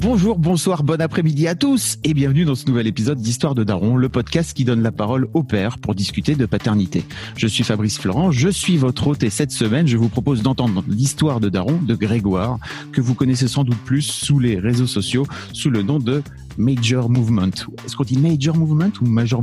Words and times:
Bonjour, 0.00 0.38
bonsoir, 0.38 0.84
bon 0.84 1.00
après-midi 1.00 1.48
à 1.48 1.56
tous 1.56 1.98
et 2.04 2.14
bienvenue 2.14 2.44
dans 2.44 2.54
ce 2.54 2.66
nouvel 2.66 2.86
épisode 2.86 3.18
d'Histoire 3.18 3.56
de 3.56 3.64
Daron, 3.64 3.96
le 3.96 4.08
podcast 4.08 4.56
qui 4.56 4.64
donne 4.64 4.80
la 4.80 4.92
parole 4.92 5.26
au 5.34 5.42
père 5.42 5.78
pour 5.78 5.96
discuter 5.96 6.36
de 6.36 6.46
paternité. 6.46 7.02
Je 7.36 7.48
suis 7.48 7.64
Fabrice 7.64 7.98
Florent, 7.98 8.30
je 8.30 8.48
suis 8.48 8.76
votre 8.76 9.08
hôte 9.08 9.24
et 9.24 9.28
cette 9.28 9.50
semaine, 9.50 9.88
je 9.88 9.96
vous 9.96 10.08
propose 10.08 10.42
d'entendre 10.42 10.84
l'histoire 10.86 11.40
de 11.40 11.48
Daron 11.48 11.80
de 11.82 11.96
Grégoire, 11.96 12.60
que 12.92 13.00
vous 13.00 13.14
connaissez 13.14 13.48
sans 13.48 13.64
doute 13.64 13.78
plus 13.78 14.02
sous 14.02 14.38
les 14.38 14.60
réseaux 14.60 14.86
sociaux 14.86 15.26
sous 15.52 15.68
le 15.68 15.82
nom 15.82 15.98
de 15.98 16.22
Major 16.58 17.08
Movement. 17.08 17.50
Est-ce 17.86 17.96
qu'on 17.96 18.04
dit 18.04 18.18
Major 18.18 18.56
Movement 18.56 18.90
ou 19.00 19.06
Major 19.06 19.40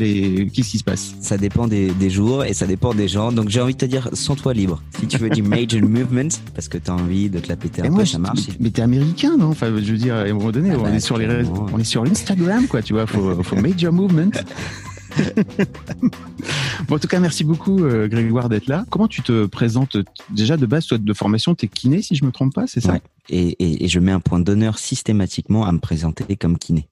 est- 0.00 0.50
Qu'est-ce 0.52 0.70
qui 0.70 0.78
se 0.78 0.84
passe? 0.84 1.14
Ça 1.20 1.36
dépend 1.36 1.66
des, 1.66 1.90
des 1.90 2.08
jours 2.08 2.44
et 2.44 2.54
ça 2.54 2.66
dépend 2.66 2.94
des 2.94 3.08
gens. 3.08 3.32
Donc 3.32 3.48
j'ai 3.48 3.60
envie 3.60 3.74
de 3.74 3.78
te 3.78 3.84
dire, 3.84 4.08
sens-toi 4.12 4.54
libre. 4.54 4.80
Si 5.00 5.06
tu 5.06 5.18
veux 5.18 5.28
du 5.28 5.42
major 5.42 5.82
movement, 5.88 6.28
parce 6.54 6.68
que 6.68 6.78
t'as 6.78 6.92
envie 6.92 7.28
de 7.28 7.40
te 7.40 7.48
la 7.48 7.56
péter 7.56 7.82
un 7.82 7.86
Et 7.86 7.88
peu, 7.88 7.94
moi, 7.94 8.06
ça 8.06 8.18
marche. 8.18 8.48
Mais 8.60 8.70
t'es 8.70 8.82
américain, 8.82 9.36
non? 9.38 9.48
Enfin, 9.48 9.68
je 9.76 9.92
veux 9.92 9.98
dire, 9.98 10.14
à 10.14 10.20
un 10.22 10.32
moment 10.32 10.52
donné, 10.52 10.70
Ah 10.72 10.76
on 10.78 10.82
bah, 10.82 10.90
est 10.94 11.00
sur 11.00 11.18
les 11.18 11.26
on 11.72 11.78
est 11.78 11.84
sur 11.84 12.04
l'Instagram, 12.04 12.66
quoi, 12.68 12.80
tu 12.80 12.92
vois. 12.92 13.06
Faut, 13.06 13.42
faut 13.42 13.56
Major 13.56 13.92
Movement. 13.92 14.30
en 16.90 16.98
tout 16.98 17.08
cas, 17.08 17.20
merci 17.20 17.44
beaucoup, 17.44 17.84
euh, 17.84 18.08
Grégoire, 18.08 18.48
d'être 18.48 18.66
là. 18.66 18.84
Comment 18.90 19.08
tu 19.08 19.22
te 19.22 19.46
présentes 19.46 19.96
Déjà, 20.30 20.56
de 20.56 20.66
base, 20.66 20.86
toi, 20.86 20.98
de 20.98 21.12
formation, 21.12 21.54
t'es 21.54 21.68
kiné, 21.68 22.02
si 22.02 22.14
je 22.14 22.24
me 22.24 22.32
trompe 22.32 22.54
pas, 22.54 22.66
c'est 22.66 22.80
ça? 22.80 22.98
Et 23.28 23.88
je 23.88 23.98
mets 23.98 24.12
un 24.12 24.20
point 24.20 24.40
d'honneur 24.40 24.78
systématiquement 24.78 25.64
à 25.64 25.72
me 25.72 25.78
présenter 25.78 26.36
comme 26.36 26.58
kiné. 26.58 26.88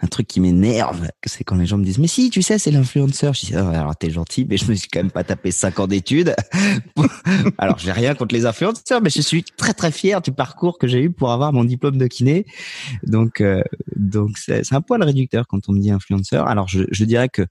Un 0.00 0.06
truc 0.06 0.26
qui 0.26 0.40
m'énerve, 0.40 1.08
c'est 1.24 1.44
quand 1.44 1.56
les 1.56 1.66
gens 1.66 1.78
me 1.78 1.84
disent 1.84 1.98
mais 1.98 2.06
si 2.06 2.30
tu 2.30 2.42
sais 2.42 2.58
c'est 2.58 2.70
l'influenceur. 2.70 3.34
Je 3.34 3.46
dis 3.46 3.52
oh, 3.54 3.58
alors 3.58 3.96
t'es 3.96 4.10
gentil 4.10 4.46
mais 4.48 4.56
je 4.56 4.66
me 4.66 4.74
suis 4.74 4.88
quand 4.88 5.00
même 5.00 5.10
pas 5.10 5.24
tapé 5.24 5.50
cinq 5.50 5.78
ans 5.80 5.86
d'études. 5.86 6.34
alors 7.58 7.78
j'ai 7.78 7.92
rien 7.92 8.14
contre 8.14 8.34
les 8.34 8.46
influenceurs 8.46 9.00
mais 9.00 9.10
je 9.10 9.20
suis 9.20 9.42
très 9.42 9.74
très 9.74 9.90
fier 9.90 10.20
du 10.20 10.32
parcours 10.32 10.78
que 10.78 10.86
j'ai 10.86 11.02
eu 11.02 11.10
pour 11.10 11.32
avoir 11.32 11.52
mon 11.52 11.64
diplôme 11.64 11.98
de 11.98 12.06
kiné. 12.06 12.46
Donc 13.02 13.40
euh, 13.40 13.62
donc 13.96 14.38
c'est 14.38 14.72
un 14.72 14.80
poil 14.80 15.02
réducteur 15.02 15.46
quand 15.46 15.68
on 15.68 15.72
me 15.72 15.80
dit 15.80 15.90
influenceur. 15.90 16.46
Alors 16.46 16.68
je, 16.68 17.04
dirais 17.04 17.28
que 17.28 17.42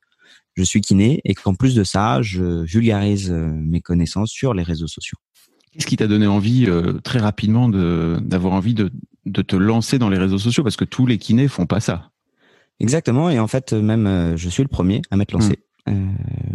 je 0.56 0.63
suis 0.63 0.81
kiné 0.81 1.22
et 1.25 1.33
qu'en 1.33 1.56
plus 1.56 1.75
de 1.75 1.83
ça 1.83 2.22
je 2.22 2.63
vulgarise 2.63 3.31
euh, 3.31 3.47
mes 3.47 3.81
connaissances 3.81 4.31
sur 4.31 4.53
les 4.53 4.63
réseaux 4.63 4.88
sociaux. 4.88 5.17
Qu'est-ce 5.75 5.88
qui 5.88 5.97
t'a 5.97 6.08
donné 6.08 6.25
envie, 6.25 6.67
euh, 6.67 7.00
très 7.03 7.19
rapidement, 7.19 7.67
de 7.67 8.17
d'avoir 8.22 8.53
envie 8.53 8.73
de, 8.73 8.91
de 9.25 9.41
te 9.41 9.58
lancer 9.58 10.00
dans 10.00 10.08
les 10.08 10.17
réseaux 10.17 10.38
sociaux? 10.38 10.63
Parce 10.63 10.78
que 10.78 10.86
tous 10.86 11.06
les 11.06 11.17
kinés 11.17 11.50
font 11.50 11.66
pas 11.66 11.81
ça. 11.81 12.11
Exactement. 12.80 13.30
Et 13.30 13.40
en 13.40 13.48
fait, 13.48 13.73
même, 13.73 14.08
euh, 14.08 14.38
je 14.38 14.50
suis 14.50 14.64
le 14.64 14.70
premier 14.70 15.02
à 15.12 15.18
m'être 15.18 15.31
lancé. 15.31 15.59
Euh, 15.88 16.12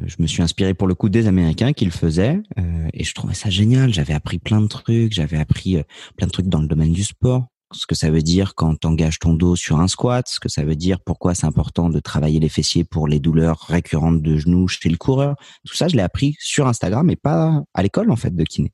je 0.07 0.17
me 0.19 0.27
suis 0.27 0.43
inspiré 0.43 0.75
pour 0.75 0.89
le 0.89 0.95
coup 0.95 1.09
des 1.09 1.29
Américains 1.29 1.73
qui 1.73 1.85
le 1.85 1.93
faisaient 1.93 2.41
euh, 2.59 2.89
et 2.93 3.05
je 3.05 3.15
trouvais 3.15 3.35
ça 3.35 3.49
génial. 3.49 3.95
J'avais 3.95 4.15
appris 4.15 4.39
plein 4.39 4.61
de 4.61 4.67
trucs. 4.67 5.13
J'avais 5.13 5.39
appris 5.39 5.77
euh, 5.77 5.83
plein 6.17 6.27
de 6.27 6.33
trucs 6.33 6.49
dans 6.49 6.61
le 6.61 6.67
domaine 6.67 6.93
du 6.93 7.05
sport. 7.05 7.47
Ce 7.73 7.87
que 7.87 7.95
ça 7.95 8.11
veut 8.11 8.23
dire 8.23 8.57
quand 8.57 8.75
t'engages 8.75 9.21
ton 9.21 9.35
dos 9.35 9.55
sur 9.55 9.79
un 9.79 9.87
squat, 9.87 10.27
ce 10.27 10.41
que 10.41 10.49
ça 10.49 10.65
veut 10.65 10.75
dire 10.75 10.99
pourquoi 11.01 11.37
c'est 11.37 11.47
important 11.47 11.89
de 11.89 12.01
travailler 12.01 12.41
les 12.41 12.49
fessiers 12.49 12.83
pour 12.83 13.07
les 13.07 13.21
douleurs 13.21 13.61
récurrentes 13.69 14.21
de 14.21 14.37
genoux 14.37 14.67
chez 14.67 14.89
le 14.89 14.97
coureur. 14.97 15.37
Tout 15.65 15.77
ça, 15.77 15.87
je 15.87 15.95
l'ai 15.95 16.03
appris 16.03 16.35
sur 16.41 16.67
Instagram 16.67 17.09
et 17.11 17.17
pas 17.17 17.63
à 17.75 17.83
l'école 17.85 18.11
en 18.11 18.17
fait 18.17 18.35
de 18.35 18.43
kiné. 18.43 18.73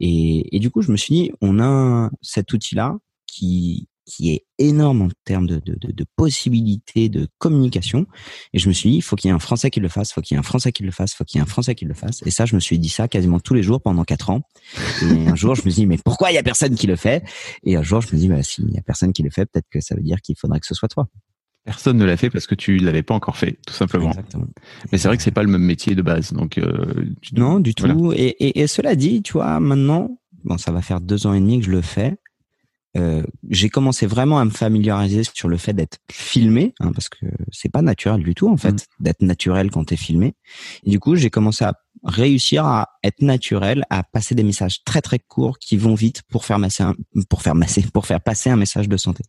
Et, 0.00 0.54
et 0.54 0.60
du 0.60 0.70
coup, 0.70 0.82
je 0.82 0.92
me 0.92 0.98
suis 0.98 1.14
dit, 1.14 1.32
on 1.40 1.58
a 1.58 2.10
cet 2.20 2.52
outil-là 2.52 2.98
qui 3.26 3.88
qui 4.04 4.32
est 4.32 4.44
énorme 4.58 5.02
en 5.02 5.08
termes 5.24 5.46
de, 5.46 5.56
de, 5.64 5.76
de, 5.80 5.92
de 5.92 6.04
possibilités 6.16 7.08
de 7.08 7.28
communication. 7.38 8.06
Et 8.52 8.58
je 8.58 8.68
me 8.68 8.72
suis 8.72 8.90
dit, 8.90 8.96
il 8.96 9.02
faut 9.02 9.16
qu'il 9.16 9.28
y 9.28 9.30
ait 9.30 9.34
un 9.34 9.38
Français 9.38 9.70
qui 9.70 9.80
le 9.80 9.88
fasse, 9.88 10.12
faut 10.12 10.20
qu'il 10.20 10.34
y 10.34 10.36
ait 10.36 10.40
un 10.40 10.42
Français 10.42 10.72
qui 10.72 10.82
le 10.82 10.90
fasse, 10.90 11.14
faut 11.14 11.24
qu'il 11.24 11.38
y 11.38 11.40
ait 11.40 11.42
un 11.42 11.46
Français 11.46 11.74
qui 11.74 11.84
le 11.84 11.94
fasse. 11.94 12.22
Et 12.26 12.30
ça, 12.30 12.44
je 12.46 12.54
me 12.54 12.60
suis 12.60 12.78
dit 12.78 12.88
ça 12.88 13.08
quasiment 13.08 13.38
tous 13.40 13.54
les 13.54 13.62
jours 13.62 13.80
pendant 13.80 14.04
quatre 14.04 14.30
ans. 14.30 14.42
Et 15.02 15.28
un 15.28 15.34
jour, 15.36 15.54
je 15.54 15.62
me 15.64 15.70
suis 15.70 15.82
dit, 15.82 15.86
mais 15.86 15.98
pourquoi 16.04 16.30
il 16.30 16.34
y 16.34 16.38
a 16.38 16.42
personne 16.42 16.74
qui 16.74 16.86
le 16.86 16.96
fait? 16.96 17.24
Et 17.64 17.76
un 17.76 17.82
jour, 17.82 18.00
je 18.00 18.08
me 18.14 18.18
dis, 18.18 18.28
bah, 18.28 18.42
s'il 18.42 18.70
y 18.70 18.78
a 18.78 18.82
personne 18.82 19.12
qui 19.12 19.22
le 19.22 19.30
fait, 19.30 19.46
peut-être 19.46 19.68
que 19.70 19.80
ça 19.80 19.94
veut 19.94 20.02
dire 20.02 20.20
qu'il 20.20 20.36
faudrait 20.38 20.60
que 20.60 20.66
ce 20.66 20.74
soit 20.74 20.88
toi. 20.88 21.08
Personne 21.64 21.96
ne 21.96 22.04
l'a 22.04 22.16
fait 22.16 22.28
parce 22.28 22.48
que 22.48 22.56
tu 22.56 22.78
l'avais 22.78 23.04
pas 23.04 23.14
encore 23.14 23.36
fait, 23.36 23.56
tout 23.64 23.72
simplement. 23.74 24.08
Exactement. 24.08 24.46
Mais 24.90 24.98
c'est 24.98 25.06
vrai 25.06 25.16
que 25.16 25.22
c'est 25.22 25.30
pas 25.30 25.44
le 25.44 25.48
même 25.48 25.62
métier 25.62 25.94
de 25.94 26.02
base, 26.02 26.32
donc. 26.32 26.58
euh, 26.58 27.04
tu- 27.20 27.36
Non, 27.36 27.60
du 27.60 27.72
tout. 27.72 27.84
voilà. 27.86 28.18
Et, 28.20 28.30
et, 28.44 28.60
et 28.62 28.66
cela 28.66 28.96
dit, 28.96 29.22
tu 29.22 29.34
vois, 29.34 29.60
maintenant, 29.60 30.18
bon, 30.42 30.58
ça 30.58 30.72
va 30.72 30.82
faire 30.82 31.00
deux 31.00 31.24
ans 31.28 31.34
et 31.34 31.40
demi 31.40 31.60
que 31.60 31.66
je 31.66 31.70
le 31.70 31.80
fais. 31.80 32.16
Euh, 32.98 33.22
j'ai 33.48 33.70
commencé 33.70 34.06
vraiment 34.06 34.38
à 34.38 34.44
me 34.44 34.50
familiariser 34.50 35.22
sur 35.24 35.48
le 35.48 35.56
fait 35.56 35.72
d'être 35.72 35.98
filmé, 36.10 36.74
hein, 36.78 36.92
parce 36.92 37.08
que 37.08 37.24
c'est 37.50 37.70
pas 37.70 37.80
naturel 37.80 38.22
du 38.22 38.34
tout 38.34 38.48
en 38.50 38.56
fait 38.58 38.72
Mm. 38.74 39.04
d'être 39.04 39.22
naturel 39.22 39.70
quand 39.70 39.84
t'es 39.84 39.96
filmé. 39.96 40.34
Et 40.84 40.90
du 40.90 40.98
coup, 41.00 41.16
j'ai 41.16 41.30
commencé 41.30 41.64
à 41.64 41.72
réussir 42.04 42.66
à 42.66 42.90
être 43.02 43.22
naturel, 43.22 43.84
à 43.88 44.02
passer 44.02 44.34
des 44.34 44.42
messages 44.42 44.84
très 44.84 45.00
très 45.00 45.18
courts 45.18 45.58
qui 45.58 45.76
vont 45.78 45.94
vite 45.94 46.22
pour 46.28 46.44
faire 46.44 46.58
masser, 46.58 46.82
un- 46.82 46.94
pour 47.30 47.40
faire 47.40 47.54
masser, 47.54 47.82
pour 47.94 48.04
faire 48.06 48.20
passer 48.20 48.50
un 48.50 48.56
message 48.56 48.88
de 48.88 48.96
santé. 48.98 49.24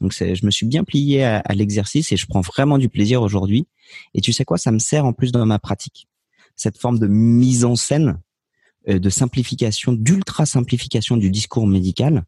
Donc 0.00 0.12
je 0.12 0.44
me 0.46 0.50
suis 0.50 0.66
bien 0.66 0.82
plié 0.82 1.24
à, 1.24 1.38
à 1.38 1.54
l'exercice 1.54 2.10
et 2.10 2.16
je 2.16 2.26
prends 2.26 2.40
vraiment 2.40 2.78
du 2.78 2.88
plaisir 2.88 3.20
aujourd'hui. 3.22 3.66
Et 4.14 4.20
tu 4.22 4.32
sais 4.32 4.44
quoi, 4.44 4.56
ça 4.58 4.72
me 4.72 4.78
sert 4.78 5.04
en 5.04 5.12
plus 5.12 5.30
dans 5.30 5.44
ma 5.44 5.58
pratique. 5.58 6.08
Cette 6.56 6.78
forme 6.78 6.98
de 6.98 7.06
mise 7.06 7.64
en 7.64 7.76
scène, 7.76 8.18
euh, 8.88 8.98
de 8.98 9.10
simplification, 9.10 9.92
d'ultra 9.92 10.46
simplification 10.46 11.16
du 11.16 11.30
discours 11.30 11.66
médical, 11.66 12.24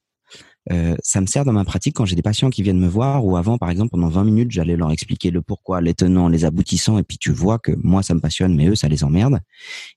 euh, 0.72 0.96
ça 1.02 1.20
me 1.20 1.26
sert 1.26 1.44
dans 1.44 1.52
ma 1.52 1.64
pratique 1.64 1.94
quand 1.94 2.04
j'ai 2.04 2.16
des 2.16 2.22
patients 2.22 2.50
qui 2.50 2.62
viennent 2.62 2.80
me 2.80 2.88
voir 2.88 3.24
ou 3.24 3.36
avant, 3.36 3.56
par 3.56 3.70
exemple, 3.70 3.90
pendant 3.90 4.08
20 4.08 4.24
minutes, 4.24 4.50
j'allais 4.50 4.76
leur 4.76 4.90
expliquer 4.90 5.30
le 5.30 5.40
pourquoi, 5.40 5.80
les 5.80 5.94
tenants, 5.94 6.28
les 6.28 6.44
aboutissants, 6.44 6.98
et 6.98 7.04
puis 7.04 7.18
tu 7.18 7.30
vois 7.30 7.58
que 7.58 7.72
moi, 7.82 8.02
ça 8.02 8.14
me 8.14 8.20
passionne, 8.20 8.54
mais 8.54 8.66
eux, 8.66 8.74
ça 8.74 8.88
les 8.88 9.04
emmerde. 9.04 9.38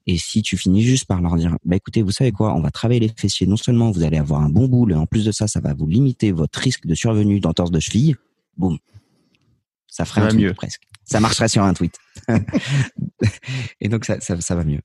Et 0.06 0.17
si 0.17 0.41
tu 0.41 0.57
finis 0.57 0.84
juste 0.84 1.06
par 1.06 1.22
leur 1.22 1.35
dire, 1.38 1.57
bah 1.66 1.75
écoutez, 1.75 2.03
vous 2.03 2.12
savez 2.12 2.31
quoi, 2.31 2.53
on 2.53 2.62
va 2.62 2.69
travailler 2.69 3.00
les 3.00 3.12
fessiers, 3.16 3.47
non 3.47 3.57
seulement 3.57 3.91
vous 3.91 4.03
allez 4.03 4.17
avoir 4.17 4.41
un 4.41 4.50
bon 4.50 4.67
boule, 4.67 4.91
et 4.91 4.95
en 4.95 5.07
plus 5.07 5.25
de 5.25 5.31
ça, 5.31 5.47
ça 5.47 5.59
va 5.59 5.73
vous 5.73 5.88
limiter 5.88 6.31
votre 6.31 6.59
risque 6.59 6.85
de 6.85 6.94
survenue 6.94 7.40
d'entorse 7.40 7.72
de 7.72 7.79
cheville, 7.79 8.16
boum. 8.57 8.78
Ça 9.88 10.06
ferait 10.06 10.22
Ça 10.22 10.28
un 10.28 10.34
mieux. 10.34 10.53
presque. 10.53 10.84
Ça 11.03 11.19
marcherait 11.19 11.47
sur 11.47 11.63
un 11.63 11.73
tweet. 11.73 11.97
et 13.81 13.90
donc 13.90 14.06
ça, 14.06 14.19
ça, 14.19 14.40
ça 14.40 14.56
va 14.56 14.63
mieux. 14.63 14.81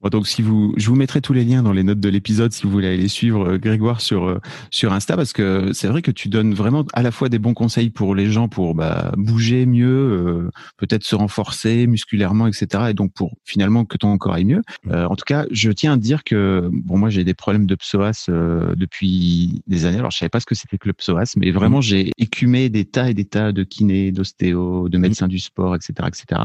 Bon, 0.00 0.08
donc 0.10 0.28
si 0.28 0.42
vous, 0.42 0.74
je 0.76 0.88
vous 0.88 0.94
mettrai 0.94 1.20
tous 1.20 1.32
les 1.32 1.44
liens 1.44 1.62
dans 1.62 1.72
les 1.72 1.82
notes 1.82 1.98
de 1.98 2.08
l'épisode 2.08 2.52
si 2.52 2.62
vous 2.62 2.70
voulez 2.70 2.88
aller 2.88 3.08
suivre 3.08 3.54
euh, 3.54 3.58
Grégoire 3.58 4.00
sur 4.00 4.28
euh, 4.28 4.38
sur 4.70 4.92
Insta 4.92 5.16
parce 5.16 5.32
que 5.32 5.72
c'est 5.72 5.88
vrai 5.88 6.02
que 6.02 6.12
tu 6.12 6.28
donnes 6.28 6.54
vraiment 6.54 6.84
à 6.92 7.02
la 7.02 7.10
fois 7.10 7.28
des 7.28 7.38
bons 7.38 7.54
conseils 7.54 7.90
pour 7.90 8.14
les 8.14 8.30
gens 8.30 8.48
pour 8.48 8.74
bah, 8.74 9.12
bouger 9.16 9.66
mieux, 9.66 9.88
euh, 9.88 10.50
peut-être 10.76 11.04
se 11.04 11.16
renforcer 11.16 11.86
musculairement, 11.86 12.46
etc. 12.46 12.84
Et 12.90 12.94
donc 12.94 13.12
pour 13.12 13.34
finalement 13.44 13.84
que 13.84 13.96
ton 13.96 14.16
corps 14.18 14.34
aille 14.34 14.44
mieux. 14.44 14.62
Euh, 14.90 15.06
en 15.06 15.16
tout 15.16 15.24
cas, 15.26 15.46
je 15.50 15.70
tiens 15.70 15.94
à 15.94 15.96
dire 15.96 16.24
que 16.24 16.68
bon, 16.72 16.98
moi 16.98 17.10
j'ai 17.10 17.24
des 17.24 17.34
problèmes 17.34 17.66
de 17.66 17.74
psoas 17.74 18.26
euh, 18.28 18.74
depuis 18.76 19.62
des 19.66 19.84
années. 19.84 19.98
Alors 19.98 20.10
je 20.10 20.18
savais 20.18 20.28
pas 20.28 20.40
ce 20.40 20.46
que 20.46 20.54
c'était 20.54 20.78
que 20.78 20.86
le 20.86 20.94
psoas, 20.94 21.34
mais 21.36 21.50
vraiment 21.50 21.80
j'ai 21.80 22.12
écumé 22.18 22.68
des 22.68 22.84
tas 22.84 23.10
et 23.10 23.14
des 23.14 23.24
tas 23.24 23.52
de 23.52 23.64
kinés, 23.64 24.12
d'ostéo, 24.12 24.88
de 24.88 24.98
médecins 24.98 25.28
du 25.28 25.38
sport, 25.38 25.74
etc., 25.74 25.92
etc. 26.06 26.42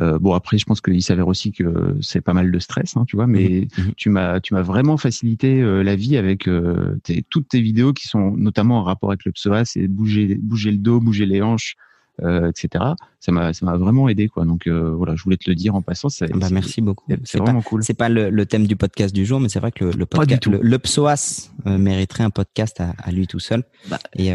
Euh, 0.00 0.18
bon 0.18 0.34
après, 0.34 0.58
je 0.58 0.64
pense 0.64 0.80
qu'il 0.80 1.02
s'avère 1.02 1.28
aussi 1.28 1.52
que 1.52 1.96
c'est 2.00 2.20
pas 2.20 2.34
mal 2.34 2.50
de 2.50 2.58
stress, 2.58 2.81
hein, 2.96 3.04
tu 3.06 3.16
vois. 3.16 3.26
Mais 3.26 3.68
Mhm. 3.78 3.92
tu 3.96 4.10
m'as, 4.10 4.40
tu 4.40 4.54
m'as 4.54 4.62
vraiment 4.62 4.96
facilité 4.96 5.60
euh, 5.60 5.82
la 5.82 5.96
vie 5.96 6.16
avec 6.16 6.48
euh, 6.48 6.96
tes, 7.02 7.22
toutes 7.28 7.48
tes 7.48 7.60
vidéos 7.60 7.92
qui 7.92 8.08
sont 8.08 8.32
notamment 8.36 8.78
en 8.78 8.82
rapport 8.84 9.10
avec 9.10 9.24
le 9.24 9.32
psoas 9.32 9.72
et 9.76 9.88
bouger, 9.88 10.36
bouger 10.40 10.70
le 10.70 10.78
dos, 10.78 11.00
bouger 11.00 11.26
les 11.26 11.40
hanches, 11.42 11.76
euh, 12.22 12.50
etc. 12.50 12.84
Ça 13.20 13.32
m'a, 13.32 13.52
ça 13.54 13.64
m'a 13.64 13.76
vraiment 13.76 14.08
aidé, 14.08 14.28
quoi. 14.28 14.44
Donc 14.44 14.66
voilà, 14.68 15.16
je 15.16 15.22
voulais 15.24 15.36
te 15.38 15.48
le 15.48 15.54
dire 15.56 15.74
en 15.74 15.80
passant. 15.82 16.08
Bah, 16.34 16.48
merci 16.52 16.80
beaucoup. 16.82 17.04
C'est, 17.08 17.20
C'est 17.24 17.38
pas, 17.38 17.44
vraiment 17.44 17.62
cool. 17.62 17.82
c'est 17.82 17.94
pas 17.94 18.08
le, 18.08 18.28
le 18.30 18.46
thème 18.46 18.66
du 18.66 18.76
podcast 18.76 19.14
du 19.14 19.24
jour, 19.24 19.40
mais 19.40 19.48
c'est 19.48 19.60
vrai 19.60 19.72
que 19.72 19.84
le, 19.86 19.92
le 19.92 20.06
Pas 20.06 20.18
du 20.26 20.34
podcast, 20.36 20.42
tout. 20.42 20.50
le, 20.50 20.60
le 20.62 20.78
psoas 20.78 21.50
mériterait 21.64 22.24
un 22.24 22.30
podcast 22.30 22.80
à, 22.80 22.90
à 22.98 23.10
lui 23.12 23.26
tout 23.26 23.38
seul. 23.38 23.64
Bah, 23.88 23.98
et, 24.16 24.28
et- 24.28 24.32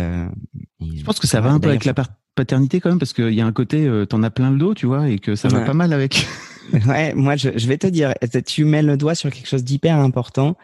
Je 0.97 1.03
pense 1.03 1.19
que 1.19 1.27
ça 1.27 1.39
va 1.41 1.51
un 1.51 1.59
peu 1.59 1.69
avec 1.69 1.85
la 1.85 1.93
par- 1.93 2.07
paternité 2.37 2.79
quand 2.79 2.89
même 2.89 2.99
parce 2.99 3.13
qu'il 3.13 3.33
y 3.33 3.41
a 3.41 3.45
un 3.45 3.51
côté, 3.51 3.85
euh, 3.85 4.05
t'en 4.05 4.23
as 4.23 4.29
plein 4.29 4.51
le 4.51 4.57
dos, 4.57 4.73
tu 4.73 4.85
vois, 4.85 5.09
et 5.09 5.19
que 5.19 5.35
ça 5.35 5.49
va 5.49 5.61
pas 5.61 5.73
mal 5.73 5.91
avec. 5.93 6.25
Ouais, 6.85 7.13
moi, 7.13 7.37
je, 7.37 7.47
je 7.55 7.65
vais 7.65 7.77
te 7.77 7.87
dire, 7.87 8.13
tu 8.45 8.65
mets 8.65 8.81
le 8.81 8.97
doigt 8.97 9.15
sur 9.15 9.31
quelque 9.31 9.47
chose 9.47 9.63
d'hyper 9.63 9.95
important. 9.99 10.57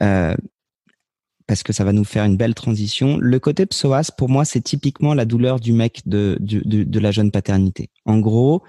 Euh, 0.00 0.34
parce 1.46 1.62
que 1.62 1.74
ça 1.74 1.84
va 1.84 1.92
nous 1.92 2.04
faire 2.04 2.24
une 2.24 2.38
belle 2.38 2.54
transition. 2.54 3.18
Le 3.18 3.38
côté 3.38 3.66
psoas, 3.66 4.10
pour 4.16 4.30
moi, 4.30 4.46
c'est 4.46 4.62
typiquement 4.62 5.12
la 5.12 5.26
douleur 5.26 5.60
du 5.60 5.74
mec 5.74 6.00
de, 6.06 6.38
de, 6.40 6.62
de, 6.64 6.84
de 6.84 6.98
la 6.98 7.10
jeune 7.10 7.30
paternité. 7.30 7.90
En 8.06 8.18
gros, 8.18 8.62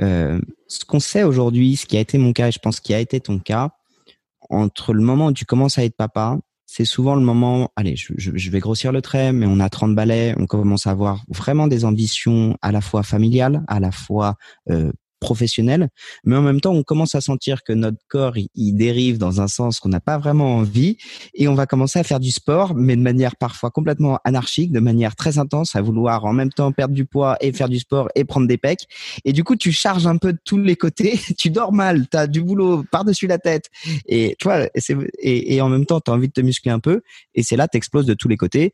euh, 0.00 0.40
ce 0.66 0.86
qu'on 0.86 1.00
sait 1.00 1.24
aujourd'hui, 1.24 1.76
ce 1.76 1.84
qui 1.84 1.98
a 1.98 2.00
été 2.00 2.16
mon 2.16 2.32
cas, 2.32 2.48
et 2.48 2.52
je 2.52 2.58
pense 2.58 2.80
qui 2.80 2.94
a 2.94 3.00
été 3.00 3.20
ton 3.20 3.38
cas, 3.38 3.72
entre 4.48 4.94
le 4.94 5.02
moment 5.02 5.26
où 5.26 5.32
tu 5.32 5.44
commences 5.44 5.78
à 5.78 5.84
être 5.84 5.96
papa, 5.96 6.38
c'est 6.76 6.84
souvent 6.84 7.14
le 7.14 7.20
moment, 7.20 7.70
allez, 7.76 7.94
je, 7.94 8.50
vais 8.50 8.58
grossir 8.58 8.90
le 8.90 9.00
trait, 9.00 9.32
mais 9.32 9.46
on 9.46 9.60
a 9.60 9.68
30 9.68 9.94
balais, 9.94 10.34
on 10.40 10.46
commence 10.46 10.88
à 10.88 10.90
avoir 10.90 11.22
vraiment 11.28 11.68
des 11.68 11.84
ambitions 11.84 12.58
à 12.62 12.72
la 12.72 12.80
fois 12.80 13.04
familiales, 13.04 13.62
à 13.68 13.78
la 13.78 13.92
fois 13.92 14.34
euh, 14.70 14.90
professionnel, 15.24 15.88
mais 16.24 16.36
en 16.36 16.42
même 16.42 16.60
temps, 16.60 16.74
on 16.74 16.82
commence 16.82 17.14
à 17.14 17.22
sentir 17.22 17.64
que 17.64 17.72
notre 17.72 17.96
corps, 18.08 18.34
il, 18.36 18.74
dérive 18.74 19.16
dans 19.16 19.40
un 19.40 19.48
sens 19.48 19.80
qu'on 19.80 19.88
n'a 19.88 20.00
pas 20.00 20.18
vraiment 20.18 20.56
envie, 20.56 20.98
et 21.32 21.48
on 21.48 21.54
va 21.54 21.64
commencer 21.64 21.98
à 21.98 22.04
faire 22.04 22.20
du 22.20 22.30
sport, 22.30 22.74
mais 22.74 22.94
de 22.94 23.00
manière 23.00 23.36
parfois 23.36 23.70
complètement 23.70 24.18
anarchique, 24.24 24.70
de 24.70 24.80
manière 24.80 25.16
très 25.16 25.38
intense, 25.38 25.76
à 25.76 25.80
vouloir 25.80 26.26
en 26.26 26.34
même 26.34 26.52
temps 26.52 26.72
perdre 26.72 26.94
du 26.94 27.06
poids 27.06 27.36
et 27.40 27.52
faire 27.54 27.70
du 27.70 27.78
sport 27.78 28.08
et 28.14 28.24
prendre 28.24 28.46
des 28.46 28.58
pecs. 28.58 28.86
Et 29.24 29.32
du 29.32 29.44
coup, 29.44 29.56
tu 29.56 29.72
charges 29.72 30.06
un 30.06 30.18
peu 30.18 30.34
de 30.34 30.38
tous 30.44 30.58
les 30.58 30.76
côtés, 30.76 31.18
tu 31.38 31.48
dors 31.48 31.72
mal, 31.72 32.06
tu 32.10 32.16
as 32.18 32.26
du 32.26 32.42
boulot 32.42 32.84
par-dessus 32.90 33.26
la 33.26 33.38
tête, 33.38 33.70
et 34.06 34.36
tu 34.38 34.44
vois, 34.44 34.68
et, 35.22 35.60
en 35.62 35.70
même 35.70 35.86
temps, 35.86 36.00
tu 36.00 36.10
as 36.10 36.14
envie 36.14 36.28
de 36.28 36.34
te 36.34 36.42
muscler 36.42 36.70
un 36.70 36.80
peu, 36.80 37.00
et 37.34 37.42
c'est 37.42 37.56
là, 37.56 37.66
tu 37.66 37.78
exploses 37.78 38.06
de 38.06 38.14
tous 38.14 38.28
les 38.28 38.36
côtés. 38.36 38.72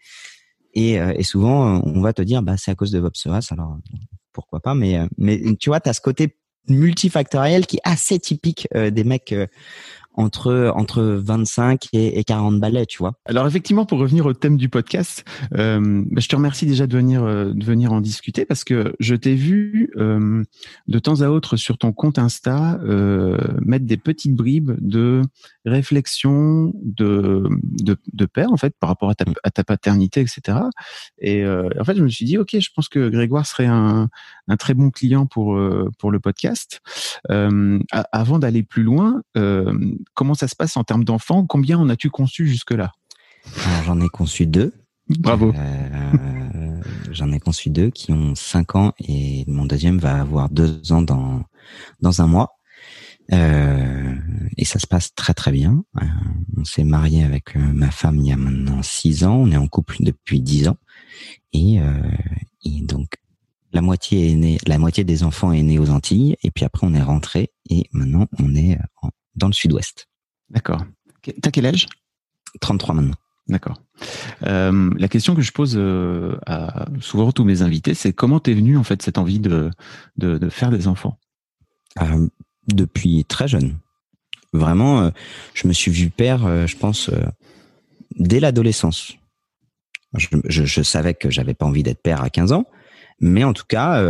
Et, 0.75 1.01
euh, 1.01 1.13
et, 1.17 1.23
souvent, 1.23 1.83
on 1.85 2.01
va 2.01 2.13
te 2.13 2.23
dire, 2.23 2.43
bah, 2.43 2.57
c'est 2.57 2.71
à 2.71 2.75
cause 2.75 2.91
de 2.91 2.99
vos 2.99 3.11
alors 3.51 3.79
pourquoi 4.33 4.61
pas, 4.61 4.75
mais, 4.75 4.99
euh, 4.99 5.07
mais 5.19 5.41
tu 5.59 5.71
vois, 5.71 5.81
tu 5.81 5.89
as 5.89 5.93
ce 5.93 6.01
côté 6.01 6.37
multifactoriel 6.69 7.67
qui 7.67 7.77
est 7.77 7.83
assez 7.85 8.19
typique 8.19 8.69
euh, 8.75 8.91
des 8.91 9.05
mecs 9.05 9.33
euh, 9.33 9.47
entre 10.21 10.73
entre 10.75 11.03
25 11.03 11.87
et, 11.93 12.19
et 12.19 12.25
40 12.25 12.61
balais, 12.61 12.87
tu 12.87 12.99
vois. 12.99 13.15
Alors 13.25 13.47
effectivement, 13.47 13.87
pour 13.87 13.99
revenir 13.99 14.27
au 14.27 14.33
thème 14.33 14.57
du 14.57 14.69
podcast, 14.69 15.25
euh, 15.55 16.05
bah, 16.11 16.21
je 16.21 16.29
te 16.29 16.37
remercie 16.37 16.67
déjà 16.67 16.87
de 16.87 16.97
venir 16.97 17.23
euh, 17.25 17.53
de 17.53 17.65
venir 17.65 17.93
en 17.93 18.01
discuter 18.01 18.45
parce 18.45 18.65
que 18.65 18.95
je 19.01 19.15
t'ai 19.15 19.35
vu 19.35 19.91
euh, 19.97 20.43
de 20.89 20.99
temps 20.99 21.23
à 21.23 21.29
autre 21.29 21.57
sur 21.57 21.79
ton 21.79 21.93
compte 21.93 22.19
Insta 22.19 22.79
euh, 22.83 23.39
mettre 23.65 23.87
des 23.87 23.97
petites 23.97 24.35
bribes 24.35 24.73
de 24.81 25.23
réflexion 25.65 26.73
de, 26.83 27.49
de, 27.63 27.97
de 28.13 28.27
père 28.27 28.53
en 28.53 28.57
fait 28.57 28.75
par 28.79 28.89
rapport 28.89 29.11
à 29.11 29.15
ta, 29.15 29.25
à 29.43 29.51
ta 29.51 29.65
paternité, 29.65 30.21
etc. 30.21 30.59
Et 31.19 31.43
euh, 31.45 31.69
en 31.79 31.85
fait, 31.85 31.97
je 31.97 32.03
me 32.03 32.09
suis 32.09 32.25
dit 32.25 32.39
ok, 32.39 32.59
je 32.59 32.69
pense 32.75 32.89
que 32.89 33.09
Grégoire 33.09 33.47
serait 33.47 33.67
un, 33.67 34.09
un 34.49 34.57
très 34.57 34.75
bon 34.75 34.91
client 34.91 35.27
pour 35.27 35.59
pour 35.99 36.11
le 36.11 36.21
podcast. 36.21 36.81
avant 37.29 38.39
d'aller 38.39 38.63
plus 38.63 38.83
loin 38.83 39.23
comment 40.15 40.35
ça 40.35 40.49
se 40.49 40.57
passe 40.57 40.77
en 40.77 40.85
termes 40.85 41.05
d'enfants? 41.05 41.47
Combien 41.47 41.79
en 41.79 41.89
as-tu 41.89 42.11
conçu 42.11 42.47
jusque-là? 42.47 42.93
J'en 43.87 44.01
ai 44.01 44.09
conçu 44.09 44.47
deux. 44.47 44.73
Bravo. 45.09 45.53
Euh, 45.57 46.81
j'en 47.11 47.33
ai 47.33 47.41
conçu 47.41 47.71
deux 47.71 47.91
qui 47.91 48.13
ont 48.13 48.35
cinq 48.37 48.77
ans 48.77 48.93
et 49.01 49.45
mon 49.49 49.65
deuxième 49.65 49.99
va 49.99 50.21
avoir 50.21 50.49
deux 50.51 50.93
ans 50.93 51.03
dans 51.03 51.43
dans 52.01 52.23
un 52.23 52.27
mois. 52.27 52.59
Euh, 53.33 54.15
et 54.57 54.65
ça 54.65 54.79
se 54.79 54.87
passe 54.87 55.15
très 55.15 55.35
très 55.35 55.51
bien. 55.51 55.85
Euh, 56.01 56.07
on 56.57 56.65
s'est 56.65 56.85
marié 56.85 57.25
avec 57.25 57.57
ma 57.57 57.91
femme 57.91 58.19
il 58.19 58.27
y 58.27 58.33
a 58.33 58.37
maintenant 58.37 58.83
six 58.83 59.25
ans. 59.25 59.35
On 59.35 59.51
est 59.51 59.57
en 59.57 59.67
couple 59.67 59.97
depuis 60.01 60.41
dix 60.41 60.69
ans. 60.69 60.77
Et, 61.53 61.79
et 62.65 62.81
donc 62.83 63.15
la 63.73 63.81
moitié 63.81 64.31
est 64.31 64.37
née, 64.37 64.59
la 64.67 64.79
moitié 64.79 65.03
des 65.03 65.25
enfants 65.25 65.51
est 65.53 65.63
née 65.63 65.81
aux 65.81 65.91
Antilles. 65.91 66.37
Et 66.45 66.53
puis 66.53 66.65
après 66.65 66.87
on 66.87 66.95
est 66.95 67.03
rentré 67.03 67.51
et 67.69 67.89
maintenant 67.93 68.29
on 68.39 68.55
est 68.55 68.79
en, 69.03 69.11
dans 69.41 69.49
le 69.49 69.53
sud-ouest. 69.53 70.07
D'accord. 70.51 70.85
T'as 71.43 71.51
quel 71.51 71.67
âge? 71.67 71.87
33 72.61 72.95
maintenant. 72.95 73.17
D'accord. 73.49 73.83
Euh, 74.47 74.91
la 74.97 75.09
question 75.09 75.35
que 75.35 75.43
je 75.43 75.51
pose 75.51 75.75
euh, 75.77 76.37
à 76.47 76.87
souvent 77.01 77.33
tous 77.33 77.45
mes 77.45 77.63
invités, 77.63 77.95
c'est 77.95 78.13
comment 78.13 78.39
t'es 78.39 78.55
venu 78.55 78.77
en 78.77 78.85
fait 78.85 79.03
cette 79.03 79.19
envie 79.19 79.41
de, 79.41 79.71
de, 80.17 80.49
faire 80.49 80.71
des 80.71 80.87
enfants? 80.87 81.19
Euh, 82.01 82.29
Depuis 82.69 83.25
très 83.25 83.49
jeune. 83.49 83.79
Vraiment, 84.53 85.13
je 85.55 85.69
me 85.69 85.73
suis 85.73 85.93
vu 85.93 86.11
père, 86.11 86.67
je 86.67 86.77
pense, 86.77 87.09
dès 88.17 88.41
l'adolescence. 88.41 89.15
Je, 90.17 90.27
je, 90.49 90.65
je, 90.65 90.83
savais 90.83 91.15
que 91.15 91.31
j'avais 91.31 91.55
pas 91.55 91.67
envie 91.67 91.85
d'être 91.85 92.03
père 92.03 92.21
à 92.21 92.31
15 92.31 92.51
ans, 92.51 92.65
mais 93.21 93.45
en 93.45 93.53
tout 93.53 93.67
cas, 93.69 94.03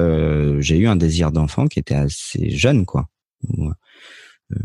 j'ai 0.61 0.79
eu 0.79 0.89
un 0.89 0.97
désir 0.97 1.31
d'enfant 1.31 1.67
qui 1.67 1.79
était 1.79 1.95
assez 1.95 2.49
jeune, 2.49 2.87
quoi 2.87 3.11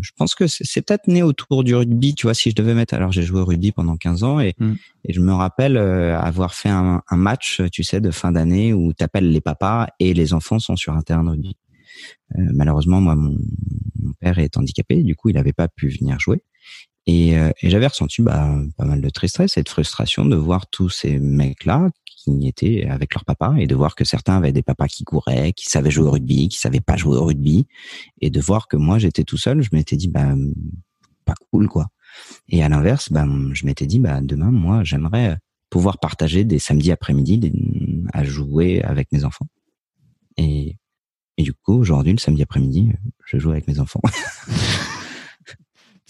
je 0.01 0.11
pense 0.17 0.35
que 0.35 0.47
c'est 0.47 0.81
peut-être 0.81 1.07
né 1.07 1.23
autour 1.23 1.63
du 1.63 1.75
rugby, 1.75 2.15
tu 2.15 2.27
vois, 2.27 2.33
si 2.33 2.49
je 2.49 2.55
devais 2.55 2.73
mettre, 2.73 2.93
alors 2.93 3.11
j'ai 3.11 3.23
joué 3.23 3.41
au 3.41 3.45
rugby 3.45 3.71
pendant 3.71 3.97
15 3.97 4.23
ans 4.23 4.39
et, 4.39 4.55
mm. 4.59 4.73
et 5.05 5.13
je 5.13 5.19
me 5.19 5.33
rappelle 5.33 5.77
euh, 5.77 6.19
avoir 6.19 6.53
fait 6.53 6.69
un, 6.69 7.01
un, 7.07 7.17
match, 7.17 7.61
tu 7.71 7.83
sais, 7.83 8.01
de 8.01 8.11
fin 8.11 8.31
d'année 8.31 8.73
où 8.73 8.93
tu 8.93 9.03
appelles 9.03 9.31
les 9.31 9.41
papas 9.41 9.87
et 9.99 10.13
les 10.13 10.33
enfants 10.33 10.59
sont 10.59 10.75
sur 10.75 10.93
un 10.93 11.01
terrain 11.01 11.23
de 11.23 11.29
rugby. 11.29 11.55
Euh, 12.37 12.43
malheureusement, 12.53 13.01
moi, 13.01 13.15
mon, 13.15 13.37
mon, 14.01 14.13
père 14.19 14.39
est 14.39 14.57
handicapé, 14.57 15.03
du 15.03 15.15
coup, 15.15 15.29
il 15.29 15.35
n'avait 15.35 15.53
pas 15.53 15.67
pu 15.67 15.89
venir 15.89 16.19
jouer. 16.19 16.41
Et, 17.07 17.37
euh, 17.37 17.51
et 17.61 17.69
j'avais 17.69 17.87
ressenti 17.87 18.21
bah, 18.21 18.55
pas 18.77 18.85
mal 18.85 19.01
de 19.01 19.09
tristesse 19.09 19.57
et 19.57 19.63
de 19.63 19.69
frustration 19.69 20.25
de 20.25 20.35
voir 20.35 20.67
tous 20.67 20.89
ces 20.89 21.19
mecs-là 21.19 21.89
qui 22.25 22.47
étaient 22.47 22.85
avec 22.89 23.13
leur 23.13 23.23
papa 23.23 23.53
et 23.57 23.67
de 23.67 23.75
voir 23.75 23.95
que 23.95 24.03
certains 24.03 24.37
avaient 24.37 24.51
des 24.51 24.63
papas 24.63 24.87
qui 24.87 25.03
couraient, 25.03 25.53
qui 25.53 25.65
savaient 25.65 25.91
jouer 25.91 26.07
au 26.07 26.11
rugby, 26.11 26.49
qui 26.49 26.57
savaient 26.57 26.81
pas 26.81 26.97
jouer 26.97 27.17
au 27.17 27.25
rugby, 27.25 27.67
et 28.21 28.29
de 28.29 28.41
voir 28.41 28.67
que 28.67 28.77
moi 28.77 28.97
j'étais 28.99 29.23
tout 29.23 29.37
seul, 29.37 29.61
je 29.61 29.69
m'étais 29.73 29.95
dit 29.95 30.07
bah 30.07 30.33
pas 31.25 31.35
cool 31.51 31.67
quoi. 31.67 31.87
Et 32.49 32.63
à 32.63 32.69
l'inverse, 32.69 33.11
bah 33.11 33.25
je 33.53 33.65
m'étais 33.65 33.85
dit 33.85 33.99
bah 33.99 34.21
demain 34.21 34.51
moi 34.51 34.83
j'aimerais 34.83 35.37
pouvoir 35.69 35.99
partager 35.99 36.43
des 36.43 36.59
samedis 36.59 36.91
après-midi 36.91 37.51
à 38.13 38.23
jouer 38.23 38.81
avec 38.81 39.11
mes 39.11 39.23
enfants. 39.23 39.47
Et 40.37 40.77
et 41.37 41.43
du 41.43 41.53
coup 41.53 41.73
aujourd'hui 41.73 42.13
le 42.13 42.19
samedi 42.19 42.41
après-midi, 42.41 42.91
je 43.25 43.37
joue 43.37 43.51
avec 43.51 43.67
mes 43.67 43.79
enfants. 43.79 44.01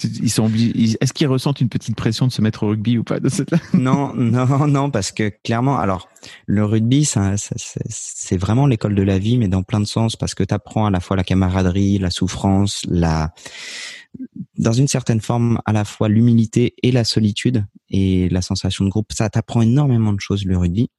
Ils 0.03 0.29
sont 0.29 0.49
Est-ce 0.49 1.13
qu'ils 1.13 1.27
ressentent 1.27 1.61
une 1.61 1.69
petite 1.69 1.95
pression 1.95 2.27
de 2.27 2.31
se 2.31 2.41
mettre 2.41 2.63
au 2.63 2.69
rugby 2.69 2.97
ou 2.97 3.03
pas 3.03 3.19
cette 3.29 3.51
Non, 3.73 4.13
non, 4.13 4.67
non, 4.67 4.91
parce 4.91 5.11
que 5.11 5.31
clairement, 5.43 5.77
alors 5.77 6.09
le 6.47 6.65
rugby, 6.65 7.05
c'est 7.05 8.37
vraiment 8.37 8.67
l'école 8.67 8.93
de 8.93 9.03
la 9.03 9.17
vie, 9.17 9.37
mais 9.37 9.47
dans 9.47 9.63
plein 9.63 9.79
de 9.79 9.85
sens, 9.85 10.17
parce 10.17 10.35
que 10.35 10.43
tu 10.43 10.53
apprends 10.53 10.85
à 10.85 10.91
la 10.91 10.99
fois 10.99 11.15
la 11.15 11.23
camaraderie, 11.23 11.97
la 11.97 12.09
souffrance, 12.09 12.81
la, 12.89 13.33
dans 14.57 14.73
une 14.73 14.89
certaine 14.89 15.21
forme, 15.21 15.61
à 15.65 15.71
la 15.71 15.85
fois 15.85 16.09
l'humilité 16.09 16.75
et 16.83 16.91
la 16.91 17.05
solitude 17.05 17.65
et 17.89 18.27
la 18.29 18.41
sensation 18.41 18.83
de 18.83 18.89
groupe. 18.89 19.13
Ça 19.13 19.29
t'apprend 19.29 19.61
énormément 19.61 20.11
de 20.11 20.19
choses 20.19 20.43
le 20.43 20.57
rugby, 20.57 20.89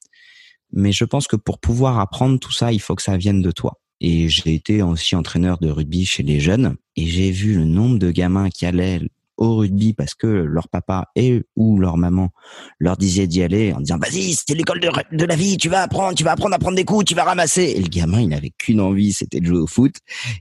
mais 0.72 0.92
je 0.92 1.04
pense 1.04 1.26
que 1.26 1.36
pour 1.36 1.58
pouvoir 1.58 1.98
apprendre 2.00 2.38
tout 2.38 2.52
ça, 2.52 2.72
il 2.72 2.80
faut 2.80 2.94
que 2.94 3.02
ça 3.02 3.18
vienne 3.18 3.42
de 3.42 3.50
toi. 3.50 3.78
Et 4.00 4.28
j'ai 4.28 4.54
été 4.54 4.82
aussi 4.82 5.16
entraîneur 5.16 5.58
de 5.58 5.70
rugby 5.70 6.04
chez 6.04 6.22
les 6.22 6.40
jeunes. 6.40 6.76
Et 6.96 7.06
j'ai 7.06 7.30
vu 7.30 7.54
le 7.54 7.64
nombre 7.64 7.98
de 7.98 8.10
gamins 8.10 8.50
qui 8.50 8.66
allaient 8.66 9.00
au 9.36 9.56
rugby 9.56 9.92
parce 9.92 10.14
que 10.14 10.26
leur 10.26 10.68
papa 10.68 11.10
et 11.14 11.42
ou 11.56 11.78
leur 11.78 11.96
maman 11.96 12.30
leur 12.78 12.96
disaient 12.96 13.26
d'y 13.26 13.42
aller 13.42 13.72
en 13.72 13.80
disant 13.80 13.98
vas-y 13.98 14.32
c'est 14.32 14.54
l'école 14.54 14.80
de, 14.80 15.24
la 15.24 15.36
vie 15.36 15.58
tu 15.58 15.68
vas 15.68 15.82
apprendre 15.82 16.14
tu 16.14 16.24
vas 16.24 16.32
apprendre 16.32 16.54
à 16.54 16.58
prendre 16.58 16.74
des 16.74 16.86
coups 16.86 17.04
tu 17.04 17.14
vas 17.14 17.24
ramasser. 17.24 17.74
Et 17.76 17.82
le 17.82 17.88
gamin 17.88 18.20
il 18.20 18.28
n'avait 18.28 18.52
qu'une 18.56 18.80
envie 18.80 19.12
c'était 19.12 19.40
de 19.40 19.46
jouer 19.46 19.58
au 19.58 19.66
foot. 19.66 19.94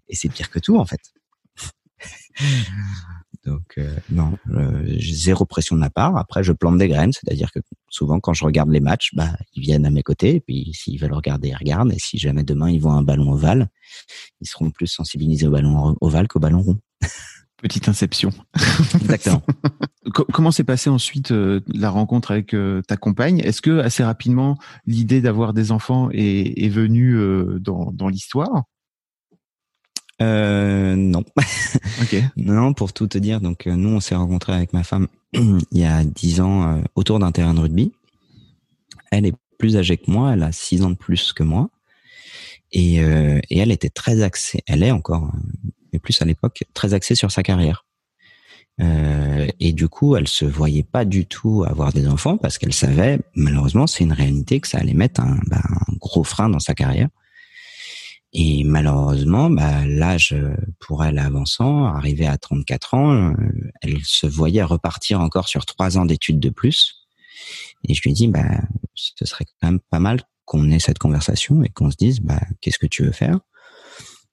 Et 0.08 0.16
c'est 0.16 0.30
pire 0.30 0.50
que 0.50 0.60
tout 0.60 0.78
en 0.78 0.86
fait. 0.86 1.02
Donc 3.46 3.74
euh, 3.78 3.96
non, 4.10 4.38
zéro 5.00 5.46
pression 5.46 5.76
de 5.76 5.82
ma 5.82 5.90
part. 5.90 6.18
Après, 6.18 6.44
je 6.44 6.52
plante 6.52 6.78
des 6.78 6.88
graines, 6.88 7.14
c'est-à-dire 7.14 7.52
que 7.52 7.60
souvent 7.96 8.20
quand 8.20 8.34
je 8.34 8.44
regarde 8.44 8.70
les 8.70 8.80
matchs, 8.80 9.12
bah 9.14 9.36
ils 9.54 9.62
viennent 9.62 9.86
à 9.86 9.90
mes 9.90 10.04
côtés 10.04 10.36
et 10.36 10.40
puis 10.42 10.72
s'ils 10.74 11.00
veulent 11.00 11.14
regarder, 11.14 11.50
ils 11.50 11.56
regardent. 11.56 11.94
Et 11.94 12.00
si 12.00 12.18
jamais 12.18 12.44
demain 12.44 12.70
ils 12.70 12.80
voient 12.80 12.94
un 12.94 13.04
ballon 13.04 13.32
ovale, 13.32 13.70
ils 14.42 14.48
seront 14.48 14.70
plus 14.70 14.88
sensibilisés 14.88 15.48
au 15.48 15.52
ballon 15.52 15.96
ovale 16.02 16.28
qu'au 16.28 16.40
ballon 16.40 16.62
rond. 16.62 16.78
Petite 17.58 17.88
inception. 17.88 18.32
Exactement. 19.02 19.42
Comment 20.34 20.52
s'est 20.52 20.66
passée 20.66 20.90
ensuite 20.90 21.32
euh, 21.32 21.62
la 21.68 21.90
rencontre 21.90 22.32
avec 22.32 22.54
euh, 22.54 22.82
ta 22.82 22.98
compagne? 22.98 23.40
Est-ce 23.40 23.62
que 23.62 23.80
assez 23.80 24.04
rapidement 24.04 24.58
l'idée 24.86 25.22
d'avoir 25.22 25.54
des 25.54 25.72
enfants 25.72 26.10
est, 26.12 26.64
est 26.64 26.70
venue 26.70 27.18
dans, 27.60 27.92
dans 27.92 28.10
l'histoire? 28.10 28.66
Euh, 30.22 30.96
non. 30.96 31.24
Non, 32.38 32.74
pour 32.74 32.94
tout 32.94 33.08
te 33.08 33.18
dire, 33.18 33.42
donc 33.42 33.68
euh, 33.68 33.76
nous 33.76 33.90
on 33.90 34.00
s'est 34.00 34.16
rencontrés 34.16 34.54
avec 34.54 34.74
ma 34.74 34.84
femme 34.84 35.08
il 35.34 35.66
y 35.72 35.86
a 35.86 36.04
dix 36.04 36.40
ans 36.40 36.78
euh, 36.78 36.82
autour 36.96 37.20
d'un 37.20 37.32
terrain 37.32 37.54
de 37.54 37.60
rugby. 37.60 37.92
Elle 39.12 39.26
est 39.26 39.36
plus 39.58 39.78
âgée 39.78 39.98
que 39.98 40.10
moi, 40.10 40.34
elle 40.34 40.44
a 40.44 40.52
six 40.52 40.84
ans 40.84 40.90
de 40.90 40.96
plus 40.96 41.34
que 41.34 41.44
moi, 41.44 41.70
et, 42.72 43.02
euh, 43.02 43.40
et 43.50 43.60
elle 43.60 43.72
était 43.72 43.90
très 43.90 44.22
axée. 44.22 44.62
Elle 44.68 44.84
est 44.84 44.92
encore, 44.92 45.32
mais 45.94 46.00
plus 46.00 46.22
à 46.22 46.26
l'époque, 46.26 46.64
très 46.74 46.94
axée 46.94 47.16
sur 47.16 47.32
sa 47.32 47.44
carrière. 47.44 47.86
et 48.78 49.72
du 49.72 49.88
coup, 49.88 50.18
elle 50.18 50.28
se 50.28 50.44
voyait 50.44 50.84
pas 50.84 51.06
du 51.06 51.26
tout 51.26 51.64
avoir 51.66 51.94
des 51.94 52.08
enfants 52.10 52.38
parce 52.38 52.58
qu'elle 52.58 52.74
savait, 52.74 53.20
malheureusement, 53.34 53.88
c'est 53.88 54.04
une 54.04 54.12
réalité 54.12 54.60
que 54.60 54.68
ça 54.68 54.80
allait 54.80 54.94
mettre 54.94 55.22
un, 55.22 55.40
bah, 55.48 55.62
un 55.64 55.94
gros 55.96 56.26
frein 56.26 56.50
dans 56.50 56.60
sa 56.60 56.74
carrière. 56.74 57.08
Et 58.38 58.66
malheureusement, 58.66 59.50
bah, 59.50 59.88
l'âge 59.88 60.34
euh, 60.34 60.54
pour 60.82 61.06
elle 61.06 61.20
avançant, 61.20 61.86
arrivé 61.86 62.28
à 62.28 62.38
34 62.38 62.94
ans, 62.94 63.14
euh, 63.14 63.34
elle 63.82 64.04
se 64.04 64.28
voyait 64.28 64.62
repartir 64.62 65.22
encore 65.22 65.48
sur 65.48 65.66
trois 65.66 65.98
ans 65.98 66.06
d'études 66.06 66.42
de 66.42 66.50
plus. 66.50 67.08
Et 67.88 67.94
je 67.94 68.02
lui 68.02 68.12
dit, 68.12 68.28
bah, 68.28 68.60
ce 68.94 69.26
serait 69.26 69.46
quand 69.46 69.72
même 69.72 69.80
pas 69.90 70.00
mal 70.00 70.22
qu'on 70.44 70.70
ait 70.70 70.80
cette 70.80 71.00
conversation 71.00 71.64
et 71.64 71.70
qu'on 71.70 71.90
se 71.90 71.96
dise, 71.96 72.20
bah, 72.20 72.42
qu'est-ce 72.60 72.78
que 72.78 72.88
tu 72.88 73.04
veux 73.06 73.14
faire? 73.14 73.40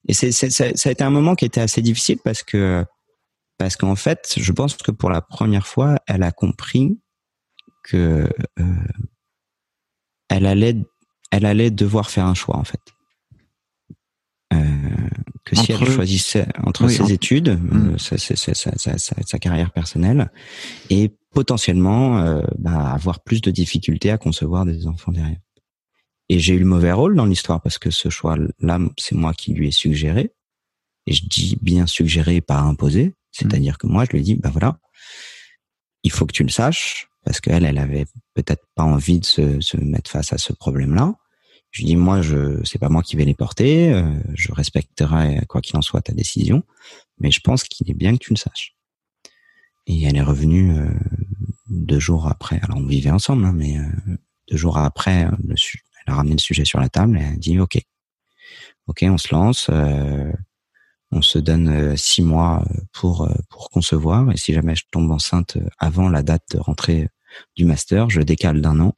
Et 0.09 0.13
c'est, 0.13 0.33
ça 0.33 0.65
a 0.65 0.91
été 0.91 1.01
un 1.01 1.09
moment 1.09 1.35
qui 1.35 1.45
était 1.45 1.61
assez 1.61 1.81
difficile 1.81 2.17
parce 2.25 2.43
que 2.43 2.85
parce 3.57 3.77
qu'en 3.77 3.95
fait, 3.95 4.33
je 4.35 4.51
pense 4.51 4.75
que 4.75 4.91
pour 4.91 5.11
la 5.11 5.21
première 5.21 5.65
fois, 5.65 5.95
elle 6.07 6.23
a 6.23 6.33
compris 6.33 6.99
que 7.83 8.27
euh, 8.59 8.63
elle 10.27 10.45
allait, 10.45 10.75
elle 11.31 11.45
allait 11.45 11.71
devoir 11.71 12.09
faire 12.09 12.25
un 12.25 12.33
choix 12.33 12.57
en 12.57 12.65
fait. 12.65 12.81
Que 15.45 15.57
si 15.57 15.73
elle 15.73 15.85
choisissait 15.85 16.47
entre 16.63 16.87
ses 16.87 17.11
études, 17.11 17.49
euh, 17.49 17.97
sa, 17.97 18.17
sa, 18.17 18.53
sa, 18.53 18.97
sa, 18.97 19.39
carrière 19.39 19.71
personnelle, 19.71 20.31
et 20.89 21.11
potentiellement 21.33 22.19
euh, 22.19 22.41
bah, 22.57 22.91
avoir 22.93 23.21
plus 23.23 23.41
de 23.41 23.51
difficultés 23.51 24.09
à 24.09 24.17
concevoir 24.17 24.65
des 24.65 24.87
enfants 24.87 25.11
derrière. 25.11 25.39
Et 26.29 26.39
j'ai 26.39 26.53
eu 26.53 26.59
le 26.59 26.65
mauvais 26.65 26.93
rôle 26.93 27.15
dans 27.15 27.25
l'histoire 27.25 27.61
parce 27.61 27.77
que 27.77 27.91
ce 27.91 28.09
choix-là, 28.09 28.79
c'est 28.97 29.15
moi 29.15 29.33
qui 29.33 29.53
lui 29.53 29.67
ai 29.67 29.71
suggéré. 29.71 30.31
Et 31.05 31.13
je 31.13 31.25
dis 31.25 31.57
bien 31.61 31.85
suggéré, 31.85 32.39
pas 32.39 32.59
imposé. 32.59 33.13
C'est-à-dire 33.31 33.77
que 33.77 33.87
moi, 33.87 34.05
je 34.05 34.11
lui 34.11 34.19
ai 34.19 34.23
dit, 34.23 34.35
bah 34.35 34.49
voilà, 34.49 34.77
il 36.03 36.11
faut 36.11 36.25
que 36.25 36.31
tu 36.31 36.43
le 36.43 36.49
saches, 36.49 37.07
parce 37.25 37.41
qu'elle, 37.41 37.65
elle 37.65 37.77
avait 37.77 38.05
peut-être 38.33 38.63
pas 38.75 38.83
envie 38.83 39.19
de 39.19 39.25
se, 39.25 39.59
se 39.59 39.77
mettre 39.77 40.09
face 40.09 40.31
à 40.33 40.37
ce 40.37 40.53
problème-là. 40.53 41.15
Je 41.73 41.81
lui 41.81 41.87
dis, 41.87 41.95
moi, 41.97 42.21
je, 42.21 42.63
c'est 42.63 42.79
pas 42.79 42.87
moi 42.87 43.01
qui 43.01 43.17
vais 43.17 43.25
les 43.25 43.33
porter, 43.33 43.91
euh, 43.91 44.03
je 44.33 44.53
respecterai, 44.53 45.41
quoi 45.49 45.59
qu'il 45.59 45.75
en 45.75 45.81
soit, 45.81 46.01
ta 46.01 46.13
décision, 46.13 46.63
mais 47.19 47.31
je 47.31 47.41
pense 47.41 47.63
qu'il 47.63 47.89
est 47.91 47.95
bien 47.95 48.13
que 48.13 48.23
tu 48.23 48.31
le 48.31 48.37
saches. 48.37 48.75
Et 49.85 50.03
elle 50.03 50.15
est 50.15 50.21
revenue 50.21 50.77
euh, 50.77 50.87
deux 51.69 51.99
jours 51.99 52.27
après. 52.27 52.59
Alors, 52.63 52.77
on 52.77 52.85
vivait 52.85 53.11
ensemble, 53.11 53.43
hein, 53.43 53.53
mais 53.53 53.77
euh, 53.77 54.15
deux 54.49 54.57
jours 54.57 54.77
après, 54.77 55.25
le, 55.43 55.55
elle 56.05 56.13
a 56.13 56.15
ramené 56.15 56.35
le 56.35 56.39
sujet 56.39 56.63
sur 56.63 56.79
la 56.79 56.87
table 56.87 57.17
et 57.17 57.21
elle 57.21 57.33
a 57.33 57.37
dit, 57.37 57.59
OK, 57.59 57.77
OK, 58.87 59.03
on 59.03 59.17
se 59.17 59.33
lance. 59.33 59.67
Euh, 59.69 60.31
on 61.13 61.21
se 61.21 61.37
donne 61.37 61.67
euh, 61.69 61.95
six 61.95 62.21
mois 62.21 62.63
euh, 62.69 62.79
pour 62.91 63.23
euh, 63.23 63.33
pour 63.49 63.69
concevoir 63.69 64.31
et 64.31 64.37
si 64.37 64.53
jamais 64.53 64.75
je 64.75 64.85
tombe 64.91 65.11
enceinte 65.11 65.57
avant 65.77 66.09
la 66.09 66.23
date 66.23 66.43
de 66.51 66.59
rentrée 66.59 67.07
du 67.55 67.65
master, 67.65 68.09
je 68.09 68.21
décale 68.21 68.61
d'un 68.61 68.79
an 68.79 68.93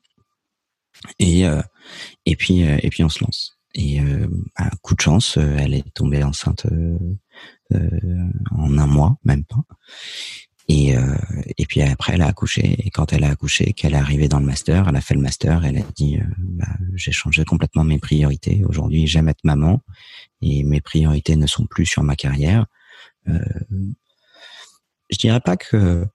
et 1.19 1.45
et 2.25 2.35
puis 2.35 2.61
et 2.61 2.89
puis 2.89 3.03
on 3.03 3.09
se 3.09 3.23
lance. 3.23 3.57
Et 3.73 3.99
euh, 3.99 4.27
bah, 4.57 4.69
coup 4.81 4.95
de 4.95 5.01
chance, 5.01 5.37
elle 5.37 5.73
est 5.73 5.93
tombée 5.93 6.23
enceinte 6.23 6.65
en 7.71 8.77
un 8.77 8.87
mois, 8.87 9.17
même 9.23 9.43
pas. 9.43 9.63
Et, 10.67 10.97
euh, 10.97 11.15
et 11.57 11.65
puis 11.65 11.81
après, 11.81 12.13
elle 12.13 12.21
a 12.21 12.27
accouché. 12.27 12.75
Et 12.85 12.89
quand 12.89 13.13
elle 13.13 13.23
a 13.23 13.29
accouché, 13.29 13.73
qu'elle 13.73 13.93
est 13.93 13.97
arrivée 13.97 14.27
dans 14.27 14.39
le 14.39 14.45
master, 14.45 14.87
elle 14.89 14.95
a 14.95 15.01
fait 15.01 15.13
le 15.13 15.21
master, 15.21 15.63
elle 15.63 15.77
a 15.77 15.81
dit, 15.95 16.17
euh, 16.17 16.23
bah, 16.37 16.67
j'ai 16.95 17.11
changé 17.11 17.45
complètement 17.45 17.83
mes 17.83 17.99
priorités. 17.99 18.63
Aujourd'hui, 18.67 19.05
j'aime 19.05 19.29
être 19.29 19.43
maman 19.43 19.81
et 20.41 20.63
mes 20.63 20.81
priorités 20.81 21.35
ne 21.35 21.45
sont 21.45 21.65
plus 21.65 21.85
sur 21.85 22.01
ma 22.03 22.15
carrière. 22.15 22.65
Euh, 23.27 23.39
je 25.11 25.17
dirais 25.17 25.39
pas 25.39 25.55
que 25.55 26.05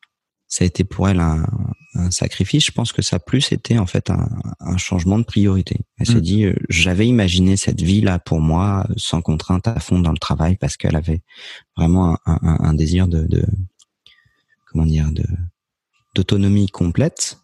ça 0.48 0.64
a 0.64 0.66
été 0.66 0.82
pour 0.82 1.08
elle 1.08 1.20
un, 1.20 1.46
un, 1.94 2.10
sacrifice. 2.10 2.66
Je 2.66 2.72
pense 2.72 2.92
que 2.92 3.02
ça 3.02 3.16
a 3.16 3.18
plus 3.18 3.52
été 3.52 3.78
en 3.78 3.86
fait 3.86 4.10
un, 4.10 4.28
un 4.60 4.76
changement 4.76 5.18
de 5.18 5.24
priorité. 5.24 5.80
Elle 5.98 6.06
s'est 6.06 6.14
mm. 6.14 6.20
dit, 6.20 6.44
euh, 6.44 6.54
j'avais 6.68 7.06
imaginé 7.06 7.56
cette 7.56 7.80
vie 7.80 8.00
là 8.00 8.18
pour 8.18 8.40
moi 8.40 8.86
sans 8.96 9.22
contrainte 9.22 9.68
à 9.68 9.78
fond 9.80 9.98
dans 9.98 10.12
le 10.12 10.18
travail 10.18 10.56
parce 10.56 10.76
qu'elle 10.76 10.96
avait 10.96 11.22
vraiment 11.76 12.18
un, 12.26 12.38
un 12.42 12.74
désir 12.74 13.08
de, 13.08 13.26
de 13.26 13.44
comment 14.66 14.86
dire 14.86 15.10
de 15.12 15.24
d'autonomie 16.14 16.68
complète. 16.68 17.38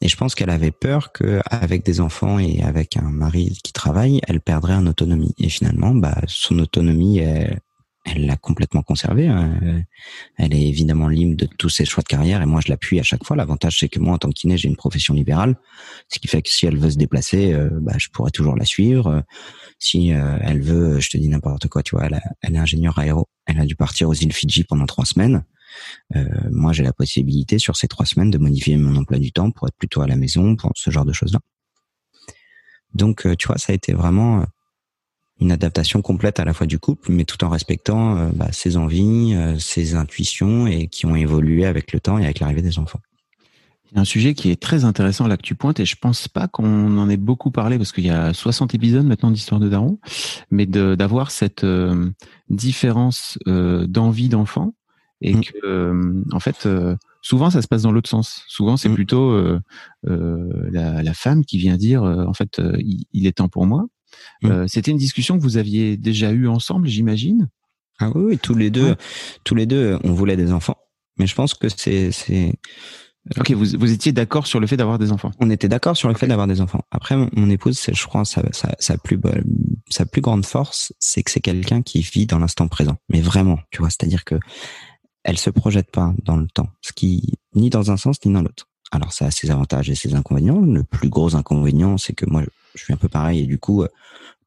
Et 0.00 0.08
je 0.08 0.16
pense 0.16 0.34
qu'elle 0.34 0.50
avait 0.50 0.70
peur 0.70 1.12
que 1.12 1.40
avec 1.46 1.84
des 1.84 2.00
enfants 2.00 2.38
et 2.38 2.62
avec 2.62 2.96
un 2.96 3.10
mari 3.10 3.58
qui 3.64 3.72
travaille, 3.72 4.20
elle 4.28 4.40
perdrait 4.40 4.74
en 4.74 4.86
autonomie. 4.86 5.34
Et 5.38 5.48
finalement, 5.48 5.94
bah, 5.94 6.20
son 6.28 6.58
autonomie, 6.60 7.18
elle, 7.18 7.60
l'a 8.16 8.36
complètement 8.36 8.82
conservée. 8.82 9.28
Hein. 9.28 9.84
Elle 10.36 10.54
est 10.54 10.66
évidemment 10.66 11.08
libre 11.08 11.36
de 11.36 11.46
tous 11.46 11.68
ses 11.68 11.84
choix 11.84 12.02
de 12.02 12.08
carrière 12.08 12.42
et 12.42 12.46
moi 12.46 12.60
je 12.64 12.70
l'appuie 12.70 13.00
à 13.00 13.02
chaque 13.02 13.24
fois. 13.24 13.36
L'avantage 13.36 13.78
c'est 13.78 13.88
que 13.88 13.98
moi 13.98 14.14
en 14.14 14.18
tant 14.18 14.28
que 14.28 14.34
kiné 14.34 14.56
j'ai 14.56 14.68
une 14.68 14.76
profession 14.76 15.14
libérale, 15.14 15.56
ce 16.08 16.18
qui 16.18 16.28
fait 16.28 16.42
que 16.42 16.50
si 16.50 16.66
elle 16.66 16.78
veut 16.78 16.90
se 16.90 16.96
déplacer, 16.96 17.52
euh, 17.52 17.68
bah, 17.72 17.94
je 17.98 18.08
pourrais 18.08 18.30
toujours 18.30 18.56
la 18.56 18.64
suivre. 18.64 19.22
Si 19.78 20.12
euh, 20.12 20.38
elle 20.42 20.60
veut, 20.60 21.00
je 21.00 21.10
te 21.10 21.16
dis 21.16 21.28
n'importe 21.28 21.68
quoi, 21.68 21.82
tu 21.82 21.96
vois, 21.96 22.06
elle, 22.06 22.20
elle 22.42 22.54
est 22.54 22.58
ingénieure 22.58 22.98
aéro, 22.98 23.28
elle 23.46 23.60
a 23.60 23.64
dû 23.64 23.76
partir 23.76 24.08
aux 24.08 24.14
îles 24.14 24.32
Fidji 24.32 24.64
pendant 24.64 24.86
trois 24.86 25.04
semaines. 25.04 25.44
Euh, 26.16 26.24
moi, 26.50 26.72
j'ai 26.72 26.82
la 26.82 26.92
possibilité 26.92 27.58
sur 27.58 27.76
ces 27.76 27.88
trois 27.88 28.06
semaines 28.06 28.30
de 28.30 28.38
modifier 28.38 28.76
mon 28.76 28.96
emploi 28.96 29.18
du 29.18 29.32
temps 29.32 29.50
pour 29.50 29.68
être 29.68 29.76
plutôt 29.76 30.00
à 30.00 30.06
la 30.06 30.16
maison, 30.16 30.56
pour 30.56 30.72
ce 30.74 30.90
genre 30.90 31.04
de 31.04 31.12
choses-là. 31.12 31.40
Donc, 32.94 33.26
euh, 33.26 33.36
tu 33.36 33.48
vois, 33.48 33.58
ça 33.58 33.72
a 33.72 33.74
été 33.74 33.92
vraiment 33.92 34.40
euh, 34.40 34.44
une 35.40 35.52
adaptation 35.52 36.02
complète 36.02 36.40
à 36.40 36.44
la 36.44 36.52
fois 36.52 36.66
du 36.66 36.78
couple, 36.78 37.12
mais 37.12 37.24
tout 37.24 37.44
en 37.44 37.48
respectant 37.48 38.30
bah, 38.34 38.48
ses 38.52 38.76
envies, 38.76 39.36
ses 39.58 39.94
intuitions 39.94 40.66
et 40.66 40.88
qui 40.88 41.06
ont 41.06 41.14
évolué 41.14 41.64
avec 41.64 41.92
le 41.92 42.00
temps 42.00 42.18
et 42.18 42.24
avec 42.24 42.40
l'arrivée 42.40 42.62
des 42.62 42.78
enfants. 42.78 43.00
Il 43.90 43.94
y 43.94 43.98
a 43.98 44.00
un 44.02 44.04
sujet 44.04 44.34
qui 44.34 44.50
est 44.50 44.60
très 44.60 44.84
intéressant 44.84 45.26
là 45.28 45.36
que 45.36 45.42
tu 45.42 45.54
pointes 45.54 45.80
et 45.80 45.86
je 45.86 45.96
pense 45.96 46.28
pas 46.28 46.48
qu'on 46.48 46.98
en 46.98 47.08
ait 47.08 47.16
beaucoup 47.16 47.50
parlé 47.50 47.78
parce 47.78 47.92
qu'il 47.92 48.04
y 48.04 48.10
a 48.10 48.34
60 48.34 48.74
épisodes 48.74 49.06
maintenant 49.06 49.30
d'Histoire 49.30 49.60
de 49.60 49.68
Daron, 49.68 49.98
mais 50.50 50.66
d'avoir 50.66 51.30
cette 51.30 51.64
différence 52.50 53.38
d'envie 53.46 54.28
d'enfant 54.28 54.74
et 55.20 55.34
mmh. 55.34 55.40
que 55.40 55.66
euh, 55.66 56.22
en 56.32 56.40
fait 56.40 56.66
euh, 56.66 56.96
souvent 57.22 57.50
ça 57.50 57.62
se 57.62 57.68
passe 57.68 57.82
dans 57.82 57.92
l'autre 57.92 58.08
sens. 58.08 58.42
Souvent 58.48 58.76
c'est 58.76 58.88
mmh. 58.88 58.94
plutôt 58.94 59.30
euh, 59.30 59.60
la, 60.04 61.02
la, 61.02 61.14
femme 61.14 61.44
qui 61.44 61.58
vient 61.58 61.76
dire 61.76 62.02
en 62.02 62.34
fait 62.34 62.60
il, 62.78 63.26
est 63.26 63.38
temps 63.38 63.48
pour 63.48 63.66
moi. 63.66 63.86
Mmh. 64.42 64.68
C'était 64.68 64.90
une 64.90 64.98
discussion 64.98 65.36
que 65.36 65.42
vous 65.42 65.56
aviez 65.56 65.96
déjà 65.96 66.30
eue 66.32 66.48
ensemble, 66.48 66.88
j'imagine? 66.88 67.48
Ah 67.98 68.10
oui, 68.14 68.22
oui, 68.24 68.38
tous 68.38 68.54
les 68.54 68.70
deux, 68.70 68.94
tous 69.44 69.54
les 69.54 69.66
deux, 69.66 69.98
on 70.04 70.12
voulait 70.12 70.36
des 70.36 70.52
enfants. 70.52 70.76
Mais 71.18 71.26
je 71.26 71.34
pense 71.34 71.54
que 71.54 71.68
c'est 71.68 72.12
c'est 72.12 72.54
Ok, 73.36 73.50
vous, 73.50 73.66
vous 73.78 73.92
étiez 73.92 74.12
d'accord 74.12 74.46
sur 74.46 74.58
le 74.58 74.66
fait 74.66 74.76
d'avoir 74.76 74.98
des 74.98 75.12
enfants. 75.12 75.30
On 75.38 75.50
était 75.50 75.68
d'accord 75.68 75.96
sur 75.96 76.08
le 76.08 76.14
fait 76.14 76.26
d'avoir 76.26 76.46
des 76.46 76.60
enfants. 76.60 76.82
Après, 76.90 77.14
mon 77.16 77.50
épouse, 77.50 77.78
je 77.92 78.06
crois, 78.06 78.24
sa, 78.24 78.42
sa, 78.52 78.74
sa, 78.78 78.96
plus 78.96 79.18
sa 79.90 80.06
plus 80.06 80.22
grande 80.22 80.46
force, 80.46 80.94
c'est 80.98 81.22
que 81.22 81.30
c'est 81.30 81.40
quelqu'un 81.40 81.82
qui 81.82 82.00
vit 82.00 82.26
dans 82.26 82.38
l'instant 82.38 82.68
présent. 82.68 82.96
Mais 83.10 83.20
vraiment, 83.20 83.58
tu 83.70 83.80
vois, 83.80 83.90
c'est-à-dire 83.90 84.24
que 84.24 84.36
elle 85.24 85.36
se 85.36 85.50
projette 85.50 85.90
pas 85.90 86.14
dans 86.24 86.36
le 86.36 86.46
temps, 86.46 86.68
ce 86.80 86.92
qui 86.92 87.34
ni 87.54 87.68
dans 87.68 87.90
un 87.90 87.98
sens 87.98 88.24
ni 88.24 88.32
dans 88.32 88.40
l'autre. 88.40 88.66
Alors 88.90 89.12
ça 89.12 89.26
a 89.26 89.30
ses 89.30 89.50
avantages 89.50 89.90
et 89.90 89.94
ses 89.94 90.14
inconvénients. 90.14 90.60
Le 90.60 90.82
plus 90.82 91.08
gros 91.08 91.34
inconvénient, 91.36 91.98
c'est 91.98 92.14
que 92.14 92.24
moi, 92.26 92.42
je 92.74 92.82
suis 92.82 92.92
un 92.92 92.96
peu 92.96 93.08
pareil. 93.08 93.40
Et 93.42 93.46
du 93.46 93.58
coup, 93.58 93.82
euh, 93.82 93.88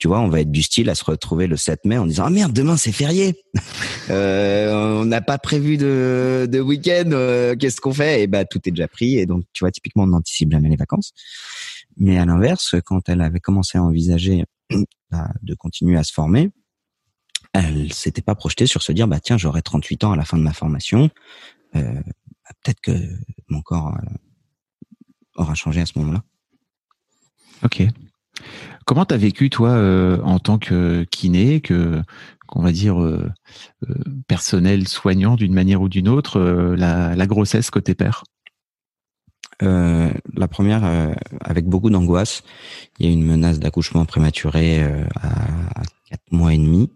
tu 0.02 0.08
vois, 0.08 0.20
on 0.20 0.30
va 0.30 0.42
être 0.42 0.52
du 0.52 0.64
style 0.64 0.90
à 0.90 0.96
se 0.96 1.06
retrouver 1.06 1.46
le 1.46 1.58
7 1.58 1.86
mai 1.86 1.98
en 2.00 2.08
disant 2.08 2.24
ah 2.26 2.32
merde 2.32 2.54
demain 2.54 2.76
c'est 2.76 2.92
férié, 2.92 3.36
euh, 4.10 5.02
on 5.02 5.06
n'a 5.06 5.22
pas 5.22 5.38
prévu 5.38 5.78
de, 5.78 6.48
de 6.52 6.60
week-end, 6.60 7.12
euh, 7.12 7.56
qu'est-ce 7.56 7.80
qu'on 7.80 7.94
fait? 7.94 8.24
Et 8.24 8.28
ben 8.28 8.44
tout 8.50 8.60
est 8.66 8.72
déjà 8.72 8.88
pris. 8.88 9.20
Et 9.20 9.28
donc 9.28 9.46
tu 9.54 9.64
vois 9.64 9.70
typiquement 9.70 10.04
on 10.04 10.14
anticipe 10.14 10.52
jamais 10.52 10.70
les 10.70 10.76
vacances. 10.76 11.14
Mais 11.98 12.18
à 12.18 12.26
l'inverse, 12.26 12.76
quand 12.84 13.10
elle 13.10 13.22
avait 13.22 13.40
commencé 13.40 13.78
à 13.78 13.84
envisager 13.84 14.46
bah, 15.12 15.30
de 15.44 15.54
continuer 15.54 16.00
à 16.00 16.04
se 16.04 16.14
former, 16.14 16.50
elle 17.54 17.94
s'était 17.94 18.24
pas 18.24 18.34
projetée 18.34 18.66
sur 18.66 18.82
se 18.82 18.92
dire 18.92 19.08
bah 19.08 19.20
tiens 19.20 19.38
j'aurai 19.38 19.62
38 19.62 20.04
ans 20.06 20.14
à 20.14 20.16
la 20.16 20.26
fin 20.26 20.38
de 20.38 20.44
ma 20.44 20.54
formation. 20.54 21.12
Euh, 21.76 21.94
bah, 21.94 22.56
peut-être 22.64 22.82
que 22.82 22.92
mon 23.50 23.62
corps 23.62 23.90
euh, 23.90 24.16
aura 25.36 25.54
changé 25.56 25.82
à 25.82 25.86
ce 25.86 25.98
moment-là. 26.00 26.24
Ok. 27.64 27.84
Comment 28.86 29.06
t'as 29.06 29.18
vécu 29.18 29.50
toi 29.50 29.70
euh, 29.70 30.20
en 30.24 30.40
tant 30.40 30.58
que 30.58 31.06
kiné 31.12 31.62
que 31.62 32.02
qu'on 32.48 32.62
va 32.62 32.74
dire 32.74 32.98
personnel 34.28 34.86
soignant 34.86 35.36
d'une 35.38 35.54
manière 35.54 35.82
ou 35.82 35.88
d'une 35.88 36.10
autre 36.10 36.42
la, 36.76 37.16
la, 37.16 37.28
grossesse 37.28 37.70
côté 37.70 37.96
père 37.96 38.26
la 39.62 40.48
première 40.50 41.14
avec 41.40 41.66
beaucoup 41.66 41.90
d'angoisse. 41.90 42.44
Il 43.00 43.06
y 43.06 43.10
a 43.10 43.14
une 43.14 43.24
menace 43.24 43.60
d'accouchement 43.60 44.04
prématuré 44.04 44.84
à, 45.22 45.84
quatre 46.10 46.30
mois 46.32 46.54
et 46.54 46.58
demi 46.58 46.90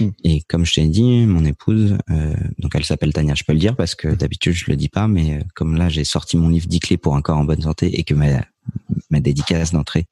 Mm. 0.00 0.08
Et 0.24 0.42
comme 0.42 0.64
je 0.64 0.72
t'ai 0.72 0.86
dit, 0.86 1.26
mon 1.26 1.44
épouse, 1.44 1.96
euh, 2.10 2.34
donc 2.58 2.74
elle 2.74 2.84
s'appelle 2.84 3.12
Tania, 3.12 3.34
je 3.34 3.44
peux 3.44 3.52
le 3.52 3.58
dire 3.58 3.76
parce 3.76 3.94
que 3.94 4.08
d'habitude 4.08 4.54
je 4.54 4.66
le 4.68 4.76
dis 4.76 4.88
pas, 4.88 5.08
mais 5.08 5.34
euh, 5.34 5.42
comme 5.54 5.76
là 5.76 5.88
j'ai 5.88 6.04
sorti 6.04 6.36
mon 6.36 6.48
livre 6.48 6.66
10 6.66 6.80
clés 6.80 6.96
pour 6.96 7.16
un 7.16 7.22
corps 7.22 7.38
en 7.38 7.44
bonne 7.44 7.62
santé 7.62 7.98
et 7.98 8.04
que 8.04 8.14
ma, 8.14 8.44
ma 9.10 9.20
dédicace 9.20 9.72
d'entrée, 9.72 10.06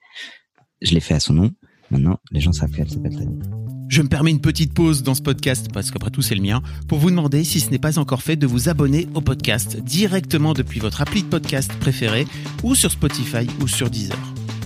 je 0.83 0.93
l'ai 0.93 1.01
fait 1.01 1.15
à 1.15 1.21
son 1.21 1.35
nom. 1.35 1.51
Maintenant, 1.91 2.21
les 2.31 2.41
gens 2.41 2.53
savent 2.53 2.71
qu'elle 2.71 2.89
s'appelle 2.89 3.17
Tania. 3.17 3.45
Je 3.89 4.03
me 4.03 4.09
permets 4.09 4.31
une 4.31 4.41
petite 4.41 4.73
pause 4.73 5.03
dans 5.03 5.17
ce 5.17 5.23
podcast, 5.23 5.67
parce 5.73 5.91
qu'après 5.91 6.11
tout 6.11 6.23
c'est 6.23 6.37
le 6.37 6.43
mien, 6.43 6.63
pour 6.87 6.99
vous 6.99 7.11
demander, 7.11 7.43
si 7.43 7.59
ce 7.59 7.71
n'est 7.71 7.81
pas 7.81 7.99
encore 7.99 8.23
fait, 8.23 8.37
de 8.37 8.47
vous 8.47 8.69
abonner 8.69 9.09
au 9.15 9.21
podcast 9.21 9.79
directement 9.79 10.53
depuis 10.53 10.79
votre 10.79 11.01
appli 11.01 11.25
de 11.25 11.29
podcast 11.29 11.73
préféré, 11.81 12.25
ou 12.63 12.77
sur 12.77 12.93
Spotify 12.93 13.49
ou 13.61 13.67
sur 13.67 13.91
Deezer. 13.91 14.17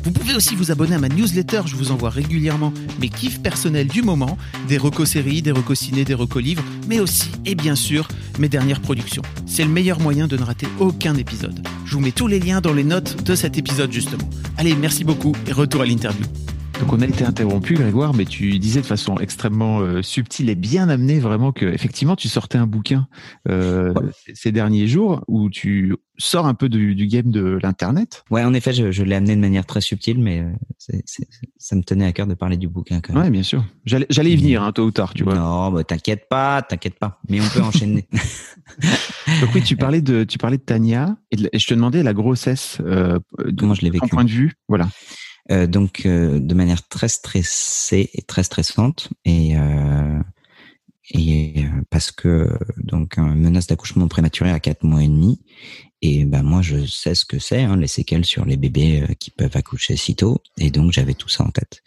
Vous 0.05 0.11
pouvez 0.11 0.35
aussi 0.35 0.55
vous 0.55 0.71
abonner 0.71 0.95
à 0.95 0.99
ma 0.99 1.09
newsletter, 1.09 1.63
je 1.65 1.77
vous 1.77 1.91
envoie 1.91 2.11
régulièrement 2.11 2.75
mes 3.01 3.09
kiffs 3.09 3.41
personnels 3.41 3.87
du 3.87 4.03
moment, 4.03 4.37
des 4.69 4.77
recos 4.77 5.09
séries, 5.09 5.41
des 5.41 5.51
recos 5.51 5.79
ciné, 5.79 6.05
des 6.05 6.13
recos 6.13 6.43
livres, 6.43 6.63
mais 6.87 7.01
aussi, 7.01 7.31
et 7.47 7.55
bien 7.55 7.75
sûr, 7.75 8.07
mes 8.39 8.51
dernières 8.51 8.81
productions. 8.81 9.23
C'est 9.47 9.65
le 9.65 9.71
meilleur 9.71 10.01
moyen 10.01 10.27
de 10.27 10.37
ne 10.37 10.43
rater 10.43 10.67
aucun 10.79 11.15
épisode. 11.15 11.67
Je 11.87 11.95
vous 11.95 12.01
mets 12.01 12.13
tous 12.13 12.27
les 12.27 12.39
liens 12.39 12.61
dans 12.61 12.75
les 12.75 12.85
notes 12.85 13.25
de 13.25 13.35
cet 13.35 13.57
épisode 13.57 13.93
justement. 13.93 14.29
Allez, 14.59 14.75
merci 14.75 15.05
beaucoup 15.05 15.33
et 15.47 15.53
retour 15.53 15.81
à 15.81 15.87
l'interview. 15.87 16.27
Donc 16.81 16.93
on 16.93 17.01
a 17.01 17.07
été 17.07 17.25
interrompu, 17.25 17.75
Grégoire, 17.75 18.15
mais 18.15 18.25
tu 18.25 18.59
disais 18.59 18.81
de 18.81 18.87
façon 18.87 19.17
extrêmement 19.19 19.81
euh, 19.81 20.03
subtile 20.03 20.51
et 20.51 20.55
bien 20.55 20.89
amenée 20.89 21.21
vraiment 21.21 21.53
que 21.53 21.67
effectivement 21.67 22.17
tu 22.17 22.29
sortais 22.29 22.59
un 22.59 22.67
bouquin 22.67 23.07
euh, 23.49 23.95
ces 24.35 24.53
derniers 24.53 24.87
jours 24.87 25.23
où 25.29 25.51
tu 25.51 25.95
sors 26.19 26.47
un 26.47 26.55
peu 26.55 26.69
du, 26.69 26.95
game 27.07 27.31
de 27.31 27.59
l'internet. 27.63 28.25
Ouais, 28.31 28.45
en 28.45 28.55
effet, 28.55 28.73
je, 28.73 29.03
l'ai 29.03 29.17
amené 29.17 29.35
de 29.35 29.41
manière 29.41 29.67
très 29.67 29.81
subtile, 29.81 30.19
mais 30.19 30.41
euh, 30.41 30.99
ça 31.59 31.77
me 31.77 31.83
tenait 31.83 32.07
à 32.07 32.13
cœur 32.13 32.27
de 32.27 32.35
parler 32.35 32.57
du 32.57 32.69
bouquin. 32.69 33.01
Quand 33.01 33.15
même. 33.15 33.25
Ouais, 33.25 33.31
bien 33.31 33.43
sûr. 33.43 33.65
J'allais 33.85 34.31
y 34.31 34.37
venir, 34.37 34.63
hein, 34.63 34.73
tôt 34.73 34.85
ou 34.85 34.91
tard, 34.91 35.15
tu 35.15 35.25
vois. 35.25 35.35
Non, 35.35 35.73
bah, 35.73 35.85
t'inquiète 35.85 36.29
pas, 36.29 36.63
t'inquiète 36.63 36.99
pas. 36.99 37.21
Mais 37.29 37.41
on 37.41 37.49
peut 37.49 37.63
enchaîner. 37.63 38.07
Donc 39.41 39.51
oui, 39.55 39.63
tu 39.63 39.77
parlais 39.77 40.01
de 40.01 40.25
tu 40.25 40.39
parlais 40.39 40.57
de 40.57 40.63
Tania 40.63 41.17
et, 41.31 41.37
je 41.37 41.67
te 41.67 41.75
demandais 41.75 42.03
la 42.03 42.15
grossesse. 42.15 42.79
Euh, 42.81 43.19
Comment 43.59 43.75
je 43.75 43.83
l'ai 43.83 43.91
vécu. 43.91 44.09
point 44.09 44.25
de 44.25 44.31
vue, 44.31 44.53
voilà. 44.69 44.89
Euh, 45.51 45.67
donc 45.67 46.07
euh, 46.07 46.41
de 46.41 46.55
manière 46.55 46.87
très 46.89 47.09
stressée 47.09 48.11
et 48.15 48.23
très 48.23 48.43
stressante. 48.43 49.11
Et 49.25 49.57
euh, 49.57 49.94
et 51.11 51.67
parce 51.91 52.11
que 52.13 52.49
donc 52.79 53.19
menace 53.19 53.67
d'accouchement 53.67 54.09
prématuré 54.09 54.51
à 54.51 54.61
quatre 54.61 54.85
mois 54.85 55.03
et 55.03 55.09
demi 55.09 55.41
et 56.01 56.25
ben 56.25 56.43
moi 56.43 56.61
je 56.63 56.85
sais 56.87 57.15
ce 57.15 57.25
que 57.25 57.39
c'est 57.39 57.63
hein, 57.63 57.77
les 57.77 57.87
séquelles 57.87 58.25
sur 58.25 58.45
les 58.45 58.57
bébés 58.57 59.07
qui 59.19 59.31
peuvent 59.31 59.57
accoucher 59.57 59.97
si 59.97 60.17
tôt 60.17 60.43
et 60.59 60.71
donc 60.71 60.93
j'avais 60.93 61.15
tout 61.15 61.29
ça 61.29 61.45
en 61.45 61.51
tête. 61.51 61.83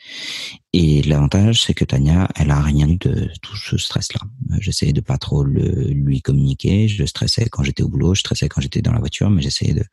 Et 0.74 1.02
l'avantage 1.04 1.64
c'est 1.64 1.74
que 1.74 1.86
Tania 1.86 2.28
elle 2.36 2.52
a 2.52 2.62
rien 2.62 2.88
eu 2.88 2.98
de 2.98 3.30
tout 3.42 3.56
ce 3.56 3.78
stress 3.78 4.14
là 4.14 4.22
j'essayais 4.60 4.94
de 4.94 5.02
pas 5.02 5.18
trop 5.18 5.44
le, 5.44 5.88
lui 5.90 6.22
communiquer 6.22 6.88
je 6.88 7.04
stressais 7.06 7.48
quand 7.50 7.64
j'étais 7.64 7.84
au 7.84 7.90
boulot 7.90 8.14
je 8.14 8.20
stressais 8.20 8.50
quand 8.50 8.62
j'étais 8.62 8.82
dans 8.84 8.94
la 8.94 9.00
voiture 9.00 9.32
mais 9.32 9.42
j'essayais 9.42 9.74
de 9.74 9.84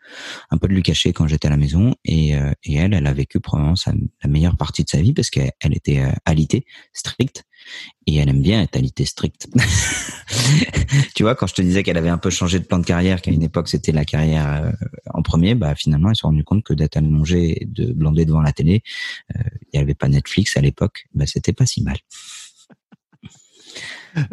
un 0.51 0.59
peu 0.59 0.69
de 0.69 0.75
lui 0.75 0.83
cacher 0.83 1.15
quand 1.15 1.27
j'étais 1.27 1.49
à 1.49 1.51
la 1.51 1.57
maison 1.57 1.95
et, 2.05 2.37
euh, 2.37 2.53
et 2.63 2.75
elle 2.75 2.93
elle 2.93 3.07
a 3.07 3.13
vécu 3.15 3.41
probablement 3.41 3.75
la 4.23 4.29
meilleure 4.29 4.57
partie 4.57 4.85
de 4.85 4.89
sa 4.91 5.01
vie 5.01 5.15
parce 5.15 5.31
qu'elle 5.31 5.53
était 5.63 6.01
euh, 6.01 6.13
alitée 6.27 6.67
stricte 6.93 7.45
et 8.07 8.17
elle 8.17 8.29
aime 8.29 8.43
bien 8.43 8.63
être 8.63 8.77
alitée 8.77 9.05
stricte. 9.05 9.49
Tu 11.15 11.23
vois 11.23 11.35
quand 11.35 11.47
je 11.47 11.55
te 11.55 11.63
disais 11.63 11.83
qu'elle 11.83 11.97
avait 11.97 12.09
un 12.09 12.19
peu 12.19 12.31
changé 12.31 12.59
de 12.59 12.65
plan 12.65 12.79
de 12.79 12.85
carrière 12.85 13.21
qu'à 13.21 13.31
une 13.31 13.43
époque 13.43 13.69
c'était 13.69 13.93
la 13.93 14.05
carrière 14.05 14.65
euh, 14.65 14.71
en 15.13 15.23
premier 15.23 15.55
bah 15.55 15.75
finalement 15.75 16.11
elle 16.11 16.17
s'est 16.17 16.27
rendue 16.27 16.45
compte 16.45 16.63
que 16.63 16.75
d'être 16.75 16.97
allongée 16.97 17.67
de 17.67 17.93
blander 17.93 18.25
devant 18.25 18.41
la 18.41 18.53
télé 18.53 18.83
il 19.35 19.45
n'y 19.75 19.81
avait 19.81 19.95
pas 19.95 20.09
Netflix 20.09 20.57
à 20.57 20.61
l'époque 20.61 21.07
bah 21.15 21.27
c'était 21.27 21.53
pas 21.53 21.67
si 21.67 21.83
mal. 21.83 21.97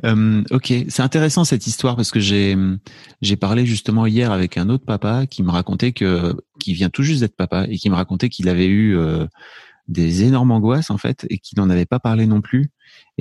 Euh, 0.05 0.43
ok, 0.51 0.73
c'est 0.89 1.01
intéressant 1.01 1.43
cette 1.43 1.65
histoire 1.67 1.95
parce 1.95 2.11
que 2.11 2.19
j'ai 2.19 2.55
j'ai 3.21 3.35
parlé 3.35 3.65
justement 3.65 4.05
hier 4.05 4.31
avec 4.31 4.57
un 4.57 4.69
autre 4.69 4.85
papa 4.85 5.25
qui 5.25 5.43
me 5.43 5.51
racontait 5.51 5.91
que 5.91 6.35
qui 6.59 6.73
vient 6.73 6.89
tout 6.89 7.03
juste 7.03 7.21
d'être 7.21 7.35
papa 7.35 7.65
et 7.67 7.77
qui 7.77 7.89
me 7.89 7.95
racontait 7.95 8.29
qu'il 8.29 8.49
avait 8.49 8.67
eu 8.67 8.95
euh, 8.95 9.25
des 9.87 10.23
énormes 10.23 10.51
angoisses 10.51 10.91
en 10.91 10.97
fait 10.97 11.25
et 11.29 11.39
qu'il 11.39 11.57
n'en 11.57 11.69
avait 11.69 11.85
pas 11.85 11.99
parlé 11.99 12.27
non 12.27 12.41
plus 12.41 12.69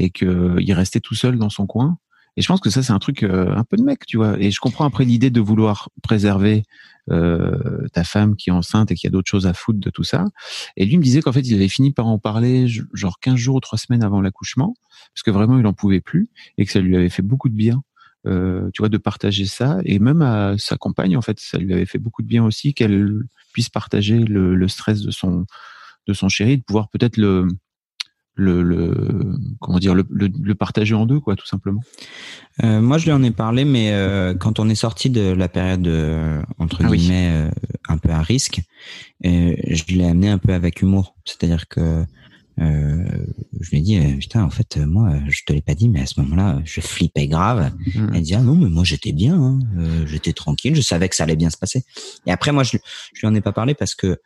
et 0.00 0.10
qu'il 0.10 0.72
restait 0.72 1.00
tout 1.00 1.14
seul 1.14 1.36
dans 1.38 1.50
son 1.50 1.66
coin. 1.66 1.98
Et 2.36 2.42
je 2.42 2.46
pense 2.46 2.60
que 2.60 2.70
ça 2.70 2.82
c'est 2.82 2.92
un 2.92 2.98
truc 2.98 3.22
euh, 3.22 3.54
un 3.54 3.64
peu 3.64 3.76
de 3.76 3.82
mec, 3.82 4.06
tu 4.06 4.16
vois. 4.16 4.38
Et 4.40 4.50
je 4.50 4.60
comprends 4.60 4.86
après 4.86 5.04
l'idée 5.04 5.30
de 5.30 5.40
vouloir 5.40 5.90
préserver 6.02 6.62
euh, 7.10 7.86
ta 7.92 8.04
femme 8.04 8.36
qui 8.36 8.50
est 8.50 8.52
enceinte 8.52 8.90
et 8.90 8.94
qui 8.94 9.06
a 9.06 9.10
d'autres 9.10 9.28
choses 9.28 9.46
à 9.46 9.52
foutre 9.52 9.80
de 9.80 9.90
tout 9.90 10.04
ça. 10.04 10.24
Et 10.76 10.86
lui 10.86 10.96
me 10.96 11.02
disait 11.02 11.20
qu'en 11.20 11.32
fait, 11.32 11.40
il 11.40 11.54
avait 11.54 11.68
fini 11.68 11.92
par 11.92 12.06
en 12.06 12.18
parler 12.18 12.66
genre 12.94 13.18
15 13.20 13.36
jours 13.36 13.56
ou 13.56 13.60
3 13.60 13.78
semaines 13.78 14.02
avant 14.02 14.22
l'accouchement, 14.22 14.74
parce 15.14 15.22
que 15.22 15.30
vraiment, 15.30 15.58
il 15.58 15.66
en 15.66 15.74
pouvait 15.74 16.00
plus 16.00 16.30
et 16.56 16.64
que 16.64 16.72
ça 16.72 16.80
lui 16.80 16.96
avait 16.96 17.10
fait 17.10 17.22
beaucoup 17.22 17.48
de 17.48 17.56
bien. 17.56 17.82
Euh, 18.26 18.68
tu 18.74 18.82
vois, 18.82 18.90
de 18.90 18.98
partager 18.98 19.46
ça 19.46 19.78
et 19.86 19.98
même 19.98 20.20
à 20.20 20.54
sa 20.58 20.76
compagne, 20.76 21.16
en 21.16 21.22
fait, 21.22 21.40
ça 21.40 21.56
lui 21.56 21.72
avait 21.72 21.86
fait 21.86 21.98
beaucoup 21.98 22.20
de 22.20 22.26
bien 22.26 22.44
aussi 22.44 22.74
qu'elle 22.74 23.22
puisse 23.52 23.70
partager 23.70 24.18
le, 24.18 24.54
le 24.54 24.68
stress 24.68 25.00
de 25.00 25.10
son 25.10 25.46
de 26.06 26.12
son 26.12 26.28
chéri, 26.28 26.58
de 26.58 26.62
pouvoir 26.62 26.88
peut-être 26.88 27.16
le 27.16 27.48
le, 28.34 28.62
le 28.62 29.36
comment 29.60 29.78
dire 29.78 29.94
le, 29.94 30.04
le, 30.10 30.54
partager 30.54 30.94
en 30.94 31.06
deux 31.06 31.20
quoi 31.20 31.36
tout 31.36 31.46
simplement. 31.46 31.80
Euh, 32.62 32.80
moi 32.80 32.98
je 32.98 33.06
lui 33.06 33.12
en 33.12 33.22
ai 33.22 33.30
parlé 33.30 33.64
mais 33.64 33.92
euh, 33.92 34.34
quand 34.34 34.58
on 34.58 34.68
est 34.68 34.74
sorti 34.74 35.10
de 35.10 35.32
la 35.32 35.48
période 35.48 35.86
euh, 35.86 36.42
entre 36.58 36.82
ah 36.84 36.88
guillemets 36.88 37.30
euh, 37.30 37.50
un 37.88 37.98
peu 37.98 38.10
à 38.10 38.22
risque 38.22 38.60
euh, 39.24 39.54
je 39.66 39.84
l'ai 39.94 40.06
amené 40.06 40.28
un 40.28 40.38
peu 40.38 40.52
avec 40.52 40.82
humour. 40.82 41.16
C'est-à-dire 41.24 41.68
que 41.68 42.04
je 42.58 43.70
lui 43.70 43.78
ai 43.78 43.80
dit 43.80 43.98
putain 44.18 44.44
en 44.44 44.50
fait 44.50 44.76
moi 44.76 45.14
je 45.30 45.44
te 45.46 45.52
l'ai 45.54 45.62
pas 45.62 45.74
dit 45.74 45.88
mais 45.88 46.02
à 46.02 46.06
ce 46.06 46.20
moment-là 46.20 46.60
je 46.64 46.82
flippais 46.82 47.26
grave. 47.26 47.72
Mmh. 47.94 48.10
elle 48.14 48.22
dit 48.22 48.34
ah 48.34 48.40
non 48.40 48.54
mais 48.54 48.68
moi 48.68 48.84
j'étais 48.84 49.12
bien 49.12 49.34
hein. 49.34 49.58
j'étais 50.04 50.34
tranquille 50.34 50.76
je 50.76 50.82
savais 50.82 51.08
que 51.08 51.16
ça 51.16 51.22
allait 51.22 51.36
bien 51.36 51.48
se 51.48 51.56
passer. 51.56 51.84
Et 52.26 52.32
après 52.32 52.52
moi 52.52 52.62
je, 52.62 52.76
je 53.14 53.20
lui 53.20 53.28
en 53.28 53.34
ai 53.34 53.40
pas 53.40 53.52
parlé 53.52 53.72
parce 53.72 53.94
que 53.94 54.20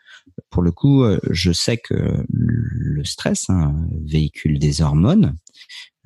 pour 0.50 0.62
le 0.62 0.72
coup, 0.72 1.02
euh, 1.02 1.18
je 1.30 1.52
sais 1.52 1.78
que 1.78 2.24
le 2.28 3.04
stress 3.04 3.48
hein, 3.50 3.74
véhicule 4.04 4.58
des 4.58 4.82
hormones 4.82 5.36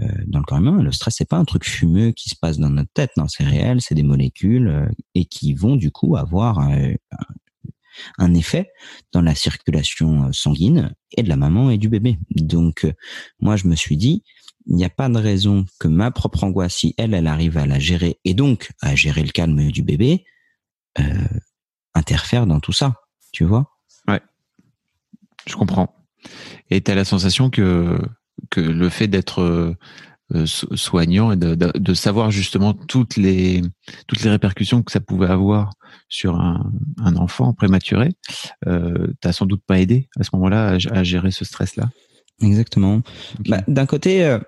euh, 0.00 0.08
dans 0.26 0.38
le 0.38 0.44
corps 0.44 0.58
humain. 0.58 0.82
Le 0.82 0.92
stress, 0.92 1.16
c'est 1.18 1.28
pas 1.28 1.36
un 1.36 1.44
truc 1.44 1.64
fumeux 1.64 2.12
qui 2.12 2.30
se 2.30 2.36
passe 2.36 2.58
dans 2.58 2.70
notre 2.70 2.92
tête, 2.92 3.10
non, 3.16 3.28
c'est 3.28 3.44
réel, 3.44 3.80
c'est 3.80 3.94
des 3.94 4.02
molécules 4.02 4.68
euh, 4.68 4.88
et 5.14 5.24
qui 5.24 5.54
vont 5.54 5.76
du 5.76 5.90
coup 5.90 6.16
avoir 6.16 6.58
un 8.18 8.34
effet 8.34 8.70
dans 9.12 9.22
la 9.22 9.34
circulation 9.34 10.32
sanguine 10.32 10.94
et 11.16 11.22
de 11.22 11.28
la 11.28 11.36
maman 11.36 11.70
et 11.70 11.78
du 11.78 11.88
bébé. 11.88 12.18
Donc, 12.30 12.86
moi, 13.40 13.56
je 13.56 13.66
me 13.66 13.74
suis 13.74 13.96
dit, 13.96 14.22
il 14.68 14.76
n'y 14.76 14.84
a 14.84 14.90
pas 14.90 15.08
de 15.08 15.18
raison 15.18 15.64
que 15.80 15.88
ma 15.88 16.10
propre 16.10 16.44
angoisse, 16.44 16.74
si 16.74 16.94
elle, 16.98 17.14
elle 17.14 17.26
arrive 17.26 17.56
à 17.56 17.66
la 17.66 17.78
gérer 17.78 18.20
et 18.24 18.34
donc 18.34 18.70
à 18.82 18.94
gérer 18.94 19.22
le 19.22 19.30
calme 19.30 19.70
du 19.70 19.82
bébé, 19.82 20.24
euh, 21.00 21.04
interfère 21.94 22.46
dans 22.46 22.60
tout 22.60 22.72
ça. 22.72 22.94
Tu 23.32 23.44
vois 23.44 23.77
je 25.48 25.56
comprends. 25.56 25.94
Et 26.70 26.80
tu 26.80 26.90
as 26.90 26.94
la 26.94 27.04
sensation 27.04 27.50
que, 27.50 27.98
que 28.50 28.60
le 28.60 28.88
fait 28.88 29.08
d'être 29.08 29.76
euh, 30.34 30.44
soignant 30.44 31.32
et 31.32 31.36
de, 31.36 31.54
de, 31.54 31.94
savoir 31.94 32.30
justement 32.30 32.74
toutes 32.74 33.16
les, 33.16 33.62
toutes 34.06 34.22
les 34.22 34.28
répercussions 34.28 34.82
que 34.82 34.92
ça 34.92 35.00
pouvait 35.00 35.28
avoir 35.28 35.72
sur 36.10 36.38
un, 36.38 36.70
un 36.98 37.16
enfant 37.16 37.54
prématuré, 37.54 38.10
euh, 38.66 39.06
t'as 39.22 39.32
sans 39.32 39.46
doute 39.46 39.62
pas 39.66 39.80
aidé 39.80 40.10
à 40.20 40.24
ce 40.24 40.30
moment-là 40.34 40.76
à, 40.90 41.02
gérer 41.02 41.30
ce 41.30 41.46
stress-là. 41.46 41.88
Exactement. 42.42 43.00
Bah, 43.48 43.62
D'un 43.68 43.86
côté, 43.86 44.22
euh, 44.22 44.38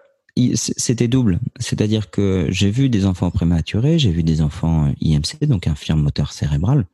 c'était 0.55 1.09
double. 1.09 1.41
C'est-à-dire 1.59 2.11
que 2.11 2.47
j'ai 2.51 2.71
vu 2.71 2.91
des 2.91 3.07
enfants 3.07 3.31
prématurés, 3.31 3.99
j'ai 3.99 4.11
vu 4.11 4.23
des 4.23 4.43
enfants 4.43 4.93
IMC, 5.01 5.47
donc 5.47 5.67
infirme 5.67 6.03
moteur 6.03 6.33
cérébral, 6.33 6.85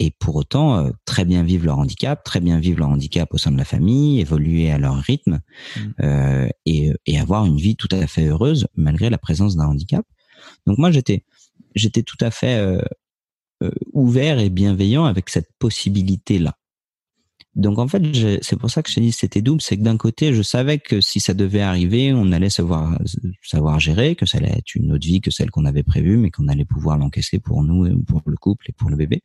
et 0.00 0.10
pour 0.10 0.34
autant 0.34 0.78
euh, 0.78 0.90
très 1.04 1.26
bien 1.26 1.44
vivre 1.44 1.66
leur 1.66 1.78
handicap, 1.78 2.24
très 2.24 2.40
bien 2.40 2.58
vivre 2.58 2.80
leur 2.80 2.88
handicap 2.88 3.32
au 3.32 3.38
sein 3.38 3.52
de 3.52 3.58
la 3.58 3.66
famille, 3.66 4.18
évoluer 4.18 4.70
à 4.70 4.78
leur 4.78 4.96
rythme 4.96 5.40
mmh. 5.76 5.80
euh, 6.00 6.48
et, 6.64 6.92
et, 7.06 7.20
avoir 7.20 7.44
une 7.44 7.58
vie 7.58 7.76
tout 7.76 7.88
à 7.92 8.06
fait 8.06 8.26
heureuse 8.26 8.66
malgré 8.74 9.10
la 9.10 9.18
présence 9.18 9.56
d'un 9.56 9.66
handicap. 9.66 10.04
Donc 10.66 10.78
moi 10.78 10.90
j'étais 10.90 11.24
j'étais 11.74 12.02
tout 12.02 12.16
à 12.20 12.30
fait 12.30 12.56
euh, 12.56 12.80
euh 13.62 13.70
ouvert 13.92 14.38
et 14.38 14.48
bienveillant 14.48 15.04
avec 15.04 15.28
cette 15.28 15.50
possibilité 15.58 16.38
là. 16.38 16.56
Donc 17.54 17.78
en 17.78 17.86
fait 17.86 18.02
c'est 18.40 18.56
pour 18.56 18.70
ça 18.70 18.82
que 18.82 18.88
je 18.88 18.94
t'ai 18.94 19.00
dit 19.02 19.12
c'était 19.12 19.42
double, 19.42 19.60
c'est 19.60 19.76
que 19.76 19.82
d'un 19.82 19.98
côté 19.98 20.32
je 20.32 20.40
savais 20.40 20.78
que 20.78 21.02
si 21.02 21.20
ça 21.20 21.34
devait 21.34 21.60
arriver, 21.60 22.14
on 22.14 22.32
allait 22.32 22.48
savoir 22.48 22.98
savoir 23.42 23.80
gérer, 23.80 24.14
que 24.14 24.24
ça 24.24 24.38
allait 24.38 24.56
être 24.56 24.74
une 24.76 24.92
autre 24.92 25.06
vie 25.06 25.20
que 25.20 25.30
celle 25.30 25.50
qu'on 25.50 25.66
avait 25.66 25.82
prévue, 25.82 26.16
mais 26.16 26.30
qu'on 26.30 26.48
allait 26.48 26.64
pouvoir 26.64 26.96
l'encaisser 26.96 27.38
pour 27.38 27.62
nous, 27.64 28.02
pour 28.04 28.22
le 28.24 28.36
couple 28.36 28.70
et 28.70 28.72
pour 28.72 28.88
le 28.88 28.96
bébé. 28.96 29.22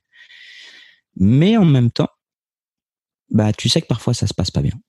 Mais 1.17 1.57
en 1.57 1.65
même 1.65 1.91
temps, 1.91 2.09
bah, 3.29 3.53
tu 3.53 3.69
sais 3.69 3.81
que 3.81 3.87
parfois 3.87 4.13
ça 4.13 4.27
se 4.27 4.33
passe 4.33 4.51
pas 4.51 4.61
bien. 4.61 4.79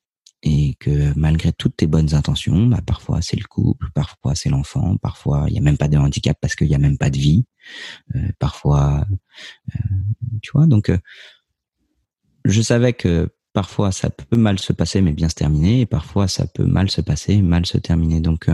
Et 0.43 0.75
que 0.75 1.13
malgré 1.19 1.53
toutes 1.53 1.77
tes 1.77 1.87
bonnes 1.87 2.15
intentions, 2.15 2.67
bah, 2.67 2.81
parfois 2.87 3.23
c'est 3.23 3.39
le 3.39 3.47
couple, 3.47 3.91
parfois 3.95 4.35
c'est 4.35 4.51
l'enfant, 4.51 4.97
parfois 4.99 5.47
il 5.49 5.55
y 5.55 5.59
a 5.59 5.63
même 5.63 5.79
pas 5.79 5.89
de 5.89 5.97
handicap 5.97 6.37
parce 6.41 6.55
qu'il 6.55 6.69
y 6.69 6.75
a 6.75 6.79
même 6.79 6.99
pas 6.99 7.11
de 7.11 7.17
vie. 7.17 7.47
Euh, 8.15 8.29
parfois, 8.39 9.05
euh, 9.75 9.79
tu 10.43 10.53
vois, 10.53 10.67
donc 10.67 10.91
euh, 10.91 10.99
je 12.45 12.63
savais 12.63 12.93
que 12.93 13.35
parfois 13.53 13.91
ça 13.93 14.11
peut 14.11 14.37
mal 14.37 14.59
se 14.59 14.73
passer 14.73 15.01
mais 15.01 15.13
bien 15.13 15.29
se 15.29 15.35
terminer, 15.35 15.81
et 15.81 15.87
parfois 15.87 16.29
ça 16.29 16.47
peut 16.47 16.67
mal 16.67 16.91
se 16.91 17.01
passer, 17.01 17.41
mal 17.43 17.67
se 17.67 17.79
terminer. 17.79 18.21
Donc, 18.21 18.49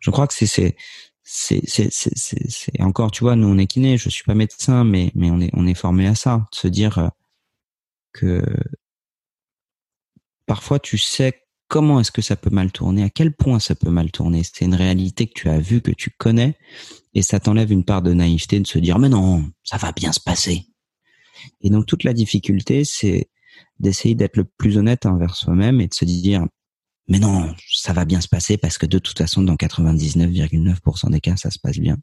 je 0.00 0.10
crois 0.10 0.26
que 0.26 0.34
c'est 0.34 0.76
c'est 1.24 1.62
c'est 1.66 1.90
c'est 1.92 2.80
encore 2.80 3.10
tu 3.10 3.24
vois 3.24 3.36
nous 3.36 3.46
on 3.46 3.58
est 3.58 3.66
kiné 3.66 3.96
je 3.96 4.08
suis 4.08 4.24
pas 4.24 4.34
médecin 4.34 4.84
mais 4.84 5.12
mais 5.14 5.30
on 5.30 5.40
est 5.40 5.50
on 5.52 5.66
est 5.66 5.74
formé 5.74 6.06
à 6.06 6.14
ça 6.14 6.48
de 6.50 6.56
se 6.56 6.68
dire 6.68 6.98
euh, 6.98 7.08
que 8.12 8.42
parfois 10.46 10.78
tu 10.78 10.98
sais 10.98 11.42
comment 11.68 12.00
est-ce 12.00 12.12
que 12.12 12.20
ça 12.20 12.36
peut 12.36 12.50
mal 12.50 12.70
tourner 12.70 13.02
à 13.02 13.08
quel 13.08 13.32
point 13.32 13.58
ça 13.58 13.74
peut 13.74 13.88
mal 13.88 14.10
tourner. 14.10 14.42
C'est 14.44 14.66
une 14.66 14.74
réalité 14.74 15.26
que 15.26 15.32
tu 15.34 15.48
as 15.48 15.58
vue 15.58 15.80
que 15.80 15.90
tu 15.90 16.10
connais 16.10 16.54
et 17.14 17.22
ça 17.22 17.40
t'enlève 17.40 17.72
une 17.72 17.84
part 17.84 18.02
de 18.02 18.12
naïveté 18.12 18.60
de 18.60 18.66
se 18.66 18.78
dire 18.78 18.98
mais 18.98 19.08
non 19.08 19.50
ça 19.64 19.78
va 19.78 19.92
bien 19.92 20.12
se 20.12 20.20
passer. 20.20 20.66
Et 21.62 21.70
donc 21.70 21.86
toute 21.86 22.04
la 22.04 22.12
difficulté 22.12 22.84
c'est 22.84 23.30
d'essayer 23.80 24.14
d'être 24.14 24.36
le 24.36 24.44
plus 24.44 24.76
honnête 24.76 25.06
envers 25.06 25.34
soi-même 25.34 25.80
et 25.80 25.88
de 25.88 25.94
se 25.94 26.04
dire 26.04 26.44
mais 27.08 27.18
non, 27.18 27.54
ça 27.70 27.92
va 27.92 28.04
bien 28.04 28.20
se 28.20 28.28
passer 28.28 28.56
parce 28.56 28.78
que 28.78 28.86
de 28.86 28.98
toute 28.98 29.18
façon, 29.18 29.42
dans 29.42 29.56
99,9% 29.56 31.10
des 31.10 31.20
cas, 31.20 31.36
ça 31.36 31.50
se 31.50 31.58
passe 31.58 31.78
bien. 31.78 31.96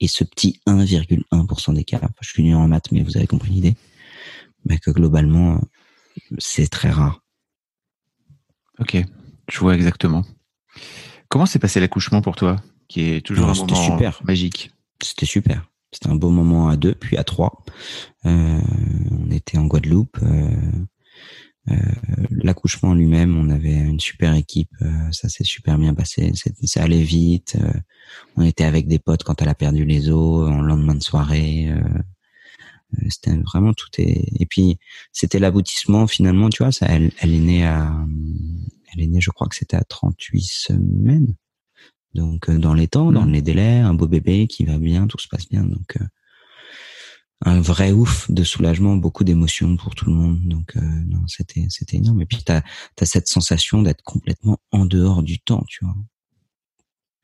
Et 0.00 0.08
ce 0.08 0.24
petit 0.24 0.60
1,1% 0.66 1.74
des 1.74 1.84
cas, 1.84 2.00
je 2.20 2.28
suis 2.28 2.42
nul 2.42 2.56
en 2.56 2.66
maths, 2.66 2.90
mais 2.90 3.02
vous 3.02 3.16
avez 3.16 3.26
compris 3.26 3.50
l'idée, 3.50 3.76
mais 4.64 4.78
que 4.78 4.90
globalement, 4.90 5.60
c'est 6.38 6.68
très 6.68 6.90
rare. 6.90 7.22
Ok, 8.80 8.96
je 9.48 9.58
vois 9.60 9.74
exactement. 9.74 10.24
Comment 11.28 11.46
s'est 11.46 11.60
passé 11.60 11.78
l'accouchement 11.80 12.22
pour 12.22 12.34
toi, 12.34 12.56
qui 12.88 13.02
est 13.02 13.24
toujours 13.24 13.48
un 13.48 13.54
moment 13.54 13.74
super. 13.74 14.20
magique? 14.24 14.72
C'était 15.02 15.26
super. 15.26 15.70
C'était 15.92 16.08
un 16.08 16.16
beau 16.16 16.30
moment 16.30 16.68
à 16.68 16.76
deux, 16.76 16.94
puis 16.94 17.16
à 17.16 17.24
trois. 17.24 17.62
Euh, 18.26 18.60
on 19.10 19.30
était 19.30 19.58
en 19.58 19.66
Guadeloupe. 19.66 20.18
Euh, 20.22 20.50
euh, 21.70 21.76
l'accouchement 22.30 22.94
lui-même, 22.94 23.36
on 23.38 23.48
avait 23.48 23.74
une 23.74 24.00
super 24.00 24.34
équipe, 24.34 24.70
euh, 24.82 25.10
ça 25.12 25.28
s'est 25.28 25.44
super 25.44 25.78
bien 25.78 25.94
passé, 25.94 26.32
ça 26.64 26.82
allait 26.82 27.02
vite. 27.02 27.56
Euh, 27.60 27.72
on 28.36 28.42
était 28.42 28.64
avec 28.64 28.86
des 28.86 28.98
potes 28.98 29.24
quand 29.24 29.40
elle 29.40 29.48
a 29.48 29.54
perdu 29.54 29.84
les 29.84 30.10
os, 30.10 30.48
en 30.48 30.60
lendemain 30.60 30.94
de 30.94 31.02
soirée. 31.02 31.72
c'était 33.08 33.36
vraiment 33.36 33.72
tout 33.72 33.88
est. 33.98 34.28
Et 34.38 34.46
puis 34.46 34.78
c'était 35.12 35.38
l'aboutissement 35.38 36.06
finalement, 36.06 36.50
tu 36.50 36.62
vois. 36.62 36.72
Ça, 36.72 36.86
elle, 36.88 37.12
elle 37.20 37.34
est 37.34 37.40
née 37.40 37.64
à, 37.64 37.94
elle 38.92 39.02
est 39.02 39.06
née, 39.06 39.20
je 39.20 39.30
crois 39.30 39.48
que 39.48 39.56
c'était 39.56 39.76
à 39.76 39.84
38 39.84 40.42
semaines. 40.42 41.34
Donc 42.14 42.50
dans 42.50 42.74
les 42.74 42.88
temps, 42.88 43.10
dans 43.10 43.26
mmh. 43.26 43.32
les 43.32 43.42
délais, 43.42 43.78
un 43.78 43.94
beau 43.94 44.06
bébé 44.06 44.46
qui 44.46 44.64
va 44.64 44.78
bien, 44.78 45.06
tout 45.06 45.18
se 45.18 45.28
passe 45.28 45.48
bien. 45.48 45.64
Donc 45.64 45.96
un 47.44 47.60
vrai 47.60 47.92
ouf 47.92 48.30
de 48.30 48.42
soulagement, 48.42 48.96
beaucoup 48.96 49.24
d'émotions 49.24 49.76
pour 49.76 49.94
tout 49.94 50.06
le 50.06 50.14
monde. 50.14 50.40
Donc 50.44 50.76
euh, 50.76 50.80
non, 50.80 51.26
c'était 51.26 51.66
c'était 51.68 51.98
énorme. 51.98 52.22
Et 52.22 52.26
puis 52.26 52.42
t'as 52.44 52.62
as 53.00 53.06
cette 53.06 53.28
sensation 53.28 53.82
d'être 53.82 54.02
complètement 54.02 54.58
en 54.72 54.86
dehors 54.86 55.22
du 55.22 55.38
temps, 55.38 55.64
tu 55.68 55.84
vois. 55.84 55.94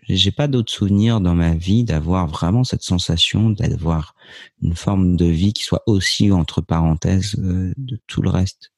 J'ai 0.09 0.33
pas 0.33 0.49
d'autres 0.49 0.73
souvenirs 0.73 1.21
dans 1.21 1.35
ma 1.35 1.55
vie 1.55 1.85
d'avoir 1.85 2.27
vraiment 2.27 2.65
cette 2.65 2.83
sensation 2.83 3.51
d'avoir 3.51 4.15
une 4.61 4.75
forme 4.75 5.17
de 5.17 5.27
vie 5.27 5.53
qui 5.53 5.63
soit 5.63 5.83
aussi 5.87 6.33
entre 6.33 6.61
parenthèses 6.61 7.37
euh, 7.39 7.73
de 7.77 7.99
tout 8.07 8.23
le 8.23 8.31
reste. 8.31 8.73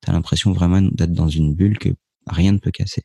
T'as 0.00 0.12
l'impression 0.12 0.52
vraiment 0.52 0.82
d'être 0.82 1.12
dans 1.12 1.28
une 1.28 1.54
bulle 1.54 1.78
que 1.78 1.88
rien 2.26 2.52
ne 2.52 2.58
peut 2.58 2.70
casser. 2.70 3.02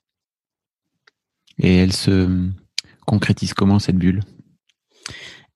Et 1.57 1.75
elle 1.77 1.93
se 1.93 2.49
concrétise 3.05 3.53
comment 3.53 3.79
cette 3.79 3.97
bulle? 3.97 4.21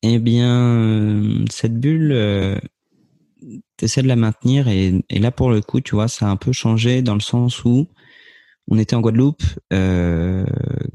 Eh 0.04 0.20
bien, 0.20 0.78
euh, 0.78 1.46
cette 1.50 1.80
bulle, 1.80 2.12
euh, 2.12 2.58
tu 3.78 3.86
essaies 3.86 4.02
de 4.04 4.08
la 4.08 4.16
maintenir 4.16 4.68
et, 4.68 5.04
là, 5.10 5.32
pour 5.32 5.50
le 5.50 5.62
coup, 5.62 5.82
tu 5.82 5.96
vois, 5.96 6.08
ça 6.08 6.28
a 6.28 6.30
un 6.30 6.36
peu 6.36 6.52
changé 6.52 7.02
dans 7.02 7.14
le 7.14 7.20
sens 7.20 7.64
où 7.66 7.88
on 8.68 8.78
était 8.78 8.96
en 8.96 9.02
Guadeloupe 9.02 9.44
euh, 9.74 10.46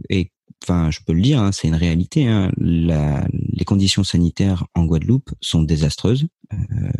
et 0.09 0.33
enfin, 0.63 0.91
je 0.91 1.01
peux 1.07 1.13
le 1.13 1.21
dire, 1.21 1.41
hein, 1.41 1.53
c'est 1.53 1.69
une 1.69 1.75
réalité. 1.75 2.27
Hein, 2.27 2.51
les 2.59 3.65
conditions 3.65 4.05
sanitaires 4.05 4.67
en 4.75 4.85
Guadeloupe 4.85 5.31
sont 5.41 5.63
désastreuses. 5.63 6.27
Euh, 6.53 6.57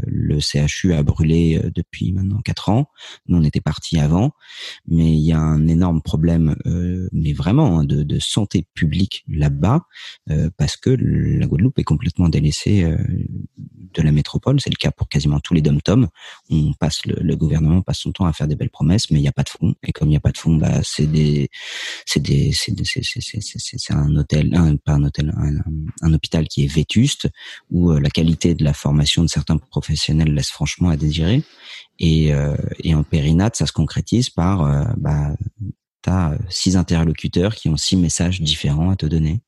le 0.07 0.39
CHU 0.41 0.95
a 0.95 1.03
brûlé 1.03 1.59
euh, 1.59 1.71
depuis 1.75 2.13
maintenant 2.13 2.41
quatre 2.41 2.69
ans. 2.69 2.89
Nous, 3.27 3.39
on 3.39 3.43
était 3.43 3.61
partis 3.61 3.99
avant, 3.99 4.31
mais 4.87 5.13
il 5.13 5.21
y 5.21 5.33
a 5.33 5.41
un 5.41 5.67
énorme 5.67 6.03
problème, 6.03 6.55
euh, 6.67 7.09
mais 7.13 7.33
vraiment 7.33 7.81
hein, 7.81 7.85
de, 7.85 8.03
de, 8.05 8.19
santé 8.21 8.67
publique 8.75 9.25
là-bas, 9.29 9.81
parce 10.57 10.77
que 10.77 10.91
la 10.91 11.47
Guadeloupe 11.47 11.79
est 11.79 11.85
complètement 11.85 12.29
délaissée 12.29 12.85
de 12.85 14.03
la 14.03 14.13
métropole. 14.13 14.61
C'est 14.61 14.71
le 14.71 14.77
cas 14.77 14.91
pour 14.91 15.09
quasiment 15.09 15.41
tous 15.41 15.55
les 15.55 15.63
dom-toms. 15.63 16.09
On 16.51 16.73
passe 16.75 17.05
le, 17.07 17.17
le, 17.21 17.37
gouvernement 17.37 17.83
passe 17.83 18.01
son 18.01 18.13
temps 18.13 18.27
à 18.27 18.33
faire 18.33 18.47
des 18.47 18.57
belles 18.57 18.71
promesses, 18.71 19.11
mais 19.11 19.19
il 19.19 19.23
n'y 19.23 19.29
a 19.29 19.33
pas 19.33 19.43
de 19.43 19.49
fonds. 19.49 19.75
Et 19.83 19.93
comme 19.93 20.09
il 20.09 20.13
n'y 20.13 20.17
a 20.17 20.21
pas 20.21 20.33
de 20.33 20.39
fonds, 20.39 20.57
bah, 20.57 20.81
c'est 20.85 21.11
des, 21.11 21.51
c'est 22.07 22.21
des, 22.21 22.53
c'est 22.53 22.75
c'est 22.85 23.50
un 23.91 24.17
hôtel, 24.17 24.55
un, 24.55 24.77
pas 24.77 24.95
un 24.95 25.05
hôtel, 25.05 25.33
un, 26.03 26.13
hôpital 26.13 26.47
qui 26.49 26.65
est 26.65 26.73
vétuste 26.73 27.29
où 27.71 27.93
la 27.93 28.11
qualité 28.11 28.55
de 28.55 28.65
la 28.65 28.73
formation 28.73 29.23
de 29.23 29.29
certains 29.29 29.57
professionnels 29.57 30.33
laisse 30.35 30.51
franchement 30.51 30.91
à 30.91 30.97
désirer. 30.97 31.43
Et, 31.99 32.33
euh, 32.33 32.57
et 32.83 32.95
en 32.95 33.03
périnate, 33.03 33.57
ça 33.57 33.67
se 33.67 33.73
concrétise 33.73 34.31
par, 34.31 34.63
euh, 34.63 34.85
bah, 34.97 35.35
t'as 36.03 36.37
six 36.49 36.77
interlocuteurs 36.77 37.55
qui 37.55 37.69
ont 37.69 37.77
six 37.77 37.97
messages 37.97 38.41
différents 38.41 38.91
à 38.91 38.97
te 38.97 39.07
donner 39.07 39.41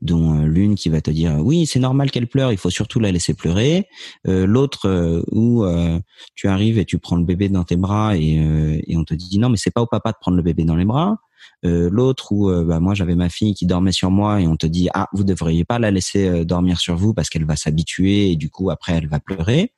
dont 0.00 0.40
euh, 0.40 0.46
l'une 0.46 0.74
qui 0.74 0.88
va 0.88 1.00
te 1.00 1.10
dire 1.10 1.38
oui 1.40 1.66
c'est 1.66 1.80
normal 1.80 2.10
qu'elle 2.10 2.26
pleure 2.26 2.52
il 2.52 2.58
faut 2.58 2.70
surtout 2.70 3.00
la 3.00 3.12
laisser 3.12 3.34
pleurer. 3.34 3.86
Euh, 4.26 4.46
l'autre 4.46 4.88
euh, 4.88 5.22
où 5.32 5.64
tu 6.34 6.48
arrives 6.48 6.78
et 6.78 6.84
tu 6.84 6.98
prends 6.98 7.16
le 7.16 7.24
bébé 7.24 7.48
dans 7.48 7.64
tes 7.64 7.76
bras 7.76 8.16
et, 8.16 8.34
et 8.86 8.96
on 8.96 9.04
te 9.04 9.14
dit 9.14 9.38
non 9.38 9.48
mais 9.48 9.56
c'est 9.56 9.70
pas 9.70 9.82
au 9.82 9.86
papa 9.86 10.12
de 10.12 10.16
prendre 10.20 10.36
le 10.36 10.42
bébé 10.42 10.64
dans 10.64 10.76
les 10.76 10.84
bras. 10.84 11.18
L'autre 11.62 12.32
où 12.32 12.50
bah, 12.64 12.78
moi 12.78 12.94
j'avais 12.94 13.16
ma 13.16 13.28
fille 13.28 13.54
qui 13.54 13.66
dormait 13.66 13.92
sur 13.92 14.10
moi 14.10 14.40
et 14.40 14.46
on 14.46 14.56
te 14.56 14.66
dit 14.66 14.88
ah 14.94 15.08
vous 15.12 15.24
devriez 15.24 15.64
pas 15.64 15.78
la 15.78 15.90
laisser 15.90 16.44
dormir 16.44 16.78
sur 16.78 16.96
vous 16.96 17.14
parce 17.14 17.28
qu'elle 17.28 17.44
va 17.44 17.56
s'habituer 17.56 18.30
et 18.30 18.36
du 18.36 18.48
coup 18.50 18.70
après 18.70 18.92
elle 18.92 19.08
va 19.08 19.18
pleurer 19.18 19.72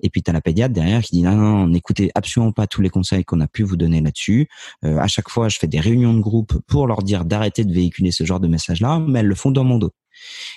et 0.00 0.10
puis 0.10 0.22
tu 0.22 0.30
as 0.30 0.32
la 0.32 0.40
pédiatre 0.40 0.74
derrière 0.74 1.02
qui 1.02 1.16
dit 1.16 1.22
non, 1.22 1.36
non, 1.36 1.66
n'écoutez 1.66 2.10
absolument 2.14 2.52
pas 2.52 2.66
tous 2.66 2.82
les 2.82 2.90
conseils 2.90 3.24
qu'on 3.24 3.40
a 3.40 3.46
pu 3.46 3.62
vous 3.62 3.76
donner 3.76 4.00
là-dessus. 4.00 4.48
Euh, 4.84 4.98
à 4.98 5.06
chaque 5.06 5.28
fois, 5.28 5.48
je 5.48 5.58
fais 5.58 5.66
des 5.66 5.80
réunions 5.80 6.14
de 6.14 6.20
groupe 6.20 6.58
pour 6.66 6.86
leur 6.86 7.02
dire 7.02 7.24
d'arrêter 7.24 7.64
de 7.64 7.72
véhiculer 7.72 8.10
ce 8.10 8.24
genre 8.24 8.40
de 8.40 8.48
message-là, 8.48 9.00
mais 9.00 9.20
elles 9.20 9.26
le 9.26 9.34
font 9.34 9.50
dans 9.50 9.64
mon 9.64 9.78
dos. 9.78 9.92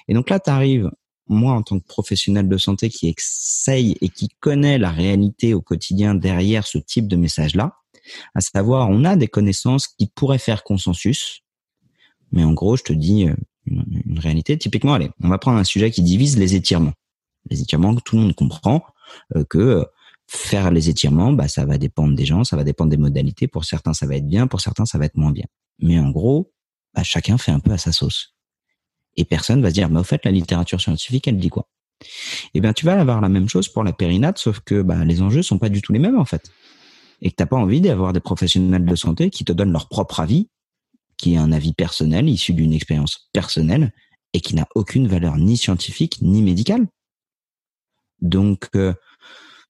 Et 0.08 0.14
donc 0.14 0.30
là, 0.30 0.40
tu 0.40 0.50
arrives, 0.50 0.90
moi 1.28 1.54
en 1.54 1.62
tant 1.62 1.80
que 1.80 1.86
professionnel 1.86 2.48
de 2.48 2.58
santé 2.58 2.90
qui 2.90 3.08
essaye 3.08 3.98
et 4.02 4.10
qui 4.10 4.30
connaît 4.40 4.78
la 4.78 4.92
réalité 4.92 5.54
au 5.54 5.62
quotidien 5.62 6.16
derrière 6.16 6.66
ce 6.66 6.78
type 6.78 7.08
de 7.08 7.16
message-là, 7.16 7.76
à 8.34 8.42
savoir, 8.42 8.90
on 8.90 9.04
a 9.06 9.16
des 9.16 9.28
connaissances 9.28 9.88
qui 9.88 10.08
pourraient 10.08 10.40
faire 10.40 10.64
consensus, 10.64 11.44
mais 12.32 12.44
en 12.44 12.54
gros, 12.54 12.78
je 12.78 12.84
te 12.84 12.94
dis 12.94 13.28
euh, 13.28 13.36
une, 13.66 14.04
une 14.06 14.20
réalité. 14.20 14.58
Typiquement, 14.58 14.94
allez, 14.94 15.12
on 15.22 15.30
va 15.30 15.38
prendre 15.38 15.58
un 15.58 15.64
sujet 15.64 15.92
qui 15.92 16.02
divise 16.02 16.38
les 16.38 16.56
étirements. 16.56 16.94
Les 17.50 17.62
étirements 17.62 17.96
que 17.96 18.02
tout 18.02 18.16
le 18.16 18.24
monde 18.24 18.36
comprend. 18.36 18.84
Euh, 19.36 19.44
que 19.44 19.58
euh, 19.58 19.86
faire 20.28 20.72
les 20.72 20.90
étirements, 20.90 21.34
bah, 21.34 21.48
ça 21.48 21.66
va 21.66 21.78
dépendre 21.78 22.16
des 22.16 22.26
gens, 22.26 22.44
ça 22.44 22.56
va 22.56 22.64
dépendre 22.64 22.90
des 22.90 22.98
modalités. 22.98 23.48
Pour 23.48 23.66
certains, 23.66 23.94
ça 23.94 24.06
va 24.06 24.16
être 24.16 24.28
bien, 24.28 24.48
pour 24.48 24.62
certains, 24.62 24.86
ça 24.86 24.98
va 24.98 25.06
être 25.06 25.18
moins 25.18 25.32
bien. 25.32 25.46
Mais 25.80 26.00
en 26.00 26.10
gros, 26.10 26.52
bah, 26.94 27.04
chacun 27.04 27.38
fait 27.38 27.52
un 27.52 27.60
peu 27.60 27.72
à 27.72 27.78
sa 27.78 27.92
sauce. 27.92 28.36
Et 29.18 29.26
personne 29.26 29.62
va 29.62 29.70
se 29.70 29.74
dire, 29.74 29.90
mais 29.90 30.00
au 30.00 30.04
fait, 30.04 30.24
la 30.24 30.32
littérature 30.32 30.80
scientifique, 30.80 31.28
elle 31.28 31.38
dit 31.38 31.50
quoi? 31.50 31.68
Eh 32.54 32.62
bien, 32.62 32.74
tu 32.74 32.86
vas 32.86 33.00
avoir 33.00 33.22
la 33.22 33.30
même 33.30 33.50
chose 33.50 33.68
pour 33.68 33.84
la 33.84 33.94
périnate, 33.94 34.38
sauf 34.38 34.60
que 34.62 34.82
bah, 34.82 35.04
les 35.06 35.22
enjeux 35.22 35.44
sont 35.44 35.60
pas 35.60 35.70
du 35.70 35.82
tout 35.82 35.94
les 35.94 36.00
mêmes 36.00 36.20
en 36.20 36.26
fait. 36.26 36.52
Et 37.22 37.30
que 37.30 37.36
t'as 37.36 37.46
pas 37.46 37.58
envie 37.58 37.82
d'avoir 37.82 38.14
des 38.14 38.20
professionnels 38.20 38.86
de 38.86 38.96
santé 38.96 39.30
qui 39.30 39.46
te 39.46 39.52
donnent 39.52 39.72
leur 39.72 39.88
propre 39.88 40.20
avis, 40.20 40.50
qui 41.18 41.34
est 41.34 41.38
un 41.38 41.52
avis 41.52 41.74
personnel, 41.74 42.28
issu 42.30 42.54
d'une 42.54 42.74
expérience 42.74 43.30
personnelle, 43.34 43.92
et 44.34 44.40
qui 44.40 44.56
n'a 44.56 44.68
aucune 44.76 45.08
valeur 45.08 45.38
ni 45.38 45.58
scientifique 45.58 46.20
ni 46.22 46.42
médicale. 46.42 46.88
Donc, 48.22 48.70
euh, 48.76 48.94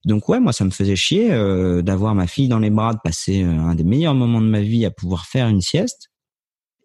donc 0.04 0.28
ouais, 0.28 0.40
moi 0.40 0.52
ça 0.52 0.64
me 0.64 0.70
faisait 0.70 0.96
chier 0.96 1.32
euh, 1.32 1.82
d'avoir 1.82 2.14
ma 2.14 2.26
fille 2.26 2.48
dans 2.48 2.58
les 2.58 2.70
bras, 2.70 2.92
de 2.92 2.98
passer 3.02 3.42
euh, 3.42 3.50
un 3.50 3.74
des 3.74 3.84
meilleurs 3.84 4.14
moments 4.14 4.40
de 4.40 4.46
ma 4.46 4.60
vie 4.60 4.84
à 4.84 4.90
pouvoir 4.90 5.26
faire 5.26 5.48
une 5.48 5.60
sieste 5.60 6.10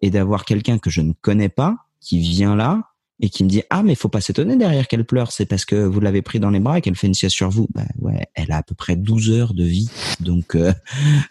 et 0.01 0.09
d'avoir 0.09 0.45
quelqu'un 0.45 0.77
que 0.77 0.89
je 0.89 1.01
ne 1.01 1.13
connais 1.21 1.49
pas 1.49 1.75
qui 1.99 2.19
vient 2.19 2.55
là 2.55 2.83
et 3.19 3.29
qui 3.29 3.43
me 3.43 3.49
dit 3.49 3.63
ah 3.71 3.81
mais 3.81 3.95
faut 3.95 4.09
pas 4.09 4.21
s'étonner 4.21 4.55
derrière 4.55 4.87
qu'elle 4.87 5.03
pleure, 5.03 5.31
c'est 5.31 5.47
parce 5.47 5.65
que 5.65 5.75
vous 5.75 5.99
l'avez 5.99 6.21
pris 6.21 6.39
dans 6.39 6.51
les 6.51 6.59
bras 6.59 6.77
et 6.77 6.81
qu'elle 6.81 6.95
fait 6.95 7.07
une 7.07 7.15
sieste 7.15 7.35
sur 7.35 7.49
vous. 7.49 7.67
Ben 7.73 7.87
ouais, 7.99 8.27
elle 8.35 8.51
a 8.51 8.57
à 8.57 8.63
peu 8.63 8.75
près 8.75 8.95
12 8.95 9.31
heures 9.31 9.53
de 9.55 9.63
vie, 9.63 9.89
donc 10.19 10.53
euh, 10.53 10.71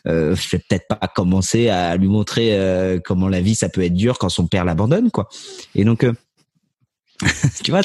euh, 0.08 0.34
je 0.34 0.48
vais 0.50 0.58
peut-être 0.58 0.88
pas 0.88 1.06
commencer 1.14 1.68
à 1.68 1.96
lui 1.96 2.08
montrer 2.08 2.98
comment 3.04 3.28
la 3.28 3.40
vie 3.40 3.54
ça 3.54 3.68
peut 3.68 3.84
être 3.84 3.94
dur 3.94 4.18
quand 4.18 4.28
son 4.28 4.48
père 4.48 4.64
l'abandonne 4.64 5.12
quoi. 5.12 5.28
Et 5.76 5.84
donc 5.84 6.04
tu 7.64 7.70
vois, 7.70 7.82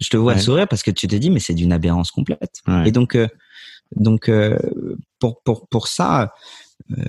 je 0.00 0.10
te 0.10 0.16
vois 0.16 0.38
sourire 0.38 0.68
parce 0.68 0.82
que 0.82 0.90
tu 0.90 1.06
t'es 1.06 1.18
dit 1.18 1.30
mais 1.30 1.40
c'est 1.40 1.54
d'une 1.54 1.72
aberrance 1.72 2.10
complète. 2.10 2.62
Et 2.84 2.92
donc 2.92 3.14
euh, 3.14 3.28
donc 3.96 4.28
euh, 4.28 4.58
pour 5.18 5.42
pour 5.42 5.68
pour 5.68 5.88
ça 5.88 6.32
euh, 6.96 7.04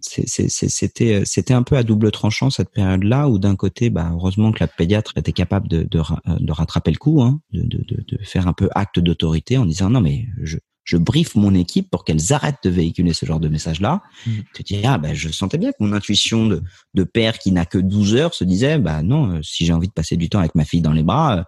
c'était 0.00 1.24
c'était 1.24 1.54
un 1.54 1.62
peu 1.62 1.76
à 1.76 1.82
double 1.82 2.10
tranchant 2.10 2.50
cette 2.50 2.70
période-là 2.70 3.28
où 3.28 3.38
d'un 3.38 3.56
côté 3.56 3.90
bah 3.90 4.10
heureusement 4.12 4.52
que 4.52 4.60
la 4.60 4.68
pédiatre 4.68 5.12
était 5.16 5.32
capable 5.32 5.68
de 5.68 5.82
de, 5.82 6.02
de 6.26 6.52
rattraper 6.52 6.90
le 6.90 6.98
coup 6.98 7.22
hein, 7.22 7.40
de, 7.52 7.62
de, 7.62 7.84
de 8.06 8.18
faire 8.22 8.46
un 8.46 8.52
peu 8.52 8.68
acte 8.74 8.98
d'autorité 8.98 9.56
en 9.56 9.64
disant 9.64 9.90
non 9.90 10.00
mais 10.00 10.26
je 10.42 10.58
je 10.84 10.98
briefe 10.98 11.34
mon 11.34 11.54
équipe 11.54 11.90
pour 11.90 12.04
qu'elles 12.04 12.34
arrêtent 12.34 12.62
de 12.62 12.68
véhiculer 12.68 13.14
ce 13.14 13.24
genre 13.24 13.40
de 13.40 13.48
message-là. 13.48 14.02
Mmh. 14.26 14.30
Tu 14.54 14.64
te 14.64 14.74
dis, 14.74 14.80
ah, 14.84 14.98
bah, 14.98 15.14
je 15.14 15.30
sentais 15.30 15.56
bien 15.56 15.70
que 15.70 15.78
mon 15.80 15.94
intuition 15.94 16.46
de, 16.46 16.62
de 16.92 17.04
père 17.04 17.38
qui 17.38 17.52
n'a 17.52 17.64
que 17.64 17.78
12 17.78 18.16
heures 18.16 18.34
se 18.34 18.44
disait, 18.44 18.78
bah, 18.78 19.02
non, 19.02 19.40
si 19.42 19.64
j'ai 19.64 19.72
envie 19.72 19.88
de 19.88 19.94
passer 19.94 20.18
du 20.18 20.28
temps 20.28 20.40
avec 20.40 20.54
ma 20.54 20.66
fille 20.66 20.82
dans 20.82 20.92
les 20.92 21.02
bras, 21.02 21.46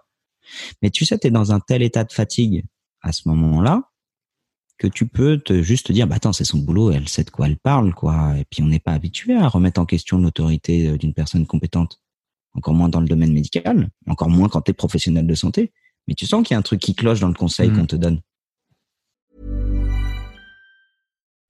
mais 0.81 0.89
tu 0.89 1.05
sais, 1.05 1.17
tu 1.17 1.27
es 1.27 1.31
dans 1.31 1.51
un 1.51 1.59
tel 1.59 1.81
état 1.81 2.03
de 2.03 2.11
fatigue 2.11 2.65
à 3.01 3.11
ce 3.11 3.27
moment-là 3.29 3.89
que 4.77 4.87
tu 4.87 5.07
peux 5.07 5.39
te 5.39 5.61
juste 5.61 5.87
te 5.87 5.93
dire, 5.93 6.07
bah 6.07 6.15
attends, 6.15 6.33
c'est 6.33 6.45
son 6.45 6.59
boulot, 6.59 6.91
elle 6.91 7.09
sait 7.09 7.23
de 7.23 7.29
quoi 7.29 7.47
elle 7.47 7.57
parle, 7.57 7.93
quoi. 7.93 8.37
Et 8.37 8.45
puis 8.45 8.61
on 8.61 8.67
n'est 8.67 8.79
pas 8.79 8.91
habitué 8.91 9.35
à 9.35 9.47
remettre 9.47 9.81
en 9.81 9.85
question 9.85 10.19
l'autorité 10.19 10.87
euh, 10.87 10.97
d'une 10.97 11.13
personne 11.13 11.45
compétente, 11.47 11.99
encore 12.53 12.75
moins 12.75 12.89
dans 12.89 13.01
le 13.01 13.07
domaine 13.07 13.33
médical, 13.33 13.89
encore 14.07 14.29
moins 14.29 14.49
quand 14.49 14.61
tu 14.61 14.71
es 14.71 14.73
professionnel 14.73 15.25
de 15.25 15.35
santé. 15.35 15.71
Mais 16.07 16.13
tu 16.13 16.25
sens 16.25 16.45
qu'il 16.45 16.53
y 16.53 16.55
a 16.55 16.59
un 16.59 16.63
truc 16.63 16.79
qui 16.79 16.95
cloche 16.95 17.19
dans 17.19 17.27
le 17.27 17.33
conseil 17.33 17.69
mmh. 17.69 17.75
qu'on 17.75 17.85
te 17.87 17.95
donne. 17.95 18.21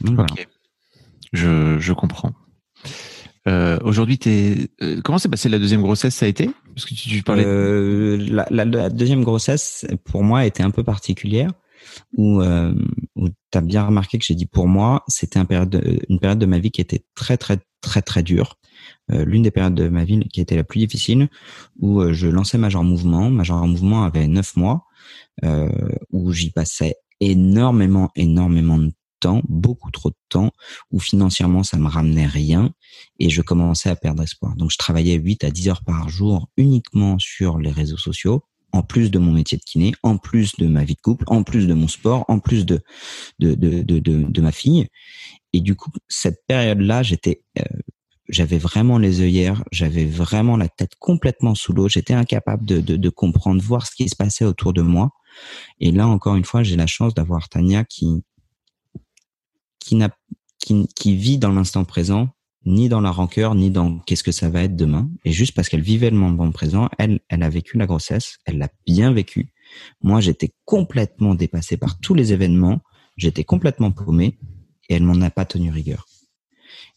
Voilà. 0.00 0.26
Je, 1.32 1.78
je 1.78 1.92
comprends. 1.92 2.32
Euh, 3.46 3.78
Aujourd'hui, 3.82 4.18
t'es. 4.18 4.68
euh, 4.82 5.00
comment 5.02 5.18
s'est 5.18 5.28
passée 5.28 5.48
la 5.48 5.58
deuxième 5.58 5.82
grossesse 5.82 6.14
Ça 6.14 6.26
a 6.26 6.28
été? 6.28 6.50
Parce 6.74 6.84
que 6.86 6.94
tu, 6.94 7.08
tu 7.08 7.22
parlais. 7.22 7.44
Euh, 7.46 8.16
la, 8.30 8.46
la- 8.50 8.64
la 8.64 8.90
deuxième 8.90 9.22
grossesse, 9.24 9.86
pour 10.04 10.22
moi, 10.22 10.44
était 10.46 10.62
un 10.62 10.70
peu 10.70 10.84
particulière. 10.84 11.50
Où, 12.16 12.42
euh, 12.42 12.74
où 13.14 13.28
tu 13.28 13.56
as 13.58 13.60
bien 13.60 13.84
remarqué 13.86 14.18
que 14.18 14.24
j'ai 14.24 14.34
dit 14.34 14.46
pour 14.46 14.66
moi, 14.68 15.04
c'était 15.06 15.38
un 15.38 15.46
une 16.08 16.18
période 16.18 16.38
de 16.38 16.46
ma 16.46 16.58
vie 16.58 16.70
qui 16.72 16.80
était 16.80 17.04
très, 17.14 17.36
très, 17.36 17.58
très, 17.80 18.02
très 18.02 18.22
dure. 18.22 18.56
Euh, 19.12 19.24
L'une 19.24 19.42
des 19.42 19.50
périodes 19.52 19.74
de 19.76 19.88
ma 19.88 20.04
vie 20.04 20.18
qui 20.32 20.40
était 20.40 20.56
la 20.56 20.64
plus 20.64 20.80
difficile, 20.80 21.28
où 21.78 22.00
euh, 22.00 22.12
je 22.12 22.26
lançais 22.26 22.58
Major 22.58 22.82
Mouvement. 22.84 23.30
Major 23.30 23.64
Mouvement 23.66 24.04
avait 24.04 24.26
neuf 24.26 24.56
mois, 24.56 24.84
euh, 25.44 25.68
où 26.10 26.32
j'y 26.32 26.50
passais 26.50 26.96
énormément, 27.20 28.10
énormément 28.16 28.78
de 28.78 28.92
beaucoup 29.48 29.90
trop 29.90 30.10
de 30.10 30.16
temps, 30.28 30.50
où 30.90 31.00
financièrement 31.00 31.62
ça 31.62 31.76
me 31.76 31.88
ramenait 31.88 32.26
rien 32.26 32.72
et 33.18 33.30
je 33.30 33.42
commençais 33.42 33.90
à 33.90 33.96
perdre 33.96 34.22
espoir. 34.22 34.56
Donc 34.56 34.70
je 34.70 34.78
travaillais 34.78 35.14
8 35.14 35.44
à 35.44 35.50
10 35.50 35.68
heures 35.68 35.84
par 35.84 36.08
jour 36.08 36.48
uniquement 36.56 37.18
sur 37.18 37.58
les 37.58 37.70
réseaux 37.70 37.96
sociaux, 37.96 38.44
en 38.72 38.82
plus 38.82 39.10
de 39.10 39.18
mon 39.18 39.32
métier 39.32 39.58
de 39.58 39.62
kiné, 39.62 39.94
en 40.02 40.18
plus 40.18 40.56
de 40.56 40.66
ma 40.66 40.84
vie 40.84 40.94
de 40.94 41.00
couple, 41.00 41.24
en 41.28 41.42
plus 41.42 41.66
de 41.66 41.74
mon 41.74 41.88
sport, 41.88 42.24
en 42.28 42.38
plus 42.38 42.66
de 42.66 42.80
de 43.38 43.54
de 43.54 43.82
de, 43.82 43.98
de, 43.98 44.22
de 44.24 44.40
ma 44.40 44.52
fille. 44.52 44.86
Et 45.52 45.60
du 45.60 45.74
coup, 45.74 45.90
cette 46.08 46.44
période-là, 46.46 47.02
j'étais 47.02 47.42
euh, 47.58 47.62
j'avais 48.28 48.58
vraiment 48.58 48.98
les 48.98 49.20
œillères, 49.20 49.64
j'avais 49.72 50.04
vraiment 50.04 50.56
la 50.56 50.68
tête 50.68 50.92
complètement 50.98 51.54
sous 51.54 51.72
l'eau, 51.72 51.88
j'étais 51.88 52.12
incapable 52.12 52.64
de, 52.66 52.80
de, 52.80 52.96
de 52.96 53.08
comprendre, 53.08 53.62
voir 53.62 53.86
ce 53.86 53.94
qui 53.94 54.08
se 54.08 54.16
passait 54.16 54.44
autour 54.44 54.72
de 54.72 54.82
moi. 54.82 55.10
Et 55.80 55.92
là, 55.92 56.06
encore 56.06 56.36
une 56.36 56.44
fois, 56.44 56.62
j'ai 56.62 56.76
la 56.76 56.86
chance 56.86 57.14
d'avoir 57.14 57.48
Tania 57.48 57.84
qui 57.84 58.22
qui 59.80 59.98
qui, 60.58 60.86
qui 60.94 61.16
vit 61.16 61.38
dans 61.38 61.52
l'instant 61.52 61.84
présent, 61.84 62.28
ni 62.66 62.88
dans 62.88 63.00
la 63.00 63.10
rancœur, 63.10 63.54
ni 63.54 63.70
dans 63.70 63.98
qu'est-ce 64.00 64.22
que 64.22 64.32
ça 64.32 64.50
va 64.50 64.64
être 64.64 64.76
demain. 64.76 65.10
Et 65.24 65.32
juste 65.32 65.54
parce 65.54 65.68
qu'elle 65.68 65.82
vivait 65.82 66.10
le 66.10 66.16
moment 66.16 66.50
présent, 66.50 66.88
elle, 66.98 67.20
elle 67.28 67.42
a 67.42 67.48
vécu 67.48 67.78
la 67.78 67.86
grossesse, 67.86 68.38
elle 68.44 68.58
l'a 68.58 68.68
bien 68.86 69.12
vécu. 69.12 69.52
Moi, 70.02 70.20
j'étais 70.20 70.52
complètement 70.64 71.34
dépassé 71.34 71.76
par 71.76 71.98
tous 72.00 72.14
les 72.14 72.32
événements, 72.32 72.80
j'étais 73.16 73.44
complètement 73.44 73.90
paumé, 73.90 74.38
et 74.88 74.94
elle 74.94 75.02
m'en 75.02 75.20
a 75.20 75.30
pas 75.30 75.44
tenu 75.44 75.70
rigueur. 75.70 76.06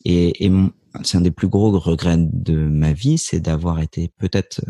Et, 0.04 0.46
et 0.46 0.52
c'est 1.04 1.17
un 1.17 1.22
des 1.22 1.32
plus 1.32 1.48
gros 1.48 1.78
regrets 1.80 2.17
de 2.17 2.56
ma 2.56 2.94
vie, 2.94 3.17
c'est 3.17 3.39
d'avoir 3.39 3.80
été 3.80 4.12
peut-être 4.17 4.62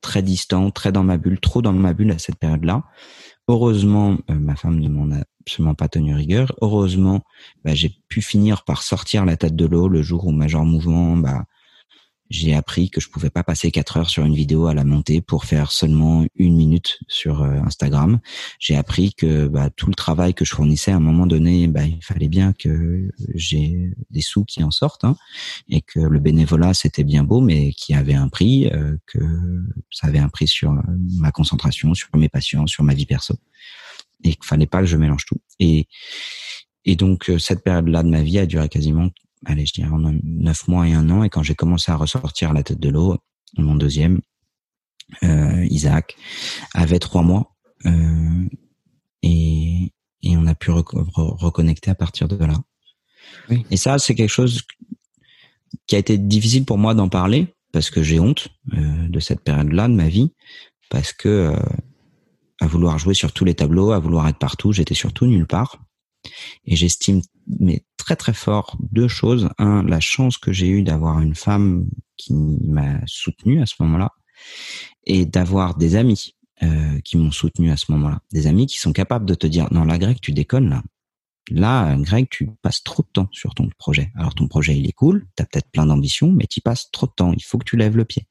très 0.00 0.22
distant, 0.22 0.70
très 0.70 0.92
dans 0.92 1.04
ma 1.04 1.16
bulle, 1.16 1.40
trop 1.40 1.62
dans 1.62 1.72
ma 1.72 1.92
bulle 1.92 2.10
à 2.10 2.18
cette 2.18 2.36
période-là. 2.36 2.84
Heureusement, 3.48 4.18
euh, 4.30 4.34
ma 4.34 4.56
femme 4.56 4.78
ne 4.80 4.88
m'en 4.88 5.14
a 5.14 5.22
absolument 5.40 5.74
pas 5.74 5.88
tenu 5.88 6.14
rigueur. 6.14 6.52
Heureusement, 6.62 7.22
bah, 7.64 7.74
j'ai 7.74 7.90
pu 8.08 8.22
finir 8.22 8.64
par 8.64 8.82
sortir 8.82 9.24
la 9.24 9.36
tête 9.36 9.56
de 9.56 9.66
l'eau 9.66 9.88
le 9.88 10.02
jour 10.02 10.26
où 10.26 10.32
Major 10.32 10.64
Mouvement, 10.64 11.16
bah, 11.16 11.44
j'ai 12.32 12.54
appris 12.54 12.88
que 12.88 13.00
je 13.00 13.10
pouvais 13.10 13.28
pas 13.28 13.44
passer 13.44 13.70
quatre 13.70 13.98
heures 13.98 14.08
sur 14.08 14.24
une 14.24 14.34
vidéo 14.34 14.66
à 14.66 14.74
la 14.74 14.84
monter 14.84 15.20
pour 15.20 15.44
faire 15.44 15.70
seulement 15.70 16.24
une 16.34 16.56
minute 16.56 16.98
sur 17.06 17.42
euh, 17.42 17.60
Instagram. 17.60 18.20
J'ai 18.58 18.74
appris 18.74 19.12
que 19.12 19.48
bah, 19.48 19.68
tout 19.68 19.88
le 19.88 19.94
travail 19.94 20.32
que 20.32 20.44
je 20.46 20.54
fournissais 20.54 20.92
à 20.92 20.96
un 20.96 21.00
moment 21.00 21.26
donné, 21.26 21.68
bah, 21.68 21.84
il 21.84 22.02
fallait 22.02 22.28
bien 22.28 22.54
que 22.54 23.10
j'ai 23.34 23.92
des 24.10 24.22
sous 24.22 24.44
qui 24.46 24.64
en 24.64 24.70
sortent 24.70 25.04
hein, 25.04 25.14
et 25.68 25.82
que 25.82 26.00
le 26.00 26.18
bénévolat 26.20 26.72
c'était 26.72 27.04
bien 27.04 27.22
beau, 27.22 27.42
mais 27.42 27.72
qui 27.74 27.92
avait 27.92 28.14
un 28.14 28.28
prix, 28.28 28.68
euh, 28.68 28.96
que 29.06 29.18
ça 29.90 30.06
avait 30.06 30.18
un 30.18 30.30
prix 30.30 30.48
sur 30.48 30.72
ma 31.18 31.32
concentration, 31.32 31.92
sur 31.92 32.08
mes 32.16 32.30
patients, 32.30 32.66
sur 32.66 32.82
ma 32.82 32.94
vie 32.94 33.06
perso, 33.06 33.34
et 34.24 34.30
qu'il 34.30 34.44
fallait 34.44 34.66
pas 34.66 34.80
que 34.80 34.86
je 34.86 34.96
mélange 34.96 35.26
tout. 35.26 35.40
Et 35.60 35.86
et 36.84 36.96
donc 36.96 37.30
euh, 37.30 37.38
cette 37.38 37.62
période-là 37.62 38.02
de 38.02 38.08
ma 38.08 38.22
vie 38.22 38.38
a 38.38 38.46
duré 38.46 38.68
quasiment, 38.68 39.10
allez, 39.44 39.66
je 39.66 39.72
dirais 39.72 39.90
en 39.90 39.98
neuf 40.22 40.68
mois 40.68 40.88
et 40.88 40.94
un 40.94 41.08
an. 41.10 41.22
Et 41.24 41.30
quand 41.30 41.42
j'ai 41.42 41.54
commencé 41.54 41.90
à 41.90 41.96
ressortir 41.96 42.52
la 42.52 42.62
tête 42.62 42.80
de 42.80 42.88
l'eau, 42.88 43.18
mon 43.58 43.74
deuxième, 43.74 44.20
euh, 45.22 45.64
Isaac, 45.66 46.16
avait 46.74 46.98
trois 46.98 47.22
mois. 47.22 47.54
Euh, 47.86 48.48
et, 49.22 49.92
et 50.22 50.36
on 50.36 50.46
a 50.46 50.54
pu 50.54 50.70
reco- 50.70 51.04
re- 51.04 51.36
reconnecter 51.36 51.90
à 51.90 51.94
partir 51.94 52.28
de 52.28 52.36
là. 52.36 52.54
Oui. 53.50 53.64
Et 53.70 53.76
ça, 53.76 53.98
c'est 53.98 54.14
quelque 54.14 54.28
chose 54.30 54.62
qui 55.86 55.96
a 55.96 55.98
été 55.98 56.18
difficile 56.18 56.64
pour 56.64 56.78
moi 56.78 56.94
d'en 56.94 57.08
parler 57.08 57.54
parce 57.72 57.90
que 57.90 58.02
j'ai 58.02 58.20
honte 58.20 58.48
euh, 58.74 59.08
de 59.08 59.20
cette 59.20 59.42
période-là 59.42 59.88
de 59.88 59.94
ma 59.94 60.08
vie 60.08 60.32
parce 60.90 61.12
que 61.12 61.28
euh, 61.28 61.56
à 62.60 62.66
vouloir 62.66 62.98
jouer 62.98 63.14
sur 63.14 63.32
tous 63.32 63.44
les 63.44 63.54
tableaux, 63.54 63.92
à 63.92 63.98
vouloir 63.98 64.28
être 64.28 64.38
partout, 64.38 64.72
j'étais 64.72 64.94
surtout 64.94 65.26
nulle 65.26 65.46
part. 65.46 65.82
Et 66.66 66.76
j'estime 66.76 67.22
mais 67.46 67.84
très 67.96 68.16
très 68.16 68.32
fort 68.32 68.76
deux 68.90 69.08
choses. 69.08 69.48
Un, 69.58 69.82
la 69.82 70.00
chance 70.00 70.38
que 70.38 70.52
j'ai 70.52 70.68
eue 70.68 70.82
d'avoir 70.82 71.20
une 71.20 71.34
femme 71.34 71.86
qui 72.16 72.34
m'a 72.34 73.00
soutenu 73.06 73.62
à 73.62 73.66
ce 73.66 73.74
moment-là 73.80 74.10
et 75.04 75.26
d'avoir 75.26 75.76
des 75.76 75.96
amis 75.96 76.34
euh, 76.62 77.00
qui 77.04 77.16
m'ont 77.16 77.30
soutenu 77.30 77.70
à 77.70 77.76
ce 77.76 77.90
moment-là. 77.92 78.20
Des 78.32 78.46
amis 78.46 78.66
qui 78.66 78.78
sont 78.78 78.92
capables 78.92 79.26
de 79.26 79.34
te 79.34 79.46
dire 79.46 79.72
non 79.72 79.84
là 79.84 79.98
Greg 79.98 80.18
tu 80.20 80.32
déconnes 80.32 80.70
là. 80.70 80.82
Là 81.50 81.96
Greg 81.96 82.28
tu 82.30 82.50
passes 82.62 82.82
trop 82.82 83.02
de 83.02 83.08
temps 83.12 83.28
sur 83.32 83.54
ton 83.54 83.68
projet. 83.78 84.10
Alors 84.16 84.34
ton 84.34 84.48
projet 84.48 84.76
il 84.76 84.86
est 84.86 84.92
cool, 84.92 85.26
t'as 85.36 85.44
peut-être 85.44 85.70
plein 85.70 85.86
d'ambitions 85.86 86.32
mais 86.32 86.46
tu 86.46 86.60
passes 86.60 86.90
trop 86.90 87.06
de 87.06 87.12
temps. 87.12 87.32
Il 87.32 87.44
faut 87.44 87.58
que 87.58 87.64
tu 87.64 87.76
lèves 87.76 87.96
le 87.96 88.04
pied 88.04 88.26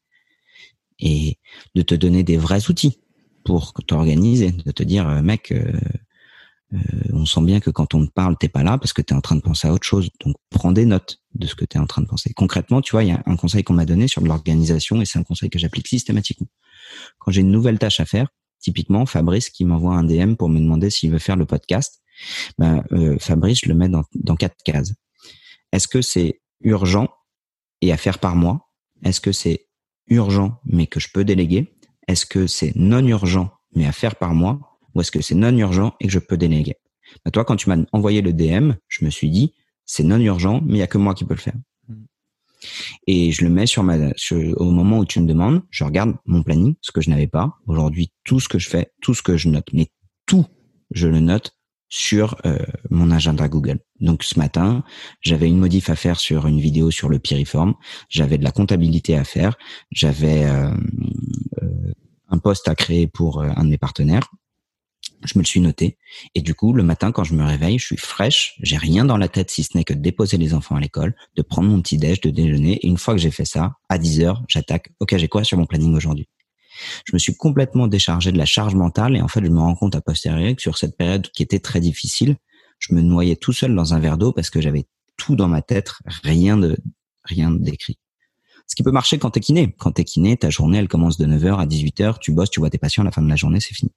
et 1.00 1.38
de 1.76 1.82
te 1.82 1.96
donner 1.96 2.24
des 2.24 2.38
vrais 2.38 2.70
outils 2.70 3.00
pour 3.44 3.74
t'organiser, 3.88 4.52
de 4.52 4.72
te 4.72 4.84
dire 4.84 5.08
euh, 5.10 5.22
mec 5.22 5.52
euh, 5.52 5.72
euh, 6.74 6.78
on 7.14 7.26
sent 7.26 7.42
bien 7.42 7.60
que 7.60 7.70
quand 7.70 7.94
on 7.94 8.06
te 8.06 8.12
parle, 8.12 8.38
t'es 8.38 8.48
pas 8.48 8.64
là 8.64 8.78
parce 8.78 8.94
que 8.94 9.02
tu 9.02 9.14
es 9.14 9.18
en 9.18 9.22
train 9.22 9.36
de 9.36 9.42
penser 9.42 9.68
à 9.68 9.74
autre 9.74 9.86
chose. 9.86 10.10
Donc, 10.24 10.36
prends 10.50 10.72
des 10.72 10.86
notes 10.86 11.20
de 11.34 11.48
ce 11.48 11.56
que 11.56 11.66
tu 11.66 11.78
es 11.78 11.80
en 11.80 11.86
train 11.86 12.02
de 12.02 12.08
penser. 12.08 12.34
Concrètement, 12.34 12.82
tu 12.82 12.92
vois, 12.92 13.04
il 13.04 13.10
y 13.10 13.14
a 13.14 13.22
un 13.26 13.36
conseil 13.36 13.64
qu'on 13.64 13.74
m'a 13.74 13.86
donné 13.86 14.08
sur 14.08 14.22
de 14.22 14.28
l'organisation 14.28 15.02
et 15.02 15.06
c'est 15.06 15.20
un 15.20 15.24
conseil 15.24 15.50
que 15.50 15.60
j'applique 15.60 15.88
systématiquement. 15.88 16.48
Quand 17.20 17.32
j'ai 17.32 17.42
une 17.42 17.52
nouvelle 17.52 17.80
tâche 17.80 18.00
à 18.00 18.06
faire, 18.06 18.28
typiquement, 18.60 19.06
Fabrice 19.06 19.50
qui 19.50 19.66
m'envoie 19.66 19.96
un 19.96 20.04
DM 20.04 20.36
pour 20.36 20.50
me 20.50 20.60
demander 20.60 20.90
s'il 20.90 21.12
veut 21.12 21.20
faire 21.20 21.36
le 21.36 21.46
podcast, 21.46 22.02
ben, 22.58 22.84
euh, 22.92 23.18
Fabrice, 23.20 23.62
je 23.64 23.70
le 23.70 23.76
mets 23.76 23.90
dans, 23.90 24.36
quatre 24.36 24.58
cases. 24.64 24.94
Est-ce 25.72 25.88
que 25.88 26.02
c'est 26.02 26.42
urgent 26.62 27.10
et 27.82 27.92
à 27.92 27.98
faire 27.98 28.20
par 28.20 28.36
mois 28.36 28.70
Est-ce 29.04 29.20
que 29.20 29.32
c'est 29.32 29.68
urgent 30.08 30.60
mais 30.66 30.88
que 30.88 31.00
je 31.00 31.10
peux 31.14 31.24
déléguer? 31.24 31.76
Est-ce 32.08 32.26
que 32.26 32.48
c'est 32.48 32.74
non 32.76 33.06
urgent 33.06 33.52
mais 33.74 33.86
à 33.86 33.92
faire 33.92 34.16
par 34.16 34.34
mois 34.34 34.71
ou 34.96 35.02
est-ce 35.02 35.12
que 35.12 35.22
c'est 35.22 35.36
non 35.36 35.56
urgent 35.58 35.94
et 36.00 36.08
que 36.08 36.12
je 36.14 36.20
peux 36.20 36.38
déléguer? 36.38 36.76
Bah, 37.26 37.32
Toi, 37.32 37.46
quand 37.46 37.56
tu 37.56 37.70
m'as 37.70 37.78
envoyé 37.92 38.22
le 38.22 38.34
DM, 38.34 38.74
je 38.88 39.06
me 39.06 39.10
suis 39.10 39.30
dit, 39.30 39.54
c'est 39.86 40.04
non 40.04 40.20
urgent, 40.20 40.62
mais 40.66 40.74
il 40.76 40.80
y 40.80 40.84
a 40.84 40.88
que 40.88 40.98
moi 40.98 41.14
qui 41.14 41.26
peux 41.26 41.34
le 41.34 41.40
faire. 41.40 41.56
Et 43.08 43.32
je 43.32 43.44
le 43.44 43.50
mets 43.50 43.66
sur 43.66 43.84
ma, 43.84 43.98
sur- 44.16 44.60
au 44.62 44.72
moment 44.72 45.00
où 45.00 45.06
tu 45.06 45.20
me 45.20 45.28
demandes, 45.28 45.64
je 45.72 45.84
regarde 45.84 46.16
mon 46.26 46.44
planning, 46.44 46.76
ce 46.82 46.92
que 46.92 47.02
je 47.02 47.10
n'avais 47.10 47.28
pas. 47.28 47.58
Aujourd'hui, 47.68 48.12
tout 48.24 48.40
ce 48.40 48.48
que 48.48 48.60
je 48.60 48.70
fais, 48.70 48.92
tout 49.02 49.14
ce 49.14 49.22
que 49.22 49.38
je 49.38 49.50
note, 49.50 49.68
mais 49.74 49.88
tout, 50.26 50.46
je 50.92 51.08
le 51.08 51.20
note 51.20 51.58
sur 51.90 52.38
euh, 52.46 52.58
mon 52.90 53.12
agenda 53.12 53.50
Google. 53.50 53.80
Donc 54.00 54.24
ce 54.24 54.40
matin, 54.40 54.84
j'avais 55.22 55.48
une 55.48 55.58
modif 55.58 55.90
à 55.90 55.96
faire 55.96 56.20
sur 56.20 56.48
une 56.48 56.60
vidéo 56.60 56.90
sur 56.90 57.10
le 57.10 57.20
piriforme, 57.20 57.74
j'avais 58.08 58.38
de 58.38 58.44
la 58.46 58.52
comptabilité 58.52 59.18
à 59.18 59.26
faire, 59.26 59.58
j'avais 59.92 60.46
euh, 60.46 60.72
euh, 61.62 61.92
un 62.30 62.38
poste 62.38 62.70
à 62.70 62.76
créer 62.76 63.08
pour 63.08 63.42
euh, 63.42 63.50
un 63.58 63.66
de 63.66 63.70
mes 63.70 63.78
partenaires, 63.78 64.30
je 65.24 65.38
me 65.38 65.44
le 65.44 65.48
suis 65.48 65.60
noté. 65.60 65.98
Et 66.36 66.42
du 66.42 66.56
coup, 66.56 66.74
le 66.74 66.84
matin, 66.84 67.12
quand 67.12 67.24
je 67.24 67.34
me 67.34 67.44
réveille, 67.44 67.80
je 67.80 67.86
suis 67.86 67.98
fraîche. 67.98 68.56
J'ai 68.62 68.78
rien 68.78 69.06
dans 69.06 69.18
la 69.18 69.28
tête 69.28 69.50
si 69.50 69.64
ce 69.64 69.78
n'est 69.78 69.84
que 69.84 69.94
de 69.94 70.00
déposer 70.00 70.38
les 70.38 70.54
enfants 70.54 70.76
à 70.76 70.80
l'école, 70.80 71.16
de 71.36 71.42
prendre 71.42 71.70
mon 71.70 71.82
petit 71.82 71.98
déj, 71.98 72.22
de 72.22 72.30
déjeuner. 72.30 72.74
Et 72.78 72.88
une 72.88 72.98
fois 72.98 73.14
que 73.14 73.20
j'ai 73.20 73.32
fait 73.32 73.46
ça, 73.46 73.74
à 73.90 73.98
10 73.98 74.22
heures, 74.22 74.44
j'attaque. 74.48 74.92
Ok, 75.00 75.16
j'ai 75.18 75.28
quoi 75.28 75.44
sur 75.44 75.58
mon 75.58 75.66
planning 75.66 75.96
aujourd'hui? 75.96 76.28
Je 77.06 77.14
me 77.14 77.20
suis 77.20 77.36
complètement 77.36 77.88
déchargé 77.88 78.32
de 78.32 78.38
la 78.38 78.46
charge 78.46 78.76
mentale 78.76 79.16
et 79.16 79.22
en 79.22 79.28
fait, 79.28 79.44
je 79.44 79.50
me 79.50 79.60
rends 79.60 79.76
compte 79.76 79.96
à 79.96 80.02
posteriori 80.02 80.56
que 80.56 80.62
sur 80.62 80.78
cette 80.78 80.98
période 80.98 81.30
qui 81.32 81.44
était 81.44 81.60
très 81.60 81.80
difficile, 81.80 82.38
je 82.80 82.96
me 82.96 83.02
noyais 83.02 83.36
tout 83.36 83.54
seul 83.54 83.76
dans 83.76 83.94
un 83.94 84.00
verre 84.00 84.18
d'eau 84.18 84.32
parce 84.32 84.50
que 84.50 84.62
j'avais 84.62 84.86
tout 85.18 85.36
dans 85.36 85.48
ma 85.48 85.62
tête, 85.62 85.92
rien 86.24 86.58
de 86.58 86.78
rien 87.26 87.52
d'écrit. 87.52 88.00
Ce 88.68 88.76
qui 88.76 88.84
peut 88.84 88.92
marcher 88.92 89.20
quand 89.20 89.32
t'es 89.32 89.42
kiné. 89.42 89.76
Quand 89.78 89.92
t'es 89.92 90.06
kiné, 90.06 90.38
ta 90.38 90.50
journée, 90.50 90.78
elle 90.78 90.88
commence 90.88 91.18
de 91.18 91.26
9h 91.26 91.58
à 91.58 91.66
18h, 91.66 92.20
tu 92.20 92.32
bosses, 92.32 92.50
tu 92.50 92.60
vois 92.60 92.70
tes 92.70 92.78
patients, 92.78 93.04
à 93.04 93.06
la 93.06 93.12
fin 93.12 93.22
de 93.22 93.30
la 93.30 93.36
journée, 93.36 93.60
c'est 93.60 93.76
fini. 93.76 93.92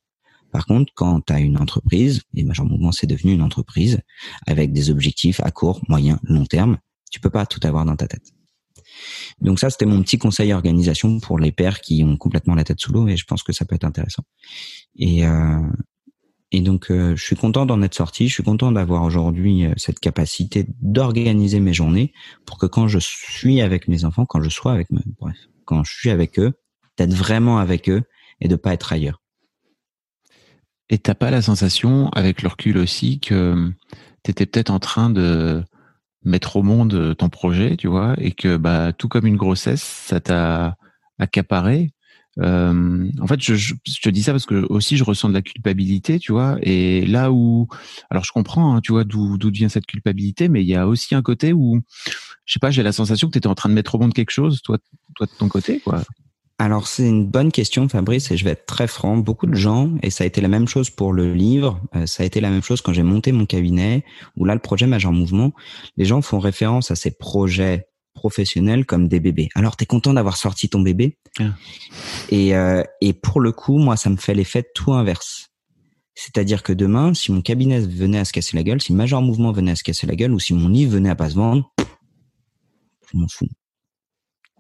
Par 0.55 0.67
contre, 0.67 0.93
quand 0.95 1.21
tu 1.21 1.33
as 1.33 1.41
une 1.41 1.59
entreprise, 1.59 2.23
et 2.33 2.45
Major 2.45 2.65
Mouvement, 2.65 2.93
c'est 2.93 3.09
devenu 3.09 3.33
une 3.33 3.43
entreprise 3.43 3.99
avec 4.47 4.73
des 4.73 4.89
objectifs 4.89 5.41
à 5.41 5.51
court, 5.51 5.83
moyen, 5.89 6.21
long 6.23 6.47
terme, 6.47 6.79
tu 7.11 7.19
peux 7.19 7.29
pas 7.29 7.45
tout 7.45 7.59
avoir 7.65 7.85
dans 7.85 7.97
ta 7.97 8.07
tête. 8.07 8.33
Donc 9.41 9.59
ça, 9.59 9.69
c'était 9.69 9.85
mon 9.85 10.01
petit 10.01 10.17
conseil 10.17 10.53
organisation 10.53 11.19
pour 11.19 11.41
les 11.41 11.51
pères 11.51 11.81
qui 11.81 12.05
ont 12.05 12.17
complètement 12.17 12.55
la 12.55 12.63
tête 12.63 12.79
sous 12.79 12.93
l'eau 12.93 13.09
et 13.09 13.17
je 13.17 13.25
pense 13.25 13.43
que 13.43 13.53
ça 13.53 13.65
peut 13.65 13.75
être 13.75 13.83
intéressant. 13.83 14.23
Et, 14.95 15.27
euh, 15.27 15.59
et 16.53 16.61
donc, 16.61 16.93
euh, 16.93 17.17
je 17.17 17.25
suis 17.25 17.35
content 17.35 17.67
d'en 17.67 17.83
être 17.83 17.97
sorti. 17.97 18.29
Je 18.29 18.35
suis 18.35 18.45
content 18.45 18.71
d'avoir 18.71 19.03
aujourd'hui 19.03 19.67
euh, 19.67 19.73
cette 19.77 19.99
capacité 19.99 20.67
d'organiser 20.81 21.59
mes 21.59 21.75
journées 21.75 22.13
pour 22.47 22.59
que 22.59 22.67
quand 22.67 22.87
je 22.87 23.01
suis 23.01 23.61
avec 23.61 23.89
mes 23.89 24.05
enfants, 24.05 24.25
quand 24.25 24.41
je 24.41 24.51
sois 24.51 24.73
avec 24.73 24.89
mes, 24.93 25.03
bref, 25.19 25.37
quand 25.65 25.83
je 25.83 25.93
suis 25.93 26.11
avec 26.11 26.39
eux, 26.39 26.53
d'être 26.97 27.15
vraiment 27.15 27.59
avec 27.59 27.91
eux 27.91 28.05
et 28.41 28.47
de 28.47 28.55
pas 28.55 28.73
être 28.73 28.93
ailleurs. 28.93 29.24
Et 30.91 30.99
t'as 30.99 31.15
pas 31.15 31.31
la 31.31 31.43
sensation, 31.43 32.09
avec 32.11 32.43
le 32.43 32.49
recul 32.49 32.79
aussi, 32.79 33.21
que 33.21 33.71
tu 34.23 34.31
étais 34.31 34.47
peut-être 34.47 34.71
en 34.71 34.79
train 34.79 35.11
de 35.11 35.63
mettre 36.25 36.57
au 36.57 36.63
monde 36.63 37.15
ton 37.17 37.29
projet, 37.29 37.77
tu 37.77 37.89
vois, 37.89 38.15
et 38.19 38.33
que 38.33 38.57
bah 38.57 38.93
tout 38.93 39.09
comme 39.09 39.27
une 39.27 39.37
grossesse, 39.37 39.83
ça 39.83 40.21
t'a 40.21 40.77
accaparé 41.19 41.95
euh, 42.41 43.09
en 43.21 43.27
fait, 43.27 43.41
je, 43.41 43.55
je, 43.55 43.75
te 44.01 44.09
dis 44.09 44.23
ça 44.23 44.33
parce 44.33 44.47
que 44.47 44.67
aussi 44.69 44.97
je 44.97 45.05
ressens 45.05 45.29
de 45.29 45.35
la 45.35 45.43
culpabilité, 45.43 46.19
tu 46.19 46.33
vois. 46.33 46.57
Et 46.63 47.07
là 47.07 47.31
où, 47.31 47.69
alors 48.11 48.25
je 48.25 48.33
comprends, 48.33 48.75
hein, 48.75 48.81
tu 48.81 48.93
vois, 48.93 49.05
d'où 49.05 49.39
d'où 49.39 49.51
vient 49.51 49.69
cette 49.69 49.87
culpabilité, 49.87 50.49
mais 50.49 50.63
il 50.63 50.67
y 50.67 50.75
a 50.75 50.89
aussi 50.89 51.15
un 51.15 51.23
côté 51.23 51.53
où, 51.53 51.81
je 52.45 52.53
sais 52.53 52.59
pas, 52.59 52.71
j'ai 52.71 52.83
la 52.83 52.93
sensation 52.93 53.29
que 53.29 53.33
tu 53.33 53.39
étais 53.39 53.47
en 53.47 53.55
train 53.55 53.69
de 53.69 53.75
mettre 53.75 53.95
au 53.95 53.99
monde 53.99 54.15
quelque 54.15 54.33
chose, 54.33 54.63
toi, 54.63 54.79
toi 55.15 55.27
de 55.27 55.33
ton 55.39 55.49
côté, 55.49 55.81
quoi. 55.81 56.03
Alors 56.59 56.87
c'est 56.87 57.09
une 57.09 57.27
bonne 57.27 57.51
question, 57.51 57.89
Fabrice, 57.89 58.31
et 58.31 58.37
je 58.37 58.45
vais 58.45 58.53
être 58.53 58.67
très 58.67 58.87
franc. 58.87 59.17
Beaucoup 59.17 59.47
de 59.47 59.57
gens, 59.57 59.91
et 60.03 60.11
ça 60.11 60.25
a 60.25 60.27
été 60.27 60.41
la 60.41 60.49
même 60.49 60.69
chose 60.69 60.89
pour 60.89 61.13
le 61.13 61.35
livre, 61.35 61.81
euh, 61.97 62.07
ça 62.07 62.23
a 62.23 62.27
été 62.27 62.41
la 62.41 62.51
même 62.51 62.63
chose 62.63 62.81
quand 62.81 62.93
j'ai 62.93 63.03
monté 63.03 63.33
mon 63.33 63.45
cabinet, 63.45 64.05
où 64.37 64.45
là 64.45 64.55
le 64.55 64.61
projet 64.61 64.87
Major 64.87 65.13
Mouvement, 65.13 65.53
les 65.97 66.05
gens 66.05 66.23
font 66.23 66.39
référence 66.39 66.91
à 66.91 66.97
ces 66.97 67.11
projets 67.11 67.89
professionnels 68.15 68.87
comme 68.87 69.09
des 69.09 69.21
bébés. 69.21 69.49
Alors, 69.55 69.77
tu 69.77 69.83
es 69.83 69.87
content 69.87 70.15
d'avoir 70.15 70.37
sorti 70.37 70.69
ton 70.69 70.81
bébé? 70.81 71.19
Ah. 71.41 71.55
Et, 72.31 72.55
euh, 72.55 72.83
et 73.01 73.13
pour 73.13 73.41
le 73.41 73.53
coup, 73.53 73.79
moi, 73.79 73.97
ça 73.97 74.09
me 74.09 74.17
fait 74.17 74.35
l'effet 74.35 74.65
tout 74.75 74.93
inverse. 74.93 75.51
C'est-à-dire 76.15 76.63
que 76.63 76.73
demain, 76.73 77.13
si 77.13 77.33
mon 77.33 77.43
cabinet 77.43 77.81
venait 77.81 78.21
à 78.21 78.25
se 78.25 78.33
casser 78.33 78.57
la 78.57 78.63
gueule, 78.63 78.81
si 78.81 78.93
Major 78.93 79.21
Mouvement 79.21 79.51
venait 79.51 79.73
à 79.73 79.77
se 79.77 79.83
casser 79.83 80.07
la 80.07 80.15
gueule, 80.15 80.33
ou 80.33 80.39
si 80.39 80.55
mon 80.55 80.69
livre 80.69 80.93
venait 80.93 81.11
à 81.11 81.17
pas 81.17 81.31
se 81.31 81.35
vendre, 81.35 81.69
je 83.13 83.19
m'en 83.19 83.27
fous. 83.29 83.49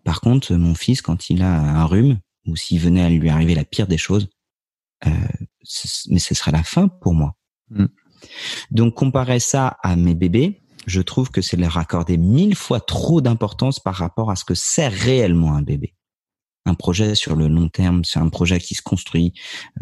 Par 0.04 0.20
contre, 0.20 0.54
mon 0.54 0.74
fils, 0.74 1.02
quand 1.02 1.30
il 1.30 1.42
a 1.42 1.52
un 1.52 1.84
rhume, 1.84 2.18
ou 2.46 2.56
s'il 2.56 2.80
venait 2.80 3.02
à 3.02 3.08
lui 3.08 3.28
arriver 3.30 3.54
la 3.54 3.64
pire 3.64 3.86
des 3.86 3.98
choses, 3.98 4.28
euh, 5.06 5.10
mais 6.08 6.18
ce 6.18 6.34
serait 6.34 6.52
la 6.52 6.62
fin 6.62 6.88
pour 6.88 7.14
moi. 7.14 7.36
Mm. 7.70 7.86
Donc, 8.70 8.94
comparer 8.94 9.40
ça 9.40 9.78
à 9.82 9.96
mes 9.96 10.14
bébés, 10.14 10.62
je 10.86 11.00
trouve 11.00 11.30
que 11.30 11.40
c'est 11.40 11.56
leur 11.56 11.78
accorder 11.78 12.16
mille 12.16 12.54
fois 12.54 12.80
trop 12.80 13.20
d'importance 13.20 13.80
par 13.80 13.94
rapport 13.94 14.30
à 14.30 14.36
ce 14.36 14.44
que 14.44 14.54
c'est 14.54 14.88
réellement 14.88 15.54
un 15.54 15.62
bébé. 15.62 15.94
Un 16.66 16.74
projet 16.74 17.14
sur 17.14 17.36
le 17.36 17.46
long 17.48 17.68
terme, 17.68 18.04
c'est 18.04 18.18
un 18.18 18.30
projet 18.30 18.58
qui 18.58 18.74
se 18.74 18.80
construit. 18.80 19.34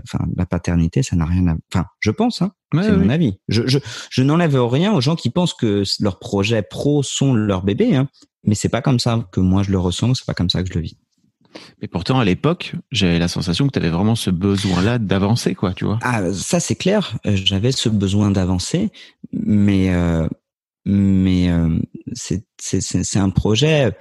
Enfin, 0.02 0.24
la 0.36 0.46
paternité, 0.46 1.04
ça 1.04 1.14
n'a 1.14 1.24
rien 1.24 1.46
à. 1.46 1.54
Enfin, 1.72 1.86
je 2.00 2.10
pense, 2.10 2.42
hein, 2.42 2.52
c'est 2.72 2.96
mon 2.96 3.08
avis. 3.08 3.38
Je, 3.46 3.66
je, 3.66 3.78
je 4.10 4.22
n'enlève 4.22 4.60
rien 4.64 4.92
aux 4.92 5.00
gens 5.00 5.14
qui 5.14 5.30
pensent 5.30 5.54
que 5.54 5.84
leurs 6.00 6.18
projets 6.18 6.62
pro 6.62 7.04
sont 7.04 7.34
leur 7.34 7.62
bébé, 7.62 7.94
hein, 7.94 8.08
mais 8.44 8.54
c'est 8.54 8.68
pas 8.68 8.82
comme 8.82 8.98
ça 8.98 9.26
que 9.32 9.40
moi 9.40 9.62
je 9.62 9.70
le 9.70 9.78
ressens, 9.78 10.14
c'est 10.14 10.26
pas 10.26 10.34
comme 10.34 10.50
ça 10.50 10.62
que 10.62 10.68
je 10.68 10.74
le 10.74 10.80
vis. 10.80 10.96
Mais 11.82 11.88
pourtant, 11.88 12.18
à 12.18 12.24
l'époque, 12.24 12.74
j'avais 12.90 13.18
la 13.18 13.28
sensation 13.28 13.66
que 13.66 13.72
tu 13.72 13.78
avais 13.78 13.90
vraiment 13.90 14.14
ce 14.14 14.30
besoin-là 14.30 14.98
d'avancer, 14.98 15.54
quoi, 15.54 15.74
tu 15.74 15.84
vois. 15.84 15.98
Ah, 16.00 16.32
ça 16.32 16.60
c'est 16.60 16.76
clair. 16.76 17.18
Euh, 17.26 17.36
j'avais 17.36 17.72
ce 17.72 17.90
besoin 17.90 18.30
d'avancer, 18.30 18.90
mais 19.32 19.92
euh, 19.92 20.26
mais 20.84 21.50
euh, 21.50 21.78
c'est 22.14 23.16
un 23.16 23.30
projet 23.30 23.92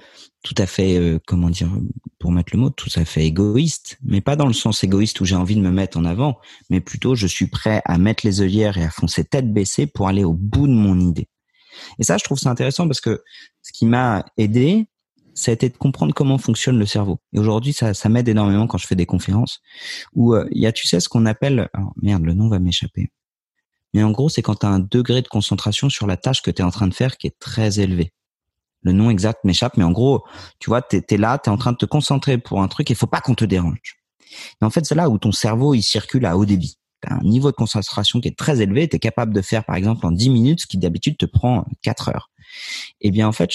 tout 0.42 0.54
à 0.58 0.66
fait, 0.66 0.98
euh, 0.98 1.18
comment 1.26 1.50
dire, 1.50 1.70
pour 2.18 2.32
mettre 2.32 2.50
le 2.52 2.60
mot, 2.60 2.70
tout 2.70 2.90
à 2.96 3.04
fait 3.04 3.24
égoïste, 3.24 3.98
mais 4.02 4.20
pas 4.20 4.36
dans 4.36 4.46
le 4.46 4.52
sens 4.52 4.82
égoïste 4.82 5.20
où 5.20 5.24
j'ai 5.24 5.36
envie 5.36 5.54
de 5.54 5.60
me 5.60 5.70
mettre 5.70 5.98
en 5.98 6.04
avant, 6.04 6.38
mais 6.68 6.80
plutôt 6.80 7.14
je 7.14 7.26
suis 7.26 7.46
prêt 7.46 7.80
à 7.84 7.98
mettre 7.98 8.26
les 8.26 8.40
œillères 8.40 8.76
et 8.76 8.84
à 8.84 8.90
foncer 8.90 9.24
tête 9.24 9.52
baissée 9.52 9.86
pour 9.86 10.08
aller 10.08 10.24
au 10.24 10.32
bout 10.32 10.66
de 10.66 10.72
mon 10.72 10.98
idée. 10.98 11.28
Et 11.98 12.04
ça, 12.04 12.16
je 12.18 12.24
trouve 12.24 12.38
ça 12.38 12.50
intéressant 12.50 12.86
parce 12.86 13.00
que 13.00 13.22
ce 13.62 13.72
qui 13.72 13.86
m'a 13.86 14.24
aidé, 14.36 14.88
ça 15.34 15.50
a 15.50 15.54
été 15.54 15.68
de 15.68 15.76
comprendre 15.76 16.14
comment 16.14 16.38
fonctionne 16.38 16.78
le 16.78 16.86
cerveau. 16.86 17.18
Et 17.32 17.38
aujourd'hui, 17.38 17.72
ça, 17.72 18.08
m'aide 18.08 18.28
énormément 18.28 18.66
quand 18.66 18.78
je 18.78 18.86
fais 18.86 18.96
des 18.96 19.06
conférences 19.06 19.60
où 20.14 20.34
euh, 20.34 20.46
il 20.50 20.60
y 20.60 20.66
a, 20.66 20.72
tu 20.72 20.86
sais, 20.86 21.00
ce 21.00 21.08
qu'on 21.08 21.26
appelle, 21.26 21.68
merde, 22.00 22.24
le 22.24 22.34
nom 22.34 22.48
va 22.48 22.58
m'échapper. 22.58 23.10
Mais 23.94 24.02
en 24.02 24.10
gros, 24.10 24.28
c'est 24.28 24.42
quand 24.42 24.56
tu 24.56 24.66
as 24.66 24.70
un 24.70 24.80
degré 24.80 25.22
de 25.22 25.28
concentration 25.28 25.88
sur 25.90 26.06
la 26.06 26.16
tâche 26.16 26.42
que 26.42 26.50
tu 26.50 26.62
es 26.62 26.64
en 26.64 26.70
train 26.70 26.88
de 26.88 26.94
faire 26.94 27.16
qui 27.16 27.26
est 27.26 27.38
très 27.38 27.80
élevé. 27.80 28.12
Le 28.82 28.92
nom 28.92 29.10
exact 29.10 29.44
m'échappe, 29.44 29.76
mais 29.76 29.84
en 29.84 29.92
gros, 29.92 30.24
tu 30.58 30.70
vois, 30.70 30.82
tu 30.82 31.00
là, 31.16 31.38
tu 31.38 31.48
es 31.48 31.52
en 31.52 31.56
train 31.56 31.72
de 31.72 31.76
te 31.76 31.86
concentrer 31.86 32.38
pour 32.38 32.62
un 32.62 32.68
truc 32.68 32.90
et 32.90 32.94
il 32.94 32.96
faut 32.96 33.06
pas 33.06 33.20
qu'on 33.20 33.34
te 33.34 33.44
dérange. 33.44 33.80
Et 34.60 34.64
en 34.64 34.70
fait, 34.70 34.84
c'est 34.84 34.94
là 34.94 35.08
où 35.08 35.18
ton 35.18 35.30
cerveau, 35.30 35.74
il 35.74 35.82
circule 35.82 36.26
à 36.26 36.36
haut 36.36 36.46
débit. 36.46 36.78
Un 37.08 37.22
niveau 37.22 37.50
de 37.50 37.56
concentration 37.56 38.20
qui 38.20 38.28
est 38.28 38.36
très 38.36 38.60
élevé, 38.60 38.88
tu 38.88 38.96
es 38.96 38.98
capable 38.98 39.34
de 39.34 39.42
faire, 39.42 39.64
par 39.64 39.76
exemple, 39.76 40.06
en 40.06 40.10
10 40.10 40.30
minutes, 40.30 40.60
ce 40.62 40.66
qui 40.66 40.78
d'habitude 40.78 41.16
te 41.16 41.26
prend 41.26 41.64
4 41.82 42.08
heures. 42.10 42.30
Et 43.00 43.08
eh 43.08 43.10
bien, 43.10 43.28
en 43.28 43.32
fait, 43.32 43.50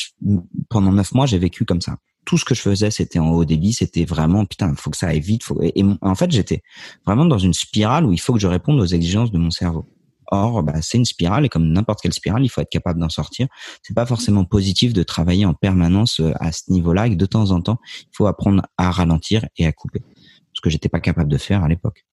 pendant 0.70 0.92
9 0.92 1.14
mois, 1.14 1.26
j'ai 1.26 1.38
vécu 1.38 1.66
comme 1.66 1.82
ça. 1.82 1.98
Tout 2.26 2.38
ce 2.38 2.46
que 2.46 2.56
je 2.56 2.62
faisais, 2.62 2.92
c'était 2.92 3.20
en 3.20 3.30
haut 3.30 3.46
débit, 3.46 3.74
c'était 3.74 4.04
vraiment, 4.04 4.46
putain, 4.46 4.74
faut 4.76 4.90
que 4.90 4.98
ça 4.98 5.08
aille 5.08 5.22
vite. 5.22 5.44
Et 5.62 5.84
en 6.02 6.16
fait, 6.16 6.32
j'étais 6.32 6.62
vraiment 7.06 7.26
dans 7.26 7.38
une 7.38 7.54
spirale 7.54 8.06
où 8.06 8.12
il 8.12 8.20
faut 8.20 8.34
que 8.34 8.40
je 8.40 8.48
réponde 8.48 8.80
aux 8.80 8.86
exigences 8.86 9.32
de 9.32 9.38
mon 9.38 9.52
cerveau. 9.52 9.86
Or, 10.30 10.62
bah, 10.62 10.82
c'est 10.82 10.98
une 10.98 11.06
spirale 11.06 11.46
et 11.46 11.50
comme 11.50 11.72
n'importe 11.72 12.02
quelle 12.02 12.14
spirale, 12.14 12.44
il 12.44 12.50
faut 12.50 12.60
être 12.62 12.70
capable 12.70 13.00
d'en 13.00 13.10
sortir. 13.10 13.48
C'est 13.82 13.94
pas 13.94 14.06
forcément 14.06 14.44
positif 14.44 14.94
de 14.94 15.04
travailler 15.04 15.46
en 15.46 15.54
permanence 15.54 16.20
euh, 16.20 16.34
à 16.40 16.52
ce 16.52 16.70
niveau-là 16.70 17.08
et 17.08 17.16
de 17.16 17.26
temps 17.26 17.52
en 17.52 17.62
temps, 17.62 17.80
il 18.02 18.10
faut 18.12 18.28
apprendre 18.28 18.64
à 18.78 18.92
ralentir 18.92 19.46
et 19.58 19.66
à 19.66 19.72
couper. 19.72 20.02
Ce 20.54 20.60
que 20.60 20.70
j'étais 20.70 20.90
pas 20.90 21.00
capable 21.00 21.32
de 21.32 21.38
faire 21.38 21.64
à 21.64 21.70
l'époque. 21.70 22.06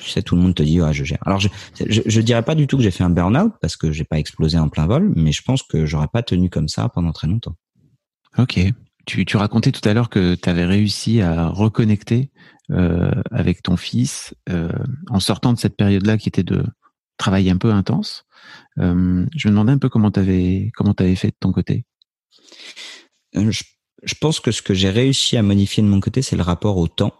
Tu 0.00 0.10
sais, 0.10 0.22
tout 0.22 0.36
le 0.36 0.42
monde 0.42 0.54
te 0.54 0.62
dit, 0.62 0.80
je 0.92 1.04
gère. 1.04 1.18
Alors, 1.26 1.40
je, 1.40 1.48
je, 1.78 2.20
dirais 2.20 2.42
pas 2.42 2.54
du 2.54 2.66
tout 2.66 2.76
que 2.76 2.82
j'ai 2.82 2.90
fait 2.90 3.04
un 3.04 3.10
burn-out 3.10 3.52
parce 3.60 3.76
que 3.76 3.92
j'ai 3.92 4.04
pas 4.04 4.18
explosé 4.18 4.58
en 4.58 4.68
plein 4.68 4.86
vol, 4.86 5.12
mais 5.16 5.32
je 5.32 5.42
pense 5.42 5.62
que 5.62 5.86
j'aurais 5.86 6.08
pas 6.08 6.22
tenu 6.22 6.50
comme 6.50 6.68
ça 6.68 6.88
pendant 6.88 7.12
très 7.12 7.26
longtemps. 7.26 7.56
Ok. 8.38 8.60
Tu, 9.06 9.24
tu 9.26 9.36
racontais 9.36 9.72
tout 9.72 9.86
à 9.86 9.92
l'heure 9.92 10.08
que 10.08 10.34
tu 10.34 10.48
avais 10.48 10.64
réussi 10.64 11.20
à 11.20 11.48
reconnecter 11.48 12.30
euh, 12.70 13.10
avec 13.30 13.62
ton 13.62 13.76
fils 13.76 14.34
euh, 14.48 14.70
en 15.10 15.20
sortant 15.20 15.52
de 15.52 15.58
cette 15.58 15.76
période-là 15.76 16.16
qui 16.16 16.28
était 16.28 16.42
de, 16.42 16.64
travail 17.16 17.50
un 17.50 17.56
peu 17.56 17.72
intense. 17.72 18.26
Euh, 18.78 19.26
je 19.34 19.48
me 19.48 19.52
demandais 19.52 19.72
un 19.72 19.78
peu 19.78 19.88
comment 19.88 20.10
tu 20.10 20.20
avais, 20.20 20.70
comment 20.74 20.94
avais 20.98 21.14
fait 21.14 21.28
de 21.28 21.36
ton 21.38 21.52
côté. 21.52 21.84
Je, 23.34 24.14
pense 24.20 24.40
que 24.40 24.50
ce 24.50 24.62
que 24.62 24.74
j'ai 24.74 24.90
réussi 24.90 25.36
à 25.36 25.42
modifier 25.42 25.82
de 25.82 25.88
mon 25.88 26.00
côté, 26.00 26.22
c'est 26.22 26.36
le 26.36 26.42
rapport 26.42 26.76
au 26.76 26.88
temps. 26.88 27.14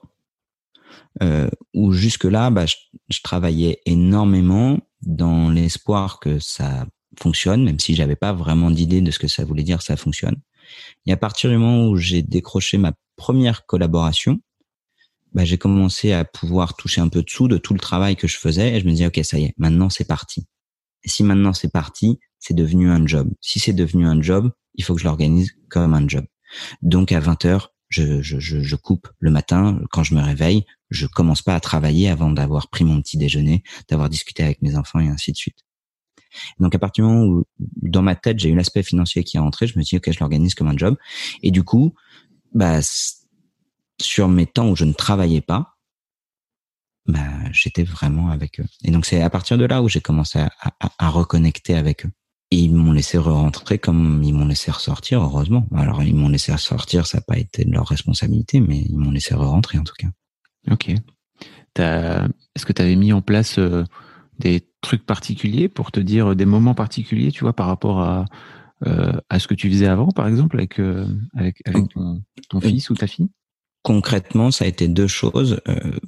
Euh, 1.23 1.49
où 1.75 1.93
jusque-là, 1.93 2.51
bah, 2.51 2.67
je, 2.67 2.75
je, 3.09 3.21
travaillais 3.23 3.81
énormément 3.87 4.81
dans 5.03 5.49
l'espoir 5.49 6.19
que 6.19 6.41
ça 6.41 6.87
fonctionne, 7.21 7.63
même 7.63 7.79
si 7.79 7.95
j'avais 7.95 8.17
pas 8.17 8.33
vraiment 8.33 8.71
d'idée 8.71 9.01
de 9.01 9.13
ce 9.13 9.21
que 9.21 9.29
ça 9.29 9.45
voulait 9.45 9.63
dire, 9.63 9.81
ça 9.81 9.97
fonctionne. 9.97 10.37
Et 11.07 11.13
à 11.13 11.17
partir 11.17 11.51
du 11.51 11.57
moment 11.57 11.87
où 11.87 11.97
j'ai 11.97 12.23
décroché 12.23 12.79
ma 12.79 12.95
première 13.17 13.65
collaboration, 13.67 14.41
bah, 15.33 15.45
j'ai 15.45 15.59
commencé 15.59 16.13
à 16.13 16.25
pouvoir 16.25 16.75
toucher 16.75 17.01
un 17.01 17.09
peu 17.09 17.23
de 17.23 17.31
sous 17.31 17.49
de 17.49 17.59
tout 17.59 17.75
le 17.75 17.81
travail 17.81 18.17
que 18.17 18.29
je 18.29 18.39
faisais 18.39 18.75
et 18.75 18.81
je 18.81 18.85
me 18.87 18.91
disais, 18.91 19.07
OK, 19.07 19.21
ça 19.23 19.39
y 19.39 19.45
est, 19.45 19.55
maintenant 19.59 19.91
c'est 19.91 20.07
parti. 20.07 20.47
Et 21.03 21.09
si 21.09 21.23
maintenant 21.23 21.53
c'est 21.53 21.73
parti, 21.73 22.19
c'est 22.39 22.55
devenu 22.55 22.91
un 22.91 23.07
job. 23.07 23.31
Si 23.41 23.59
c'est 23.59 23.73
devenu 23.73 24.07
un 24.07 24.21
job, 24.23 24.51
il 24.75 24.85
faut 24.85 24.95
que 24.95 25.01
je 25.01 25.07
l'organise 25.07 25.53
comme 25.69 25.95
un 25.95 26.07
job. 26.09 26.25
Donc 26.83 27.13
à 27.13 27.21
20 27.21 27.45
heures, 27.47 27.74
je, 28.03 28.39
je, 28.41 28.61
je, 28.61 28.77
coupe 28.77 29.09
le 29.19 29.31
matin. 29.31 29.81
Quand 29.91 30.03
je 30.03 30.15
me 30.15 30.23
réveille, 30.23 30.65
je 30.91 31.07
commence 31.07 31.43
pas 31.43 31.55
à 31.55 31.61
travailler 31.61 32.09
avant 32.09 32.31
d'avoir 32.31 32.69
pris 32.69 32.85
mon 32.85 33.01
petit 33.01 33.17
déjeuner, 33.17 33.63
d'avoir 33.89 34.09
discuté 34.09 34.43
avec 34.43 34.63
mes 34.63 34.77
enfants 34.77 35.01
et 35.01 35.09
ainsi 35.09 35.33
de 35.33 35.37
suite. 35.37 35.59
Donc 36.59 36.75
à 36.75 36.79
partir 36.79 37.05
du 37.05 37.11
moment 37.11 37.27
où 37.27 37.45
dans 37.83 38.03
ma 38.03 38.17
tête 38.17 38.41
j'ai 38.41 38.49
eu 38.49 38.57
l'aspect 38.57 38.83
financier 38.83 39.23
qui 39.23 39.37
est 39.37 39.41
entré, 39.41 39.67
je 39.67 39.79
me 39.79 39.85
dis 39.85 39.97
ok 39.97 40.11
je 40.11 40.19
l'organise 40.19 40.55
comme 40.55 40.69
un 40.69 40.77
job. 40.77 40.97
Et 41.43 41.51
du 41.51 41.63
coup, 41.63 41.95
bah 42.53 42.81
sur 44.01 44.29
mes 44.29 44.47
temps 44.47 44.69
où 44.69 44.77
je 44.77 44.85
ne 44.85 44.93
travaillais 44.93 45.41
pas, 45.41 45.75
bah, 47.07 47.21
j'étais 47.53 47.85
vraiment 47.85 48.31
avec 48.31 48.61
eux. 48.61 48.67
Et 48.83 48.91
donc 48.91 49.07
c'est 49.07 49.21
à 49.21 49.31
partir 49.31 49.59
de 49.59 49.65
là 49.65 49.83
où 49.83 49.89
j'ai 49.89 50.01
commencé 50.01 50.39
à, 50.39 50.51
à, 50.99 51.09
reconnecter 51.11 51.75
avec 51.75 52.07
eux. 52.07 52.11
Et 52.51 52.59
ils 52.59 52.75
m'ont 52.75 52.93
laissé 52.93 53.19
re-rentrer 53.19 53.79
comme 53.79 54.23
ils 54.23 54.33
m'ont 54.33 54.47
laissé 54.47 54.71
ressortir, 54.71 55.23
heureusement. 55.23 55.67
Alors 55.75 56.03
ils 56.03 56.15
m'ont 56.15 56.29
laissé 56.29 56.53
ressortir, 56.53 57.07
ça 57.07 57.19
n'a 57.19 57.23
pas 57.23 57.39
été 57.39 57.65
de 57.65 57.73
leur 57.73 57.87
responsabilité, 57.87 58.61
mais 58.61 58.79
ils 58.79 58.97
m'ont 58.97 59.11
laissé 59.11 59.35
re-rentrer 59.35 59.79
en 59.79 59.85
tout 59.85 59.95
cas. 59.99 60.09
Ok. 60.71 60.95
Est-ce 61.77 62.67
que 62.67 62.73
tu 62.73 62.83
avais 62.83 62.97
mis 62.97 63.13
en 63.13 63.23
place 63.23 63.59
euh, 63.59 63.85
des 64.39 64.69
trucs 64.81 65.05
particuliers 65.05 65.69
pour 65.69 65.91
te 65.91 66.01
dire 66.01 66.33
euh, 66.33 66.35
des 66.35 66.45
moments 66.45 66.75
particuliers, 66.75 67.33
tu 67.33 67.41
vois, 67.41 67.53
par 67.53 67.67
rapport 67.67 68.01
à, 68.01 68.27
euh, 68.87 69.13
à 69.29 69.39
ce 69.39 69.49
que 69.49 69.55
tu 69.55 69.69
faisais 69.69 69.87
avant, 69.87 70.09
par 70.09 70.29
exemple, 70.29 70.57
avec, 70.57 70.81
avec, 71.35 71.63
avec 71.67 71.89
ton, 72.49 72.61
fils 72.61 72.91
ou 72.91 72.95
ta 72.95 73.07
fille? 73.07 73.29
Concrètement, 73.85 74.51
ça 74.51 74.65
a 74.65 74.69
été 74.69 74.89
deux 74.89 75.07
choses. 75.07 75.61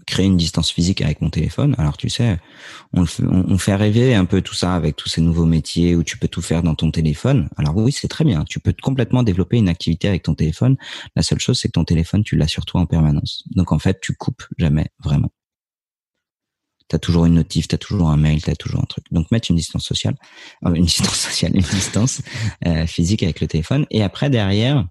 créer 0.06 0.26
une 0.26 0.36
distance 0.36 0.70
physique 0.72 1.02
avec 1.02 1.20
mon 1.20 1.30
téléphone. 1.30 1.76
Alors 1.78 1.96
tu 1.96 2.08
sais, 2.08 2.38
on, 2.92 3.04
on, 3.22 3.58
fait 3.58 3.76
rêver 3.76 4.14
un 4.14 4.24
peu 4.24 4.40
tout 4.42 4.54
ça 4.54 4.74
avec 4.74 4.96
tous 4.96 5.08
ces 5.08 5.20
nouveaux 5.20 5.44
métiers 5.44 5.94
où 5.94 6.02
tu 6.02 6.18
peux 6.18 6.26
tout 6.26 6.42
faire 6.42 6.62
dans 6.62 6.74
ton 6.74 6.90
téléphone. 6.90 7.48
Alors 7.56 7.76
oui, 7.76 7.92
c'est 7.92 8.08
très 8.08 8.24
bien. 8.24 8.44
Tu 8.44 8.58
peux 8.58 8.74
complètement 8.82 9.22
développer 9.22 9.58
une 9.58 9.68
activité 9.68 10.08
avec 10.08 10.24
ton 10.24 10.34
téléphone. 10.34 10.76
La 11.14 11.22
seule 11.22 11.38
chose, 11.38 11.60
c'est 11.60 11.68
que 11.68 11.72
ton 11.72 11.84
téléphone, 11.84 12.24
tu 12.24 12.34
l'as 12.34 12.48
sur 12.48 12.64
toi 12.64 12.80
en 12.80 12.86
permanence. 12.86 13.44
Donc 13.54 13.70
en 13.70 13.78
fait, 13.78 14.00
tu 14.00 14.14
coupes 14.14 14.42
jamais 14.58 14.86
vraiment 15.04 15.30
t'as 16.88 16.98
toujours 16.98 17.26
une 17.26 17.34
notif, 17.34 17.68
t'as 17.68 17.78
toujours 17.78 18.10
un 18.10 18.16
mail, 18.16 18.42
t'as 18.42 18.54
toujours 18.54 18.80
un 18.80 18.86
truc. 18.86 19.04
Donc 19.10 19.30
mettre 19.30 19.50
une 19.50 19.56
distance 19.56 19.84
sociale, 19.84 20.14
euh, 20.64 20.74
une 20.74 20.84
distance 20.84 21.18
sociale, 21.18 21.52
une 21.54 21.62
distance 21.62 22.22
euh, 22.66 22.86
physique 22.86 23.22
avec 23.22 23.40
le 23.40 23.46
téléphone. 23.46 23.86
Et 23.90 24.02
après 24.02 24.30
derrière, 24.30 24.86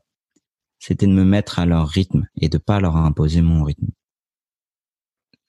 c'était 0.87 1.07
de 1.07 1.13
me 1.13 1.23
mettre 1.23 1.57
à 1.57 1.65
leur 1.65 1.87
rythme 1.87 2.27
et 2.39 2.47
de 2.47 2.59
pas 2.59 2.79
leur 2.79 2.95
imposer 2.95 3.41
mon 3.41 3.63
rythme. 3.63 3.87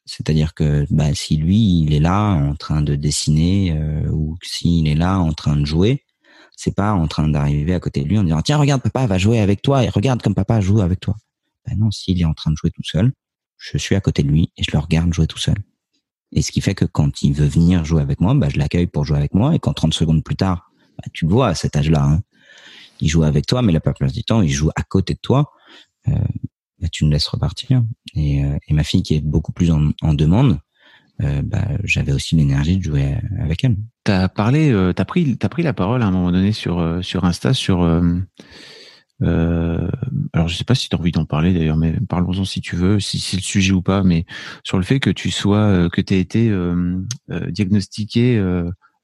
C'est-à-dire 0.07 0.55
que 0.55 0.87
bah, 0.89 1.15
si 1.15 1.37
lui 1.37 1.81
il 1.81 1.93
est 1.93 2.01
là 2.01 2.31
en 2.31 2.55
train 2.55 2.81
de 2.81 2.95
dessiner 2.95 3.77
euh, 3.77 4.09
ou 4.11 4.39
s'il 4.43 4.89
est 4.89 4.95
là 4.95 5.19
en 5.19 5.35
train 5.35 5.57
de 5.57 5.67
jouer, 5.67 6.05
c'est 6.57 6.75
pas 6.75 6.95
en 6.95 7.07
train 7.07 7.29
d'arriver 7.29 7.75
à 7.75 7.81
côté 7.81 8.03
de 8.03 8.09
lui 8.09 8.19
en 8.19 8.25
disant 8.25 8.41
tiens 8.41 8.57
regarde 8.57 8.81
papa 8.81 9.07
va 9.07 9.19
jouer 9.19 9.41
avec 9.41 9.61
toi 9.61 9.85
et 9.85 9.91
regarde 9.91 10.23
comme 10.23 10.35
papa 10.35 10.63
joue 10.63 10.81
avec 10.81 11.01
toi. 11.01 11.17
Ben 11.67 11.77
non, 11.77 11.91
s'il 11.91 12.19
est 12.19 12.25
en 12.25 12.33
train 12.33 12.51
de 12.51 12.57
jouer 12.57 12.71
tout 12.71 12.85
seul, 12.85 13.13
je 13.59 13.77
suis 13.77 13.95
à 13.95 14.01
côté 14.01 14.23
de 14.23 14.29
lui 14.29 14.51
et 14.57 14.63
je 14.63 14.71
le 14.73 14.79
regarde 14.79 15.13
jouer 15.13 15.27
tout 15.27 15.39
seul. 15.39 15.57
Et 16.33 16.41
ce 16.41 16.51
qui 16.51 16.63
fait 16.63 16.75
que 16.75 16.87
quand 16.87 17.23
il 17.23 17.35
veut 17.35 17.47
venir 17.47 17.85
jouer 17.85 18.01
avec 18.01 18.23
moi, 18.23 18.33
bah, 18.33 18.49
je 18.49 18.57
l'accueille 18.57 18.87
pour 18.87 19.05
jouer 19.05 19.19
avec 19.19 19.35
moi. 19.35 19.55
Et 19.55 19.59
quand 19.59 19.75
30 19.75 19.93
secondes 19.93 20.25
plus 20.25 20.37
tard, 20.37 20.71
bah, 20.97 21.05
tu 21.13 21.27
le 21.27 21.31
vois 21.31 21.49
à 21.49 21.55
cet 21.55 21.77
âge-là, 21.77 22.05
hein, 22.05 22.23
il 23.01 23.09
joue 23.09 23.23
avec 23.23 23.47
toi, 23.47 23.63
mais 23.63 23.73
la 23.73 23.81
plupart 23.81 24.11
du 24.11 24.25
temps, 24.25 24.43
il 24.43 24.51
joue 24.51 24.71
à 24.77 24.83
côté 24.83 25.15
de 25.15 25.21
toi. 25.21 25.53
Euh, 26.09 26.13
bah, 26.81 26.89
tu 26.93 27.05
me 27.05 27.11
laisses 27.11 27.29
repartir. 27.29 27.83
Et, 28.15 28.45
euh, 28.45 28.59
et, 28.69 28.75
ma 28.75 28.85
fille, 28.85 29.03
qui 29.03 29.15
est 29.15 29.21
beaucoup 29.21 29.53
plus 29.53 29.71
en, 29.71 29.91
en 30.03 30.15
demande, 30.15 30.61
euh, 31.23 31.43
bah, 31.43 31.67
j'avais 31.85 32.13
aussi 32.13 32.37
l'énergie 32.37 32.77
de 32.77 32.83
jouer 32.83 33.17
avec 33.41 33.65
elle. 33.65 33.77
T'as 34.05 34.29
parlé, 34.29 34.71
euh, 34.71 34.93
t'as 34.93 35.05
pris, 35.05 35.37
t'as 35.39 35.49
pris 35.49 35.63
la 35.63 35.73
parole 35.73 36.03
à 36.03 36.07
un 36.07 36.11
moment 36.11 36.31
donné 36.31 36.53
sur 36.53 36.79
euh, 36.79 37.01
sur 37.01 37.25
Insta 37.25 37.55
sur 37.55 37.83
euh, 39.23 39.89
alors 40.35 40.49
je 40.49 40.57
sais 40.57 40.65
pas 40.65 40.75
si 40.75 40.89
tu 40.89 40.97
as 40.97 40.99
envie 40.99 41.13
d'en 41.13 41.25
parler 41.25 41.55
d'ailleurs, 41.55 41.77
mais 41.77 41.95
parlons-en 42.09 42.45
si 42.45 42.61
tu 42.61 42.77
veux, 42.77 43.01
si 43.01 43.19
c'est 43.19 43.37
le 43.37 43.43
sujet 43.43 43.73
ou 43.73 43.83
pas, 43.83 44.03
mais 44.03 44.27
sur 44.63 44.77
le 44.77 44.85
fait 44.85 45.01
que 45.01 45.11
tu 45.11 45.31
sois, 45.31 45.59
euh, 45.59 45.89
que 45.89 46.01
tu 46.01 46.15
aies 46.15 46.21
été 46.21 46.51
euh, 46.51 46.99
euh 47.31 47.51
diagnostiqué. 47.51 48.43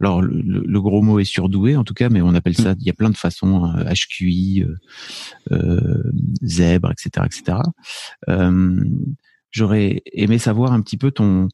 Euh, 0.03 0.07
alors 0.07 0.22
le, 0.22 0.80
gros 0.80 1.03
mot 1.03 1.18
est 1.18 1.24
surdoué 1.24 1.76
en 1.76 1.84
tout 1.84 1.94
cas, 1.94 2.09
mais 2.09 2.22
on 2.22 2.34
appelle 2.34 2.57
ça. 2.57 2.74
Il 2.78 2.86
y 2.86 2.90
a 2.90 2.94
plein 2.94 3.11
de 3.11 3.16
façons 3.16 3.72
HQI, 3.90 4.64
zèbre, 6.42 6.90
etc., 6.90 7.26
etc. 7.26 7.59
J'aurais 9.50 10.03
aimé 10.12 10.38
savoir 10.38 10.72
un 10.72 10.80
petit 10.80 10.96
peu 10.96 11.11
ton 11.11 11.48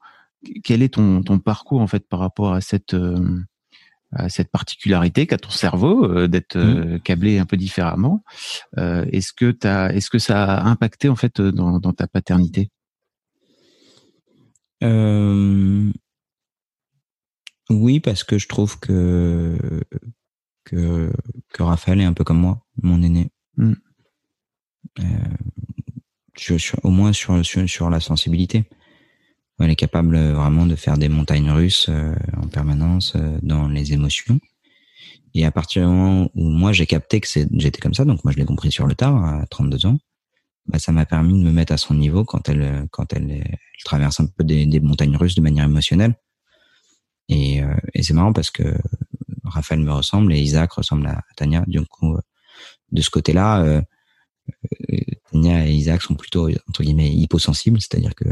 quel 0.62 0.82
est 0.82 0.94
ton, 0.94 1.22
ton 1.22 1.40
parcours 1.40 1.80
en 1.80 1.88
fait 1.88 2.06
par 2.08 2.20
rapport 2.20 2.52
à 2.52 2.60
cette 2.60 2.94
cette 4.28 4.50
particularité 4.50 5.26
qu'a 5.26 5.36
ton 5.36 5.50
cerveau 5.50 6.04
euh, 6.04 6.28
d'être 6.28 6.56
mmh. 6.56 6.94
euh, 6.94 6.98
câblé 6.98 7.38
un 7.38 7.44
peu 7.44 7.56
différemment. 7.56 8.24
Euh, 8.78 9.04
est-ce 9.12 9.32
que 9.32 9.54
est-ce 9.94 10.10
que 10.10 10.18
ça 10.18 10.44
a 10.44 10.64
impacté 10.64 11.08
en 11.08 11.16
fait 11.16 11.40
dans, 11.40 11.78
dans 11.78 11.92
ta 11.92 12.06
paternité? 12.06 12.70
Oui, 17.70 18.00
parce 18.00 18.24
que 18.24 18.38
je 18.38 18.48
trouve 18.48 18.78
que 18.78 19.58
que, 20.64 21.10
que 21.52 21.62
Raphaël 21.62 22.00
est 22.00 22.04
un 22.04 22.12
peu 22.12 22.24
comme 22.24 22.40
moi, 22.40 22.66
mon 22.82 23.02
aîné. 23.02 23.30
Mmh. 23.56 23.74
Je, 26.38 26.76
au 26.82 26.90
moins 26.90 27.12
sur, 27.12 27.44
sur, 27.44 27.68
sur 27.68 27.90
la 27.90 28.00
sensibilité 28.00 28.68
elle 29.64 29.70
est 29.70 29.76
capable 29.76 30.16
euh, 30.16 30.34
vraiment 30.34 30.66
de 30.66 30.76
faire 30.76 30.98
des 30.98 31.08
montagnes 31.08 31.50
russes 31.50 31.86
euh, 31.88 32.14
en 32.36 32.46
permanence 32.46 33.14
euh, 33.16 33.38
dans 33.42 33.68
les 33.68 33.92
émotions. 33.92 34.38
Et 35.34 35.44
à 35.44 35.50
partir 35.50 35.82
du 35.82 35.88
moment 35.88 36.30
où 36.34 36.44
moi 36.44 36.72
j'ai 36.72 36.86
capté 36.86 37.20
que 37.20 37.28
j'étais 37.28 37.80
comme 37.80 37.94
ça, 37.94 38.04
donc 38.04 38.24
moi 38.24 38.32
je 38.32 38.38
l'ai 38.38 38.44
compris 38.44 38.72
sur 38.72 38.86
le 38.86 38.94
tard 38.94 39.22
à 39.24 39.46
32 39.46 39.86
ans, 39.86 39.98
bah, 40.66 40.78
ça 40.78 40.92
m'a 40.92 41.06
permis 41.06 41.38
de 41.38 41.44
me 41.44 41.52
mettre 41.52 41.72
à 41.72 41.76
son 41.76 41.94
niveau 41.94 42.24
quand 42.24 42.48
elle 42.48 42.86
quand 42.90 43.12
elle, 43.12 43.30
elle 43.30 43.58
traverse 43.84 44.20
un 44.20 44.26
peu 44.26 44.44
des, 44.44 44.66
des, 44.66 44.80
montagnes 44.80 45.16
russes 45.16 45.34
de 45.34 45.40
manière 45.40 45.64
émotionnelle. 45.64 46.14
Et, 47.28 47.60
et 47.94 48.02
c'est 48.02 48.14
marrant 48.14 48.32
parce 48.32 48.50
que 48.50 48.74
Raphaël 49.44 49.80
me 49.80 49.92
ressemble 49.92 50.32
et 50.32 50.38
Isaac 50.38 50.72
ressemble 50.72 51.06
à, 51.06 51.22
Tania. 51.36 51.64
Du 51.66 51.80
coup, 51.82 52.16
de 52.92 53.02
ce 53.02 53.10
côté-là, 53.10 53.82
Tania 55.30 55.66
et 55.66 55.72
Isaac 55.72 56.02
sont 56.02 56.14
plutôt 56.14 56.48
entre 56.68 56.82
guillemets 56.82 57.12
hyposensibles, 57.12 57.80
c'est-à-dire 57.80 58.14
que 58.14 58.28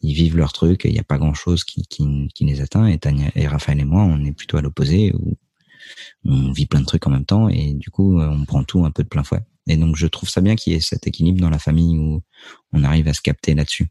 ils 0.00 0.14
vivent 0.14 0.36
leur 0.36 0.52
truc, 0.52 0.82
il 0.84 0.92
n'y 0.92 0.98
a 0.98 1.04
pas 1.04 1.18
grand-chose 1.18 1.64
qui, 1.64 1.86
qui, 1.86 2.28
qui, 2.34 2.44
les 2.44 2.60
atteint. 2.60 2.86
Et 2.86 2.98
Tania 2.98 3.30
et 3.34 3.46
Raphaël 3.46 3.80
et 3.80 3.84
moi, 3.84 4.02
on 4.02 4.22
est 4.24 4.32
plutôt 4.32 4.58
à 4.58 4.62
l'opposé 4.62 5.12
où 5.14 5.36
on 6.24 6.52
vit 6.52 6.66
plein 6.66 6.80
de 6.80 6.86
trucs 6.86 7.06
en 7.06 7.10
même 7.10 7.24
temps 7.24 7.48
et 7.48 7.74
du 7.74 7.90
coup 7.90 8.20
on 8.20 8.44
prend 8.44 8.64
tout 8.64 8.84
un 8.84 8.90
peu 8.90 9.02
de 9.02 9.08
plein 9.08 9.24
fouet. 9.24 9.40
Et 9.66 9.76
donc 9.76 9.96
je 9.96 10.06
trouve 10.06 10.28
ça 10.28 10.40
bien 10.40 10.56
qu'il 10.56 10.72
y 10.72 10.76
ait 10.76 10.80
cet 10.80 11.06
équilibre 11.06 11.40
dans 11.40 11.50
la 11.50 11.58
famille 11.58 11.98
où 11.98 12.22
on 12.72 12.84
arrive 12.84 13.08
à 13.08 13.14
se 13.14 13.22
capter 13.22 13.54
là-dessus. 13.54 13.88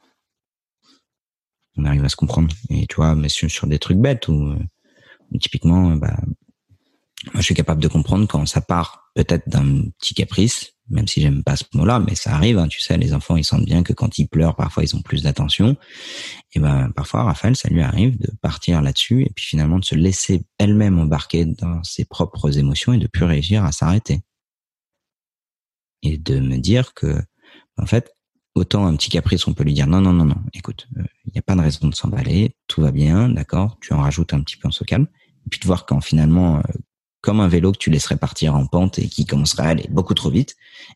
On 1.77 1.85
arrive 1.85 2.05
à 2.05 2.09
se 2.09 2.15
comprendre. 2.15 2.53
Et 2.69 2.87
tu 2.87 2.95
vois, 2.95 3.15
mais 3.15 3.29
sur, 3.29 3.49
sur 3.49 3.67
des 3.67 3.79
trucs 3.79 3.97
bêtes 3.97 4.27
où 4.27 4.55
typiquement, 5.39 5.95
bah, 5.95 6.15
moi 7.33 7.39
je 7.39 7.41
suis 7.41 7.55
capable 7.55 7.81
de 7.81 7.87
comprendre 7.87 8.27
quand 8.27 8.45
ça 8.45 8.61
part 8.61 9.11
peut-être 9.15 9.49
d'un 9.49 9.89
petit 9.99 10.13
caprice 10.13 10.73
même 10.89 11.07
si 11.07 11.21
j'aime 11.21 11.43
pas 11.43 11.55
ce 11.55 11.63
mot-là, 11.73 11.99
mais 11.99 12.15
ça 12.15 12.33
arrive, 12.35 12.57
hein, 12.57 12.67
tu 12.67 12.81
sais, 12.81 12.97
les 12.97 13.13
enfants, 13.13 13.37
ils 13.37 13.43
sentent 13.43 13.65
bien 13.65 13.83
que 13.83 13.93
quand 13.93 14.17
ils 14.17 14.27
pleurent, 14.27 14.55
parfois, 14.55 14.83
ils 14.83 14.95
ont 14.95 15.01
plus 15.01 15.23
d'attention. 15.23 15.77
Et 16.53 16.59
ben, 16.59 16.91
parfois, 16.91 17.23
Raphaël, 17.23 17.55
ça 17.55 17.69
lui 17.69 17.81
arrive 17.81 18.17
de 18.19 18.31
partir 18.41 18.81
là-dessus 18.81 19.23
et 19.23 19.31
puis 19.33 19.45
finalement 19.45 19.79
de 19.79 19.85
se 19.85 19.95
laisser 19.95 20.43
elle-même 20.57 20.99
embarquer 20.99 21.45
dans 21.45 21.83
ses 21.83 22.05
propres 22.05 22.57
émotions 22.57 22.93
et 22.93 22.97
de 22.97 23.07
plus 23.07 23.25
réussir 23.25 23.63
à 23.63 23.71
s'arrêter. 23.71 24.21
Et 26.01 26.17
de 26.17 26.39
me 26.39 26.57
dire 26.57 26.93
que, 26.93 27.21
en 27.77 27.85
fait, 27.85 28.13
autant 28.55 28.85
un 28.85 28.95
petit 28.95 29.09
caprice, 29.09 29.47
on 29.47 29.53
peut 29.53 29.63
lui 29.63 29.73
dire 29.73 29.87
non, 29.87 30.01
non, 30.01 30.13
non, 30.13 30.25
non, 30.25 30.41
écoute, 30.53 30.87
il 30.95 31.01
euh, 31.01 31.05
n'y 31.33 31.39
a 31.39 31.41
pas 31.41 31.55
de 31.55 31.61
raison 31.61 31.87
de 31.87 31.95
s'emballer, 31.95 32.55
tout 32.67 32.81
va 32.81 32.91
bien, 32.91 33.29
d'accord, 33.29 33.77
tu 33.81 33.93
en 33.93 34.01
rajoutes 34.01 34.33
un 34.33 34.41
petit 34.41 34.57
peu, 34.57 34.67
en 34.67 34.71
se 34.71 34.83
calme. 34.83 35.07
Et 35.45 35.49
puis 35.49 35.59
de 35.59 35.65
voir 35.65 35.85
quand 35.85 36.01
finalement, 36.01 36.57
euh, 36.57 36.61
comme 37.21 37.39
un 37.39 37.47
vélo 37.47 37.71
que 37.71 37.77
tu 37.77 37.89
laisserais 37.89 38.17
partir 38.17 38.55
en 38.55 38.65
pente 38.67 38.99
et 38.99 39.07
qui 39.07 39.25
commencerait 39.25 39.63
à 39.63 39.69
aller 39.69 39.87
beaucoup 39.89 40.13
trop 40.13 40.29
vite 40.29 40.55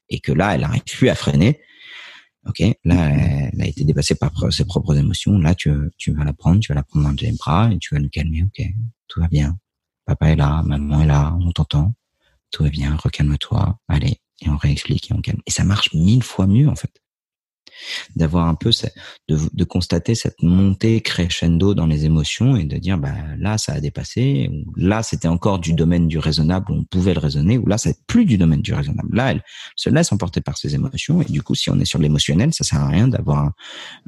et 0.09 0.19
que 0.19 0.31
là, 0.31 0.55
elle 0.55 0.61
n'arrive 0.61 0.83
plus 0.83 1.09
à 1.09 1.15
freiner. 1.15 1.59
Ok, 2.45 2.59
là, 2.85 3.09
elle 3.51 3.61
a 3.61 3.65
été 3.65 3.83
dépassée 3.83 4.15
par 4.15 4.31
ses 4.53 4.63
propres 4.63 4.95
émotions. 4.95 5.37
Là, 5.37 5.53
tu, 5.53 5.69
tu 5.97 6.13
vas 6.13 6.23
la 6.23 6.33
prendre, 6.33 6.61
tu 6.61 6.69
vas 6.69 6.75
la 6.75 6.83
prendre 6.83 7.09
dans 7.09 7.15
tes 7.15 7.31
bras 7.33 7.69
et 7.73 7.77
tu 7.77 7.93
vas 7.93 7.99
nous 7.99 8.09
calmer. 8.09 8.43
Ok, 8.43 8.65
tout 9.07 9.19
va 9.19 9.27
bien. 9.27 9.57
Papa 10.05 10.29
est 10.29 10.35
là, 10.35 10.63
maman 10.63 11.01
est 11.01 11.07
là, 11.07 11.35
on 11.41 11.51
t'entend. 11.51 11.93
Tout 12.51 12.63
va 12.63 12.69
bien, 12.69 12.95
recalme-toi. 12.95 13.79
Allez, 13.89 14.21
et 14.41 14.49
on 14.49 14.55
réexplique 14.55 15.11
et 15.11 15.13
on 15.13 15.21
calme. 15.21 15.41
Et 15.45 15.51
ça 15.51 15.65
marche 15.65 15.93
mille 15.93 16.23
fois 16.23 16.47
mieux, 16.47 16.69
en 16.69 16.75
fait 16.75 17.01
d'avoir 18.15 18.47
un 18.47 18.55
peu 18.55 18.71
de, 19.27 19.37
de, 19.53 19.63
constater 19.63 20.15
cette 20.15 20.41
montée 20.41 21.01
crescendo 21.01 21.73
dans 21.73 21.85
les 21.85 22.05
émotions 22.05 22.55
et 22.55 22.63
de 22.63 22.77
dire 22.77 22.97
bah 22.97 23.13
là 23.37 23.57
ça 23.57 23.73
a 23.73 23.79
dépassé 23.79 24.49
ou 24.51 24.73
là 24.75 25.03
c'était 25.03 25.27
encore 25.27 25.59
du 25.59 25.73
domaine 25.73 26.07
du 26.07 26.17
raisonnable 26.17 26.71
où 26.71 26.75
on 26.75 26.83
pouvait 26.83 27.13
le 27.13 27.19
raisonner 27.19 27.57
ou 27.57 27.65
là 27.65 27.77
c'est 27.77 28.05
plus 28.07 28.25
du 28.25 28.37
domaine 28.37 28.61
du 28.61 28.73
raisonnable. 28.73 29.15
Là 29.15 29.31
elle 29.31 29.43
se 29.75 29.89
laisse 29.89 30.11
emporter 30.11 30.41
par 30.41 30.57
ses 30.57 30.75
émotions 30.75 31.21
et 31.21 31.25
du 31.25 31.41
coup 31.41 31.55
si 31.55 31.69
on 31.69 31.79
est 31.79 31.85
sur 31.85 31.99
l'émotionnel 31.99 32.53
ça 32.53 32.63
sert 32.63 32.79
à 32.79 32.87
rien 32.87 33.07
d'avoir 33.07 33.39
un, 33.39 33.53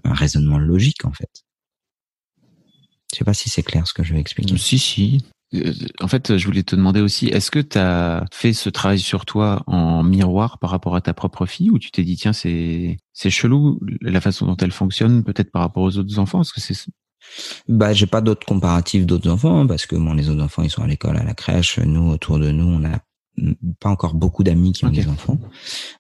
un, 0.04 0.14
raisonnement 0.14 0.58
logique 0.58 1.06
en 1.06 1.14
fait. 1.14 1.30
Je 3.12 3.18
sais 3.18 3.26
pas 3.26 3.34
si 3.34 3.50
c'est 3.50 3.64
clair 3.64 3.88
ce 3.88 3.94
que 3.94 4.04
je 4.04 4.14
vais 4.14 4.20
expliquer. 4.20 4.58
Si 4.58 4.78
si 4.78 5.24
en 6.00 6.08
fait, 6.08 6.38
je 6.38 6.46
voulais 6.46 6.64
te 6.64 6.76
demander 6.76 7.02
aussi, 7.02 7.28
est-ce 7.28 7.50
que 7.50 7.60
tu 7.60 7.78
as 7.78 8.26
fait 8.32 8.54
ce 8.54 8.70
travail 8.70 9.00
sur 9.00 9.26
toi 9.26 9.64
en 9.66 10.04
miroir 10.04 10.60
par 10.60 10.70
rapport 10.70 10.96
à 10.96 11.02
ta 11.02 11.14
propre 11.14 11.46
fille 11.46 11.72
ou 11.72 11.80
tu 11.80 11.92
t'es 11.92 12.04
dit, 12.04 12.18
tiens, 12.18 12.34
c'est, 12.34 12.98
c'est 13.14 13.30
chelou 13.30 13.80
la 14.02 14.22
façon 14.22 14.46
dont 14.46 14.58
elle 14.58 14.72
fonctionne 14.72 15.24
peut-être 15.24 15.52
par 15.52 15.64
rapport 15.64 15.84
aux 15.84 15.98
autres 15.98 16.20
enfants 16.20 16.42
Est-ce 16.42 16.54
que 16.54 16.62
c'est... 16.62 16.92
Bah, 17.68 17.94
j'ai 17.94 18.08
pas 18.08 18.22
d'autres 18.22 18.46
comparatifs 18.46 19.06
d'autres 19.06 19.30
enfants 19.30 19.62
hein, 19.62 19.68
parce 19.68 19.86
que 19.86 19.96
bon, 19.96 20.14
les 20.14 20.30
autres 20.30 20.42
enfants 20.42 20.64
ils 20.64 20.70
sont 20.70 20.84
à 20.84 20.88
l'école, 20.88 21.18
à 21.18 21.24
la 21.24 21.34
crèche. 21.34 21.80
Nous 21.80 22.10
autour 22.10 22.40
de 22.40 22.52
nous, 22.52 22.66
on 22.66 22.86
a 22.86 23.00
pas 23.80 23.90
encore 23.90 24.14
beaucoup 24.14 24.44
d'amis 24.44 24.74
qui 24.74 24.86
ont 24.86 24.90
des 24.90 25.08
enfants, 25.08 25.40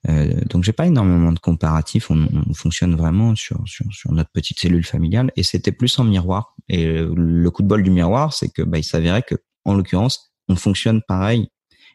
euh, 0.07 0.39
donc 0.49 0.63
j'ai 0.63 0.73
pas 0.73 0.87
énormément 0.87 1.31
de 1.31 1.39
comparatifs. 1.39 2.09
On, 2.11 2.27
on, 2.47 2.53
fonctionne 2.53 2.95
vraiment 2.95 3.35
sur, 3.35 3.61
sur, 3.65 3.85
sur 3.91 4.11
notre 4.11 4.31
petite 4.31 4.59
cellule 4.59 4.85
familiale 4.85 5.31
et 5.35 5.43
c'était 5.43 5.71
plus 5.71 5.97
en 5.99 6.03
miroir. 6.03 6.55
Et 6.67 6.85
le 6.85 7.49
coup 7.51 7.61
de 7.61 7.67
bol 7.67 7.83
du 7.83 7.91
miroir, 7.91 8.33
c'est 8.33 8.49
que 8.49 8.61
bah, 8.61 8.77
il 8.77 8.83
s'avérait 8.83 9.23
que 9.23 9.35
en 9.65 9.73
l'occurrence, 9.73 10.31
on 10.47 10.55
fonctionne 10.55 11.01
pareil 11.07 11.49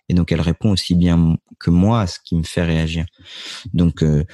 et 0.08 0.14
donc 0.14 0.32
elle 0.32 0.40
répond 0.40 0.70
aussi 0.70 0.94
bien 0.94 1.36
que 1.58 1.70
moi 1.70 2.02
à 2.02 2.06
ce 2.06 2.18
qui 2.24 2.36
me 2.36 2.42
fait 2.42 2.64
réagir. 2.64 3.06
Donc 3.72 4.02
euh, 4.02 4.24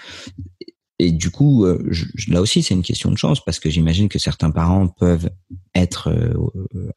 et 0.98 1.12
du 1.12 1.30
coup, 1.30 1.64
euh, 1.64 1.82
je, 1.88 2.04
là 2.30 2.42
aussi, 2.42 2.62
c'est 2.62 2.74
une 2.74 2.82
question 2.82 3.10
de 3.10 3.16
chance 3.16 3.42
parce 3.42 3.58
que 3.58 3.70
j'imagine 3.70 4.10
que 4.10 4.18
certains 4.18 4.50
parents 4.50 4.86
peuvent 4.86 5.30
être 5.74 6.12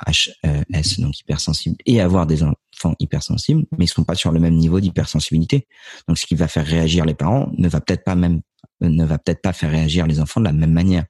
HS, 0.05 0.31
euh, 0.45 0.63
donc 0.99 1.17
hypersensibles, 1.19 1.77
et 1.85 2.01
avoir 2.01 2.27
des 2.27 2.43
enfants 2.73 2.95
hypersensibles, 2.99 3.65
mais 3.77 3.85
ils 3.85 3.89
sont 3.89 4.03
pas 4.03 4.15
sur 4.15 4.31
le 4.31 4.39
même 4.39 4.55
niveau 4.55 4.79
d'hypersensibilité. 4.79 5.67
Donc, 6.07 6.17
ce 6.17 6.25
qui 6.25 6.35
va 6.35 6.47
faire 6.47 6.65
réagir 6.65 7.05
les 7.05 7.13
parents 7.13 7.51
ne 7.57 7.67
va 7.67 7.81
peut-être 7.81 8.03
pas 8.03 8.15
même 8.15 8.41
ne 8.81 9.05
va 9.05 9.17
peut-être 9.17 9.41
pas 9.41 9.53
faire 9.53 9.71
réagir 9.71 10.07
les 10.07 10.19
enfants 10.19 10.39
de 10.39 10.45
la 10.45 10.51
même 10.51 10.71
manière. 10.71 11.05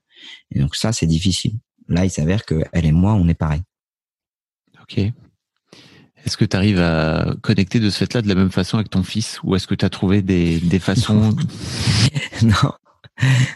Et 0.51 0.59
donc 0.59 0.75
ça, 0.75 0.93
c'est 0.93 1.07
difficile. 1.07 1.53
Là, 1.87 2.05
il 2.05 2.11
s'avère 2.11 2.45
que 2.45 2.63
elle 2.71 2.85
et 2.85 2.91
moi, 2.91 3.13
on 3.13 3.27
est 3.27 3.33
pareil. 3.33 3.61
Ok. 4.81 4.99
Est-ce 6.25 6.37
que 6.37 6.45
tu 6.45 6.55
arrives 6.55 6.79
à 6.79 7.35
connecter 7.41 7.79
de 7.79 7.89
ce 7.89 7.99
fait-là 7.99 8.21
de 8.21 8.27
la 8.27 8.35
même 8.35 8.51
façon 8.51 8.77
avec 8.77 8.89
ton 8.89 9.03
fils 9.03 9.39
ou 9.43 9.55
est-ce 9.55 9.67
que 9.67 9.75
tu 9.75 9.83
as 9.83 9.89
trouvé 9.89 10.21
des, 10.21 10.59
des 10.59 10.79
façons 10.79 11.35
Non. 12.41 12.71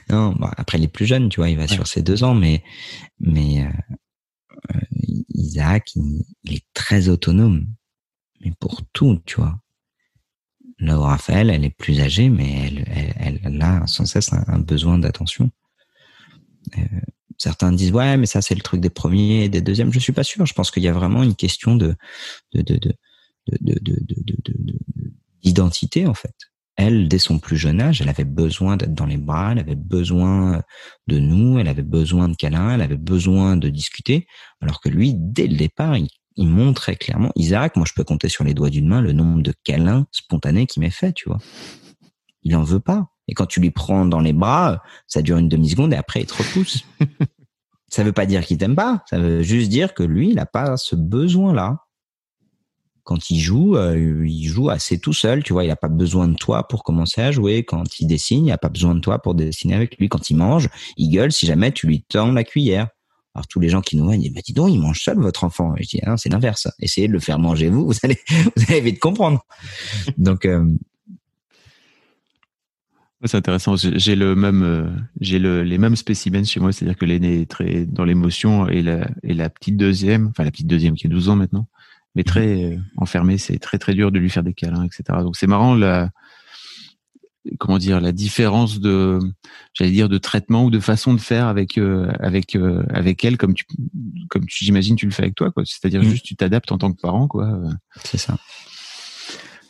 Non, 0.10 0.34
bah, 0.34 0.52
après 0.58 0.78
il 0.78 0.84
est 0.84 0.88
plus 0.88 1.08
jeune, 1.08 1.30
tu 1.30 1.40
vois, 1.40 1.50
il 1.50 1.58
va 1.58 1.68
sur 1.68 1.88
ses 1.88 2.04
deux 2.04 2.24
ans, 2.24 2.36
mais 2.36 2.64
mais 3.20 3.64
euh, 3.64 3.96
euh, 4.76 4.80
Isaac, 5.34 5.96
il, 5.96 6.54
est 6.54 6.66
très 6.76 7.10
autonome, 7.10 7.66
mais 8.42 8.52
pour 8.60 8.82
tout, 8.94 9.20
tu 9.26 9.38
vois. 9.38 9.60
Là 10.80 10.98
Raphaël, 10.98 11.50
elle 11.50 11.66
est 11.66 11.76
plus 11.76 12.00
âgée, 12.02 12.30
mais 12.30 12.68
elle, 12.68 13.14
elle, 13.20 13.40
elle 13.44 13.62
a 13.62 13.88
sans 13.88 14.06
cesse 14.06 14.32
un, 14.34 14.60
besoin 14.60 15.00
d'attention. 15.00 15.50
Euh, 16.78 16.82
certains 17.38 17.72
disent 17.72 17.92
ouais 17.92 18.18
mais 18.18 18.26
ça 18.26 18.42
c'est 18.42 18.56
le 18.56 18.62
truc 18.62 18.82
des 18.82 18.90
premiers 18.90 19.46
et 19.46 19.50
des 19.50 19.62
deuxièmes 19.62 19.94
je 19.94 20.00
suis 20.00 20.12
pas 20.12 20.24
sûr 20.24 20.46
je 20.46 20.54
pense 20.54 20.72
qu'il 20.72 20.84
y 20.84 20.88
a 20.88 20.94
vraiment 20.94 21.24
une 21.24 21.36
question 21.36 21.76
de 21.76 21.96
d'identité 25.44 26.08
en 26.08 26.14
fait 26.14 26.36
elle 26.76 27.08
dès 27.08 27.20
son 27.20 27.40
plus 27.40 27.56
jeune 27.56 27.80
âge 27.80 28.02
elle 28.02 28.10
avait 28.10 28.26
besoin 28.26 28.76
d'être 28.76 28.94
dans 28.94 29.06
les 29.06 29.18
bras 29.18 29.52
elle 29.52 29.60
avait 29.60 29.76
besoin 29.76 30.64
de 31.08 31.20
nous 31.20 31.60
elle 31.60 31.68
avait 31.68 31.84
besoin 31.84 32.28
de 32.28 32.36
câlins 32.36 32.72
elle 32.72 32.82
avait 32.82 32.98
besoin 32.98 33.56
de 33.56 33.70
discuter 33.70 34.28
alors 34.60 34.82
que 34.82 34.90
lui 34.90 35.14
dès 35.16 35.48
le 35.48 35.56
départ 35.56 35.96
il, 35.96 36.10
il 36.38 36.48
montrait 36.48 36.96
clairement 36.96 37.32
Isaac 37.36 37.76
moi 37.76 37.86
je 37.88 37.94
peux 37.94 38.04
compter 38.04 38.30
sur 38.30 38.44
les 38.44 38.54
doigts 38.54 38.70
d'une 38.70 38.88
main 38.88 39.02
le 39.02 39.12
nombre 39.12 39.42
de 39.42 39.54
câlins 39.64 40.08
spontanés 40.12 40.66
qu'il 40.66 40.82
m'est 40.82 40.90
fait 40.90 41.14
tu 41.14 41.30
vois 41.30 41.40
il 42.44 42.56
en 42.56 42.64
veut 42.64 42.80
pas 42.80 43.10
et 43.28 43.34
quand 43.34 43.46
tu 43.46 43.60
lui 43.60 43.72
prends 43.72 44.06
dans 44.06 44.20
les 44.20 44.34
bras, 44.34 44.82
ça 45.08 45.22
dure 45.22 45.38
une 45.38 45.50
demi-seconde 45.50 45.94
et 45.94 45.98
après 45.98 46.22
il 46.22 46.26
te 46.26 46.34
repousse. 46.34 46.84
ça 47.90 48.04
veut 48.04 48.14
pas 48.14 48.26
dire 48.26 48.46
qu'il 48.46 48.58
t'aime 48.58 48.76
pas. 48.76 49.04
Ça 49.10 49.20
veut 49.20 49.44
juste 49.44 49.70
dire 49.70 49.94
que 49.94 50.04
lui, 50.04 50.30
il 50.30 50.36
n'a 50.36 50.46
pas 50.46 50.78
ce 50.78 50.96
besoin-là. 50.96 51.84
Quand 53.04 53.30
il 53.30 53.40
joue, 53.40 53.78
euh, 53.78 54.26
il 54.28 54.48
joue 54.48 54.70
assez 54.70 55.00
tout 55.00 55.14
seul. 55.14 55.44
Tu 55.44 55.54
vois, 55.54 55.64
il 55.64 55.70
n'a 55.70 55.78
pas 55.78 55.88
besoin 55.88 56.28
de 56.28 56.36
toi 56.36 56.68
pour 56.68 56.84
commencer 56.84 57.22
à 57.22 57.32
jouer. 57.32 57.64
Quand 57.64 58.00
il 58.00 58.08
dessine, 58.08 58.46
il 58.46 58.50
n'a 58.50 58.58
pas 58.58 58.70
besoin 58.70 58.96
de 58.96 59.00
toi 59.00 59.20
pour 59.20 59.34
dessiner 59.34 59.76
avec 59.76 59.98
lui. 59.98 60.10
Quand 60.10 60.30
il 60.30 60.36
mange, 60.36 60.70
il 60.98 61.10
gueule 61.10 61.32
si 61.32 61.46
jamais 61.46 61.72
tu 61.72 61.88
lui 61.88 62.04
tends 62.04 62.32
la 62.32 62.44
cuillère. 62.44 62.90
Alors 63.38 63.46
tous 63.46 63.60
les 63.60 63.70
gens 63.70 63.82
qui 63.82 63.96
nous 63.98 64.04
voient, 64.04 64.16
ils 64.16 64.22
disent, 64.22 64.34
bah, 64.34 64.42
dis 64.44 64.54
donc, 64.54 64.72
il 64.72 64.80
mange 64.80 65.00
seul 65.00 65.20
votre 65.20 65.44
enfant. 65.44 65.76
je 65.80 65.88
dis, 65.88 66.00
ah, 66.04 66.18
c'est 66.18 66.30
l'inverse. 66.30 66.68
Essayez 66.80 67.08
de 67.08 67.14
le 67.14 67.20
faire 67.20 67.38
manger 67.38 67.70
vous, 67.70 67.86
vous 67.86 67.94
allez, 68.02 68.18
vous 68.56 68.64
allez 68.68 68.82
vite 68.82 68.98
comprendre. 68.98 69.46
Donc, 70.18 70.46
euh, 70.46 70.66
c'est 73.26 73.38
intéressant. 73.38 73.76
J'ai 73.76 74.16
le 74.16 74.36
même, 74.36 74.64
euh, 74.64 74.90
j'ai 75.22 75.38
le, 75.38 75.62
les 75.62 75.78
mêmes 75.78 75.96
spécimens 75.96 76.46
chez 76.46 76.60
moi, 76.60 76.72
c'est-à-dire 76.72 76.98
que 76.98 77.06
l'aîné 77.06 77.42
est 77.42 77.50
très 77.50 77.86
dans 77.86 78.06
l'émotion 78.06 78.68
et 78.68 78.82
la, 78.82 79.08
et 79.22 79.36
la 79.36 79.52
petite 79.52 79.78
deuxième, 79.78 80.30
enfin 80.30 80.44
la 80.44 80.50
petite 80.50 80.68
deuxième 80.68 80.96
qui 80.96 81.06
a 81.06 81.10
12 81.12 81.30
ans 81.30 81.36
maintenant, 81.36 81.68
mais 82.16 82.22
mhm. 82.22 82.26
très 82.26 82.64
euh, 82.64 82.78
enfermée. 82.98 83.38
C'est 83.38 83.60
très 83.60 83.78
très 83.78 83.94
dur 83.94 84.12
de 84.12 84.18
lui 84.18 84.32
faire 84.32 84.44
des 84.44 84.56
câlins, 84.56 84.84
etc. 84.84 85.20
Donc 85.22 85.38
c'est 85.38 85.46
marrant 85.46 85.76
la, 85.76 86.10
comment 87.60 87.78
dire, 87.78 88.02
la 88.02 88.12
différence 88.12 88.80
de, 88.80 89.20
j'allais 89.74 89.92
dire, 89.92 90.10
de 90.10 90.18
traitement 90.18 90.66
ou 90.66 90.72
de 90.72 90.80
façon 90.80 91.14
de 91.14 91.20
faire 91.20 91.48
avec 91.48 91.78
euh, 91.78 92.12
avec 92.20 92.58
avec 92.90 93.24
elle, 93.26 93.38
comme 93.38 93.54
tu, 93.54 93.66
comme 94.30 94.46
tu, 94.46 94.66
j'imagine, 94.66 94.96
tu 94.96 95.06
le 95.06 95.12
fais 95.12 95.24
avec 95.24 95.36
toi, 95.36 95.52
quoi. 95.52 95.64
C'est-à-dire 95.66 96.02
mhm. 96.02 96.10
juste 96.10 96.26
tu 96.26 96.36
t'adaptes 96.36 96.72
en 96.72 96.78
tant 96.78 96.92
que 96.92 97.00
parent, 97.02 97.28
quoi. 97.28 97.60
C'est 98.04 98.18
ça. 98.18 98.38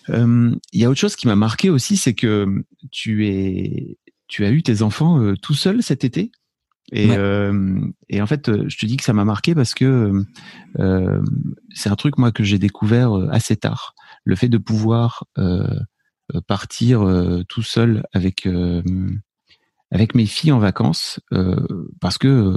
Euh, 0.10 0.56
il 0.72 0.82
y 0.82 0.86
a 0.86 0.90
autre 0.90 1.00
chose 1.00 1.16
qui 1.16 1.28
m'a 1.28 1.36
marqué 1.36 1.70
aussi, 1.70 1.98
c'est 1.98 2.14
que 2.14 2.64
tu 2.92 3.28
es, 3.28 3.98
tu 4.28 4.46
as 4.46 4.52
eu 4.52 4.64
tes 4.64 4.82
enfants 4.82 5.22
euh, 5.22 5.36
tout 5.42 5.54
seul 5.54 5.84
cet 5.84 6.04
été. 6.04 6.32
Et, 6.94 7.12
euh, 7.12 7.82
et 8.08 8.22
en 8.22 8.28
fait, 8.28 8.50
je 8.70 8.78
te 8.78 8.86
dis 8.86 8.96
que 8.96 9.04
ça 9.04 9.12
m'a 9.12 9.26
marqué 9.26 9.54
parce 9.54 9.74
que 9.74 10.24
c'est 11.74 11.90
un 11.90 11.96
truc 11.98 12.18
moi 12.18 12.32
que 12.32 12.46
j'ai 12.46 12.60
découvert 12.60 13.14
assez 13.30 13.58
tard. 13.58 13.94
Le 14.24 14.38
fait 14.38 14.48
de 14.48 14.58
pouvoir 14.58 15.26
partir 16.48 17.06
tout 17.48 17.64
seul 17.64 18.04
avec 18.14 18.48
avec 19.92 20.16
mes 20.16 20.26
filles 20.26 20.52
en 20.52 20.60
vacances, 20.60 21.20
parce 22.02 22.18
que 22.18 22.56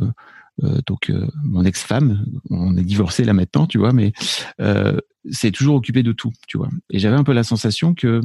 euh, 0.65 0.81
donc 0.87 1.11
euh, 1.11 1.27
mon 1.45 1.65
ex-femme, 1.65 2.25
on 2.51 2.77
est 2.77 2.83
divorcé 2.83 3.25
là 3.25 3.33
maintenant, 3.33 3.67
tu 3.67 3.79
vois, 3.79 3.93
mais 3.93 4.13
euh, 4.61 4.99
c'est 5.31 5.51
toujours 5.51 5.77
occupé 5.77 6.03
de 6.03 6.13
tout, 6.13 6.33
tu 6.49 6.59
vois. 6.59 6.69
Et 6.91 6.99
j'avais 6.99 7.17
un 7.17 7.25
peu 7.25 7.33
la 7.33 7.45
sensation 7.45 7.95
que 7.95 8.21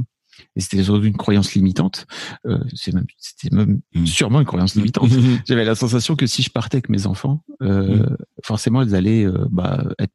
et 0.57 0.59
c'était 0.59 0.83
une 0.83 1.15
croyance 1.15 1.53
limitante. 1.53 2.07
Euh, 2.45 2.59
c'est 2.73 2.93
même, 2.93 3.05
c'était 3.17 3.55
même 3.55 3.79
mmh. 3.93 4.05
sûrement 4.05 4.41
une 4.41 4.45
croyance 4.45 4.75
limitante. 4.75 5.09
Mmh. 5.09 5.37
J'avais 5.47 5.63
la 5.63 5.75
sensation 5.75 6.17
que 6.17 6.27
si 6.27 6.43
je 6.43 6.49
partais 6.49 6.77
avec 6.77 6.89
mes 6.89 7.07
enfants, 7.07 7.41
euh, 7.61 7.99
mmh. 7.99 8.17
forcément 8.43 8.81
elles 8.81 8.95
allaient 8.95 9.25
bah, 9.49 9.85
être 9.97 10.13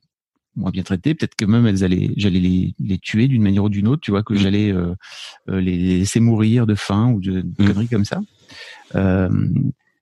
moins 0.57 0.71
bien 0.71 0.83
traitées. 0.83 1.15
Peut-être 1.15 1.35
que 1.35 1.45
même 1.45 1.67
elles 1.67 1.85
allaient, 1.85 2.11
j'allais 2.17 2.41
les, 2.41 2.75
les 2.79 2.99
tuer 2.99 3.29
d'une 3.29 3.43
manière 3.43 3.65
ou 3.65 3.69
d'une 3.69 3.89
autre. 3.89 4.03
Tu 4.03 4.11
vois 4.11 4.23
que 4.23 4.35
j'allais 4.35 4.73
euh, 4.73 4.95
les 5.49 5.99
laisser 5.99 6.21
mourir 6.21 6.67
de 6.67 6.75
faim 6.75 7.13
ou 7.13 7.21
de, 7.21 7.43
de 7.43 7.67
conneries 7.67 7.89
comme 7.89 8.05
ça. 8.05 8.21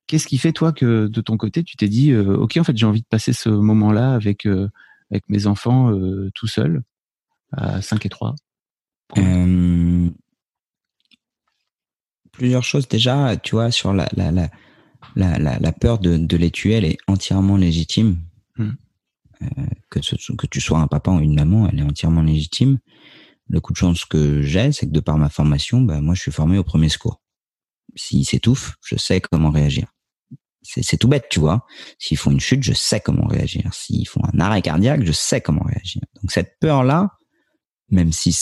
Qu'est-ce 0.09 0.27
qui 0.27 0.39
fait 0.39 0.53
toi 0.53 0.73
que 0.73 1.07
de 1.07 1.21
ton 1.21 1.37
côté 1.37 1.63
tu 1.63 1.77
t'es 1.77 1.87
dit 1.87 2.13
euh, 2.13 2.35
ok 2.35 2.57
en 2.57 2.65
fait 2.65 2.77
j'ai 2.77 2.87
envie 2.87 3.03
de 3.03 3.07
passer 3.07 3.35
ce 3.35 3.51
moment-là 3.51 4.15
avec 4.15 4.47
euh, 4.47 4.69
avec 5.11 5.29
mes 5.29 5.47
enfants 5.47 5.93
euh, 5.93 6.31
tout 6.35 6.47
seul 6.47 6.83
à 7.53 7.83
5 7.83 8.05
et 8.07 8.09
3 8.09 8.35
Plusieurs 12.33 12.65
choses 12.65 12.89
déjà 12.89 13.37
tu 13.37 13.55
vois 13.55 13.71
sur 13.71 13.93
la 13.93 14.09
la 14.17 14.33
la 14.33 14.49
la, 15.15 15.59
la, 15.59 15.73
peur 15.73 15.99
de, 15.99 16.17
de 16.17 16.37
les 16.39 16.51
tuer 16.51 16.73
elle 16.73 16.87
est 16.87 16.99
entièrement 17.07 17.59
légitime 17.59 18.17
hmm. 18.57 18.71
Que 19.91 20.03
ce, 20.03 20.33
que 20.33 20.47
tu 20.47 20.61
sois 20.61 20.79
un 20.79 20.87
papa 20.87 21.11
ou 21.11 21.21
une 21.21 21.35
maman 21.35 21.69
elle 21.69 21.81
est 21.81 21.83
entièrement 21.83 22.23
légitime 22.23 22.79
le 23.49 23.61
coup 23.61 23.73
de 23.73 23.79
chance 23.79 24.05
que 24.05 24.43
j'ai 24.43 24.73
c'est 24.73 24.87
que 24.87 24.93
de 24.93 25.01
par 25.01 25.19
ma 25.19 25.29
formation 25.29 25.81
bah, 25.81 26.01
moi 26.01 26.15
je 26.15 26.23
suis 26.23 26.33
formé 26.33 26.59
au 26.59 26.65
premier 26.65 26.89
secours 26.89 27.21
s'ils 27.97 28.27
s'étouffent, 28.27 28.77
je 28.85 28.97
sais 28.97 29.21
comment 29.21 29.51
réagir 29.51 29.93
c'est 30.63 30.99
tout 30.99 31.09
bête, 31.09 31.27
tu 31.31 31.41
vois. 31.41 31.65
S'ils 31.99 32.19
font 32.19 32.31
une 32.31 32.41
chute, 32.41 32.63
je 32.63 32.73
sais 32.73 33.01
comment 33.01 33.27
réagir. 33.27 33.73
S'ils 33.73 34.07
font 34.07 34.21
un 34.33 34.39
arrêt 34.41 34.61
cardiaque, 34.61 35.03
je 35.03 35.13
sais 35.13 35.41
comment 35.41 35.63
réagir. 35.65 36.03
Donc 36.21 36.31
cette 36.31 36.59
peur-là, 36.61 37.17
même 37.91 38.13
si 38.13 38.37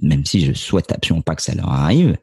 même 0.00 0.24
si 0.24 0.44
je 0.44 0.52
souhaite 0.52 0.90
absolument 0.90 1.22
pas 1.22 1.36
que 1.36 1.42
ça 1.42 1.54
leur 1.54 1.68
arrive, 1.68 2.16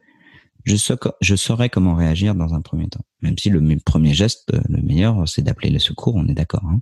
je 0.65 1.35
saurais 1.35 1.69
comment 1.69 1.95
réagir 1.95 2.35
dans 2.35 2.53
un 2.53 2.61
premier 2.61 2.89
temps. 2.89 3.05
Même 3.21 3.37
si 3.37 3.49
le 3.49 3.77
premier 3.77 4.13
geste, 4.13 4.53
euh, 4.53 4.59
le 4.67 4.81
meilleur, 4.81 5.27
c'est 5.27 5.41
d'appeler 5.41 5.69
le 5.69 5.79
secours, 5.79 6.15
on 6.15 6.27
est 6.27 6.33
d'accord. 6.33 6.65
Hein. 6.65 6.81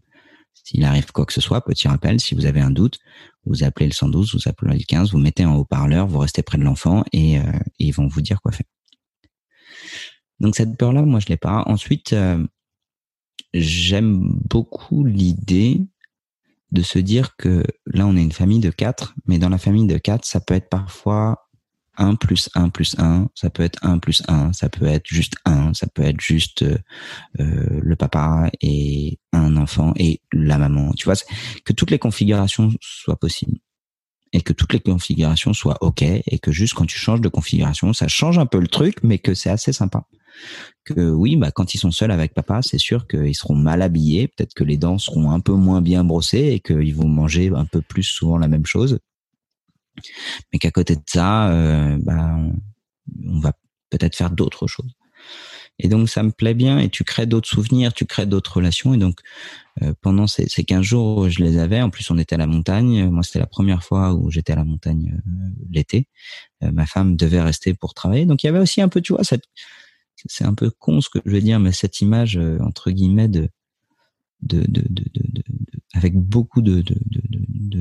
S'il 0.64 0.84
arrive 0.84 1.12
quoi 1.12 1.26
que 1.26 1.34
ce 1.34 1.42
soit, 1.42 1.64
petit 1.64 1.88
rappel, 1.88 2.20
si 2.20 2.36
vous 2.36 2.46
avez 2.46 2.62
un 2.62 2.72
doute, 2.72 3.00
vous 3.46 3.64
appelez 3.64 3.88
le 3.88 3.94
112, 3.94 4.36
vous 4.36 4.50
appelez 4.50 4.78
le 4.78 4.84
15, 4.84 5.12
vous 5.12 5.20
mettez 5.20 5.46
en 5.46 5.56
haut-parleur, 5.56 6.08
vous 6.08 6.20
restez 6.20 6.44
près 6.44 6.58
de 6.58 6.64
l'enfant 6.64 7.04
et, 7.14 7.40
euh, 7.40 7.44
ils 7.80 7.92
vont 7.92 8.08
vous 8.08 8.22
dire 8.22 8.42
quoi 8.42 8.52
faire. 8.52 8.66
Donc 10.40 10.56
cette 10.56 10.78
peur-là, 10.78 11.04
moi, 11.04 11.20
je 11.20 11.28
l'ai 11.28 11.38
pas. 11.38 11.64
Ensuite, 11.66 12.14
euh, 12.14 12.46
j'aime 13.54 14.20
beaucoup 14.50 15.04
l'idée 15.04 15.82
de 16.72 16.82
se 16.82 17.00
dire 17.00 17.36
que 17.38 17.64
là, 17.86 18.06
on 18.06 18.16
est 18.16 18.22
une 18.22 18.32
famille 18.32 18.60
de 18.60 18.70
quatre, 18.70 19.16
mais 19.26 19.40
dans 19.40 19.50
la 19.50 19.58
famille 19.58 19.88
de 19.88 19.98
quatre, 19.98 20.26
ça 20.26 20.40
peut 20.40 20.54
être 20.54 20.70
parfois 20.70 21.47
1 21.98 22.16
plus 22.16 22.50
1 22.56 22.70
plus 22.70 22.96
1, 22.98 23.30
ça 23.36 23.50
peut 23.50 23.64
être 23.64 23.80
1 23.82 24.00
plus 24.00 24.24
1, 24.28 24.54
ça 24.54 24.70
peut 24.70 24.86
être 24.86 25.08
juste 25.08 25.36
1, 25.46 25.74
ça 25.74 25.88
peut 25.88 26.04
être 26.04 26.22
juste 26.22 26.64
euh, 26.64 26.78
euh, 27.40 27.80
le 27.82 27.96
papa 27.96 28.50
et 28.62 29.20
un 29.34 29.58
enfant 29.58 29.94
et 29.96 30.22
la 30.32 30.58
maman. 30.58 30.94
Tu 30.94 31.06
vois, 31.06 31.16
que 31.66 31.74
toutes 31.74 31.92
les 31.92 32.00
configurations 32.00 32.72
soient 32.82 33.20
possibles 33.20 33.58
et 34.34 34.42
que 34.42 34.54
toutes 34.54 34.74
les 34.74 34.80
configurations 34.80 35.54
soient 35.54 35.78
OK 35.82 36.02
et 36.02 36.40
que 36.40 36.52
juste 36.52 36.74
quand 36.74 36.86
tu 36.86 36.98
changes 36.98 37.22
de 37.22 37.30
configuration, 37.30 37.94
ça 37.94 38.08
change 38.08 38.38
un 38.38 38.46
peu 38.46 38.60
le 38.60 38.68
truc, 38.68 38.98
mais 39.04 39.20
que 39.20 39.34
c'est 39.34 39.50
assez 39.50 39.74
sympa 39.74 40.06
que 40.86 41.12
oui, 41.12 41.36
bah, 41.36 41.52
quand 41.52 41.74
ils 41.74 41.78
sont 41.78 41.92
seuls 41.92 42.12
avec 42.12 42.34
papa, 42.34 42.62
c'est 42.62 42.78
sûr 42.78 43.08
qu'ils 43.08 43.36
seront 43.36 43.56
mal 43.56 43.82
habillés, 43.82 44.28
peut-être 44.28 44.54
que 44.54 44.64
les 44.64 44.78
dents 44.78 44.98
seront 44.98 45.32
un 45.32 45.40
peu 45.40 45.54
moins 45.54 45.82
bien 45.82 46.04
brossées 46.04 46.54
et 46.54 46.60
qu'ils 46.60 46.96
vont 46.96 47.08
manger 47.08 47.52
un 47.54 47.66
peu 47.66 47.82
plus 47.82 48.04
souvent 48.04 48.38
la 48.38 48.48
même 48.48 48.66
chose. 48.66 49.00
Mais 50.52 50.60
qu'à 50.60 50.72
côté 50.72 50.96
de 50.96 51.04
ça, 51.06 51.50
euh, 51.50 51.98
bah, 52.02 52.38
on 53.26 53.40
va 53.40 53.54
peut-être 53.90 54.16
faire 54.16 54.32
d'autres 54.32 54.68
choses. 54.68 54.94
Et 55.80 55.90
donc 55.90 56.10
ça 56.10 56.24
me 56.24 56.32
plaît 56.32 56.56
bien 56.56 56.80
et 56.80 56.90
tu 56.90 57.04
crées 57.04 57.28
d'autres 57.28 57.48
souvenirs, 57.48 57.94
tu 57.94 58.06
crées 58.06 58.26
d'autres 58.26 58.58
relations. 58.58 58.96
Et 58.96 58.98
donc 58.98 59.20
euh, 59.84 59.94
pendant 60.02 60.26
ces, 60.26 60.48
ces 60.50 60.64
15 60.64 60.82
jours, 60.82 61.30
je 61.30 61.44
les 61.44 61.60
avais. 61.60 61.82
En 61.82 61.92
plus, 61.92 62.10
on 62.10 62.18
était 62.18 62.34
à 62.34 62.40
la 62.40 62.48
montagne. 62.48 63.10
Moi, 63.10 63.22
c'était 63.22 63.40
la 63.40 63.46
première 63.46 63.84
fois 63.84 64.14
où 64.14 64.32
j'étais 64.32 64.54
à 64.54 64.56
la 64.56 64.64
montagne 64.64 65.22
euh, 65.28 65.50
l'été. 65.70 66.08
ma 66.62 66.88
femme 66.88 67.16
devait 67.16 67.42
rester 67.42 67.76
pour 67.76 67.94
travailler. 67.94 68.26
Donc 68.26 68.44
il 68.44 68.48
y 68.48 68.50
avait 68.50 68.60
aussi 68.60 68.82
un 68.82 68.90
peu, 68.90 69.02
tu 69.02 69.14
vois, 69.14 69.24
cette, 69.24 69.44
c'est 70.26 70.46
un 70.46 70.54
peu 70.54 70.72
con 70.72 71.02
ce 71.02 71.10
que 71.10 71.20
je 71.26 71.32
veux 71.32 71.42
dire, 71.42 71.60
mais 71.60 71.72
cette 71.72 72.02
image 72.02 72.38
euh, 72.38 72.58
entre 72.62 72.92
guillemets 72.92 73.28
de 73.28 73.50
de, 74.42 74.60
de, 74.68 74.84
de, 74.90 75.04
de, 75.14 75.44
avec 75.94 76.16
beaucoup 76.16 76.62
de, 76.62 76.84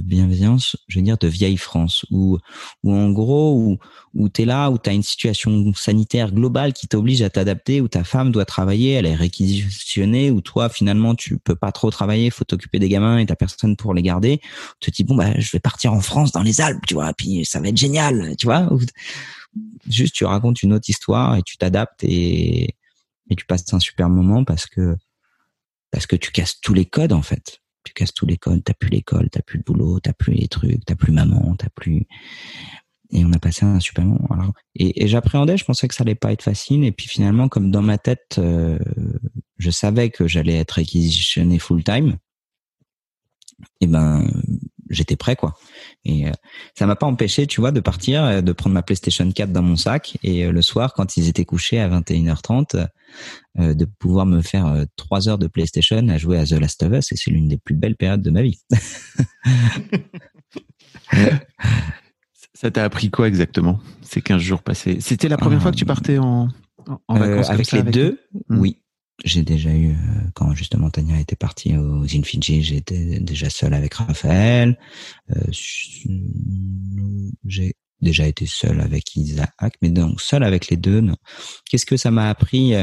bienveillance, 0.02 0.76
je 0.88 0.98
veux 0.98 1.04
dire 1.04 1.18
de 1.18 1.26
vieille 1.26 1.56
France, 1.56 2.06
où, 2.10 2.38
où 2.82 2.92
en 2.92 3.10
gros, 3.10 3.54
où, 3.54 3.78
où 4.14 4.28
tu 4.28 4.42
es 4.42 4.44
là, 4.44 4.70
où 4.70 4.78
tu 4.78 4.88
as 4.88 4.92
une 4.92 5.02
situation 5.02 5.72
sanitaire 5.74 6.32
globale 6.32 6.72
qui 6.72 6.86
t'oblige 6.86 7.22
à 7.22 7.30
t'adapter, 7.30 7.80
où 7.80 7.88
ta 7.88 8.04
femme 8.04 8.30
doit 8.30 8.44
travailler, 8.44 8.92
elle 8.92 9.06
est 9.06 9.14
réquisitionnée, 9.14 10.30
où 10.30 10.40
toi 10.40 10.68
finalement 10.68 11.14
tu 11.14 11.38
peux 11.38 11.56
pas 11.56 11.72
trop 11.72 11.90
travailler, 11.90 12.30
faut 12.30 12.44
t'occuper 12.44 12.78
des 12.78 12.88
gamins 12.88 13.18
et 13.18 13.26
t'as 13.26 13.36
personne 13.36 13.76
pour 13.76 13.94
les 13.94 14.02
garder, 14.02 14.40
tu 14.80 14.90
te 14.90 14.96
dis 14.96 15.04
bon 15.04 15.16
bah 15.16 15.38
je 15.38 15.50
vais 15.52 15.60
partir 15.60 15.92
en 15.92 16.00
France 16.00 16.32
dans 16.32 16.42
les 16.42 16.60
Alpes, 16.60 16.84
tu 16.86 16.94
vois, 16.94 17.12
puis 17.14 17.44
ça 17.44 17.60
va 17.60 17.68
être 17.68 17.76
génial, 17.76 18.36
tu 18.38 18.46
vois. 18.46 18.68
Juste 19.88 20.14
tu 20.14 20.24
racontes 20.24 20.62
une 20.62 20.72
autre 20.72 20.88
histoire 20.88 21.36
et 21.36 21.42
tu 21.42 21.56
t'adaptes 21.56 22.04
et, 22.04 22.74
et 23.30 23.36
tu 23.36 23.44
passes 23.46 23.72
un 23.72 23.80
super 23.80 24.08
moment 24.08 24.44
parce 24.44 24.66
que 24.66 24.96
parce 25.90 26.06
que 26.06 26.16
tu 26.16 26.30
casses 26.30 26.60
tous 26.60 26.74
les 26.74 26.86
codes 26.86 27.12
en 27.12 27.22
fait. 27.22 27.60
Tu 27.84 27.92
casses 27.92 28.14
tous 28.14 28.26
les 28.26 28.36
codes. 28.36 28.62
T'as 28.64 28.74
plus 28.74 28.90
l'école, 28.90 29.30
t'as 29.30 29.42
plus 29.42 29.58
le 29.58 29.64
boulot, 29.64 30.00
t'as 30.00 30.12
plus 30.12 30.34
les 30.34 30.48
trucs, 30.48 30.84
t'as 30.84 30.96
plus 30.96 31.12
maman, 31.12 31.54
t'as 31.56 31.68
plus. 31.70 32.06
Et 33.10 33.24
on 33.24 33.32
a 33.32 33.38
passé 33.38 33.64
un 33.64 33.78
super 33.78 34.04
moment. 34.04 34.52
Et, 34.74 35.06
j'appréhendais, 35.06 35.56
je 35.56 35.64
pensais 35.64 35.86
que 35.86 35.94
ça 35.94 36.02
allait 36.02 36.16
pas 36.16 36.32
être 36.32 36.42
facile. 36.42 36.84
Et 36.84 36.92
puis 36.92 37.06
finalement, 37.06 37.48
comme 37.48 37.70
dans 37.70 37.82
ma 37.82 37.98
tête, 37.98 38.36
euh, 38.38 38.78
je 39.58 39.70
savais 39.70 40.10
que 40.10 40.26
j'allais 40.26 40.56
être 40.56 40.72
réquisitionné 40.72 41.58
full 41.58 41.84
time. 41.84 42.16
Et 43.80 43.86
ben, 43.86 44.28
j'étais 44.90 45.16
prêt 45.16 45.36
quoi. 45.36 45.54
Et 46.04 46.26
euh, 46.26 46.32
ça 46.74 46.86
m'a 46.86 46.96
pas 46.96 47.06
empêché, 47.06 47.46
tu 47.46 47.60
vois, 47.60 47.70
de 47.72 47.80
partir, 47.80 48.24
euh, 48.24 48.40
de 48.40 48.52
prendre 48.52 48.74
ma 48.74 48.82
PlayStation 48.82 49.30
4 49.30 49.52
dans 49.52 49.62
mon 49.62 49.76
sac 49.76 50.18
et 50.22 50.44
euh, 50.44 50.52
le 50.52 50.62
soir 50.62 50.94
quand 50.94 51.16
ils 51.16 51.28
étaient 51.28 51.44
couchés 51.44 51.80
à 51.80 51.88
21h30 51.88 52.88
de 53.58 53.84
pouvoir 53.86 54.26
me 54.26 54.42
faire 54.42 54.84
trois 54.96 55.28
heures 55.28 55.38
de 55.38 55.46
PlayStation 55.46 56.06
à 56.08 56.18
jouer 56.18 56.38
à 56.38 56.44
The 56.44 56.60
Last 56.60 56.82
of 56.82 56.92
Us 56.92 57.12
et 57.12 57.16
c'est 57.16 57.30
l'une 57.30 57.48
des 57.48 57.56
plus 57.56 57.74
belles 57.74 57.96
périodes 57.96 58.20
de 58.20 58.30
ma 58.30 58.42
vie. 58.42 58.60
ça 62.52 62.70
t'a 62.70 62.84
appris 62.84 63.10
quoi 63.10 63.28
exactement 63.28 63.80
ces 64.02 64.20
15 64.20 64.42
jours 64.42 64.62
passés? 64.62 64.98
C'était 65.00 65.28
la 65.28 65.38
première 65.38 65.62
fois 65.62 65.70
que 65.70 65.76
tu 65.76 65.86
partais 65.86 66.18
en, 66.18 66.48
en 67.08 67.18
vacances 67.18 67.48
avec 67.48 67.72
les 67.72 67.82
deux 67.82 68.20
hmm. 68.50 68.58
Oui, 68.58 68.82
j'ai 69.24 69.42
déjà 69.42 69.70
eu, 69.70 69.92
euh, 69.92 69.94
quand 70.34 70.54
justement 70.54 70.90
Tania 70.90 71.18
était 71.18 71.36
partie 71.36 71.76
aux 71.76 72.04
îles 72.04 72.24
Fidji, 72.24 72.62
j'étais 72.62 73.18
déjà 73.20 73.48
seul 73.48 73.72
avec 73.74 73.94
Raphaël. 73.94 74.78
Euh, 75.30 75.40
j'ai 77.44 77.74
déjà 78.00 78.26
été 78.26 78.46
seul 78.46 78.80
avec 78.80 79.16
Isaac, 79.16 79.74
mais 79.80 79.88
donc 79.90 80.20
seul 80.20 80.44
avec 80.44 80.68
les 80.68 80.76
deux. 80.76 81.02
Qu'est-ce 81.70 81.86
que 81.86 81.96
ça 81.96 82.10
m'a 82.10 82.28
appris 82.28 82.74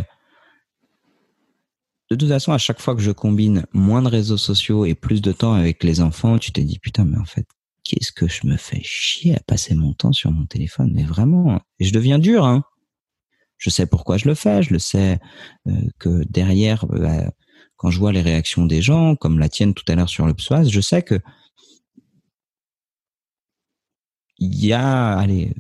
De 2.10 2.16
toute 2.16 2.30
façon, 2.30 2.52
à 2.52 2.58
chaque 2.58 2.82
fois 2.82 2.96
que 2.96 3.02
je 3.02 3.12
combine 3.12 3.66
moins 3.72 4.02
de 4.02 4.08
réseaux 4.08 4.38
sociaux 4.38 4.86
et 4.86 4.96
plus 4.96 5.22
de 5.22 5.32
temps 5.32 5.54
avec 5.54 5.84
les 5.84 6.02
enfants, 6.02 6.40
tu 6.40 6.52
te 6.52 6.62
dis 6.62 6.80
putain, 6.80 7.06
mais 7.06 7.18
en 7.18 7.26
fait, 7.26 7.46
qu'est-ce 7.84 8.12
que 8.12 8.28
je 8.28 8.48
me 8.48 8.58
fais 8.58 8.82
chier 8.82 9.36
à 9.36 9.40
passer 9.46 9.76
mon 9.76 9.94
temps 9.94 10.14
sur 10.14 10.32
mon 10.32 10.48
téléphone? 10.48 10.92
Mais 10.96 11.04
vraiment, 11.04 11.62
et 11.80 11.86
je 11.86 11.94
deviens 11.94 12.18
dur, 12.18 12.44
hein 12.44 12.64
je 13.64 13.70
sais 13.70 13.86
pourquoi 13.86 14.18
je 14.18 14.28
le 14.28 14.36
fais, 14.36 14.62
je 14.62 14.74
le 14.74 14.80
sais 14.80 15.20
euh, 15.68 15.72
que 15.98 16.26
derrière, 16.26 16.84
euh, 16.92 17.00
bah, 17.00 17.32
quand 17.78 17.92
je 17.92 17.98
vois 17.98 18.12
les 18.12 18.22
réactions 18.22 18.66
des 18.66 18.82
gens, 18.82 19.16
comme 19.16 19.40
la 19.40 19.48
tienne 19.48 19.74
tout 19.74 19.86
à 19.88 19.96
l'heure 19.96 20.10
sur 20.10 20.28
le 20.28 20.34
psoas, 20.34 20.66
je 20.66 20.82
sais 20.82 21.02
que 21.02 21.18
il 24.38 24.66
y 24.66 24.74
a, 24.74 25.18
allez, 25.18 25.54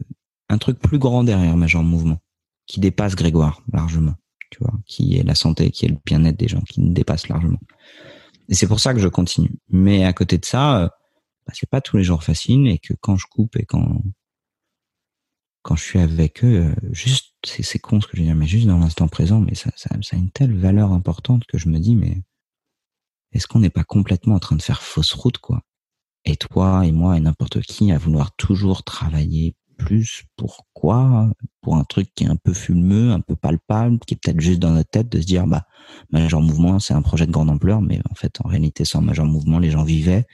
un 0.49 0.57
truc 0.57 0.79
plus 0.79 0.99
grand 0.99 1.23
derrière 1.23 1.55
ma 1.55 1.67
jambe 1.67 1.87
mouvement, 1.87 2.19
qui 2.65 2.81
dépasse 2.81 3.15
Grégoire 3.15 3.61
largement, 3.71 4.15
tu 4.51 4.59
vois, 4.59 4.73
qui 4.85 5.15
est 5.17 5.23
la 5.23 5.35
santé, 5.35 5.71
qui 5.71 5.85
est 5.85 5.89
le 5.89 5.97
bien-être 6.05 6.37
des 6.37 6.49
gens, 6.49 6.61
qui 6.61 6.81
me 6.81 6.93
dépasse 6.93 7.29
largement. 7.29 7.61
Et 8.49 8.53
c'est 8.55 8.67
pour 8.67 8.81
ça 8.81 8.93
que 8.93 8.99
je 8.99 9.07
continue. 9.07 9.55
Mais 9.69 10.03
à 10.03 10.11
côté 10.11 10.37
de 10.37 10.43
ça, 10.43 10.81
euh, 10.81 10.87
bah, 11.47 11.53
c'est 11.53 11.69
pas 11.69 11.79
tous 11.79 11.95
les 11.95 12.03
jours 12.03 12.21
facile 12.21 12.67
et 12.67 12.79
que 12.79 12.93
quand 12.99 13.15
je 13.15 13.27
coupe 13.27 13.55
et 13.55 13.63
quand 13.63 14.01
quand 15.63 15.75
je 15.75 15.83
suis 15.83 15.99
avec 15.99 16.43
eux, 16.43 16.65
euh, 16.65 16.75
juste, 16.91 17.33
c'est 17.43 17.79
con 17.79 17.99
ce 17.99 18.07
que 18.07 18.15
je 18.15 18.21
veux 18.21 18.27
dire, 18.27 18.35
mais 18.35 18.47
juste 18.47 18.67
dans 18.67 18.77
l'instant 18.77 19.07
présent, 19.07 19.39
mais 19.39 19.55
ça, 19.55 19.71
ça, 19.75 19.89
ça, 20.01 20.15
a 20.15 20.19
une 20.19 20.29
telle 20.29 20.55
valeur 20.55 20.91
importante 20.91 21.45
que 21.45 21.57
je 21.57 21.69
me 21.69 21.79
dis, 21.79 21.95
mais 21.95 22.21
est-ce 23.31 23.47
qu'on 23.47 23.59
n'est 23.59 23.69
pas 23.69 23.83
complètement 23.83 24.35
en 24.35 24.39
train 24.39 24.55
de 24.55 24.61
faire 24.61 24.83
fausse 24.83 25.13
route, 25.13 25.39
quoi? 25.39 25.63
Et 26.25 26.37
toi 26.37 26.85
et 26.85 26.91
moi 26.91 27.17
et 27.17 27.19
n'importe 27.19 27.61
qui 27.61 27.91
à 27.91 27.97
vouloir 27.97 28.35
toujours 28.35 28.83
travailler 28.83 29.55
plus. 29.83 30.23
Pourquoi 30.37 31.29
Pour 31.61 31.75
un 31.75 31.83
truc 31.83 32.09
qui 32.15 32.23
est 32.23 32.27
un 32.27 32.35
peu 32.35 32.53
fumeux, 32.53 33.11
un 33.11 33.19
peu 33.19 33.35
palpable, 33.35 33.99
qui 33.99 34.13
est 34.13 34.17
peut-être 34.17 34.39
juste 34.39 34.59
dans 34.59 34.71
notre 34.71 34.89
tête 34.89 35.09
de 35.09 35.19
se 35.19 35.25
dire, 35.25 35.45
bah, 35.45 35.65
Major 36.11 36.41
Mouvement, 36.41 36.79
c'est 36.79 36.93
un 36.93 37.01
projet 37.01 37.27
de 37.27 37.31
grande 37.31 37.49
ampleur, 37.49 37.81
mais 37.81 37.99
en 38.09 38.15
fait, 38.15 38.39
en 38.43 38.47
réalité, 38.47 38.85
sans 38.85 39.01
Major 39.01 39.25
Mouvement, 39.25 39.59
les 39.59 39.71
gens 39.71 39.83
vivaient, 39.83 40.25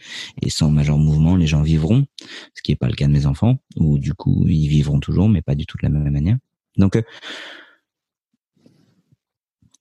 et 0.41 0.50
sans 0.50 0.70
Major 0.70 0.97
Mouvement, 0.97 1.36
les 1.36 1.47
gens 1.47 1.62
vivront, 1.62 2.06
ce 2.54 2.62
qui 2.62 2.72
n'est 2.72 2.76
pas 2.76 2.88
le 2.88 2.93
cas 2.93 3.08
de 3.08 3.12
mes 3.12 3.26
enfants, 3.26 3.58
ou 3.78 3.97
du 3.97 4.14
coup, 4.14 4.45
ils 4.47 4.68
vivront 4.68 5.00
toujours, 5.00 5.30
mais 5.30 5.41
pas 5.41 5.56
du 5.56 5.66
tout 5.66 5.78
de 5.78 5.84
la 5.84 5.89
même 5.89 6.12
manière. 6.12 6.38
Donc, 6.78 6.95
euh, 6.95 7.02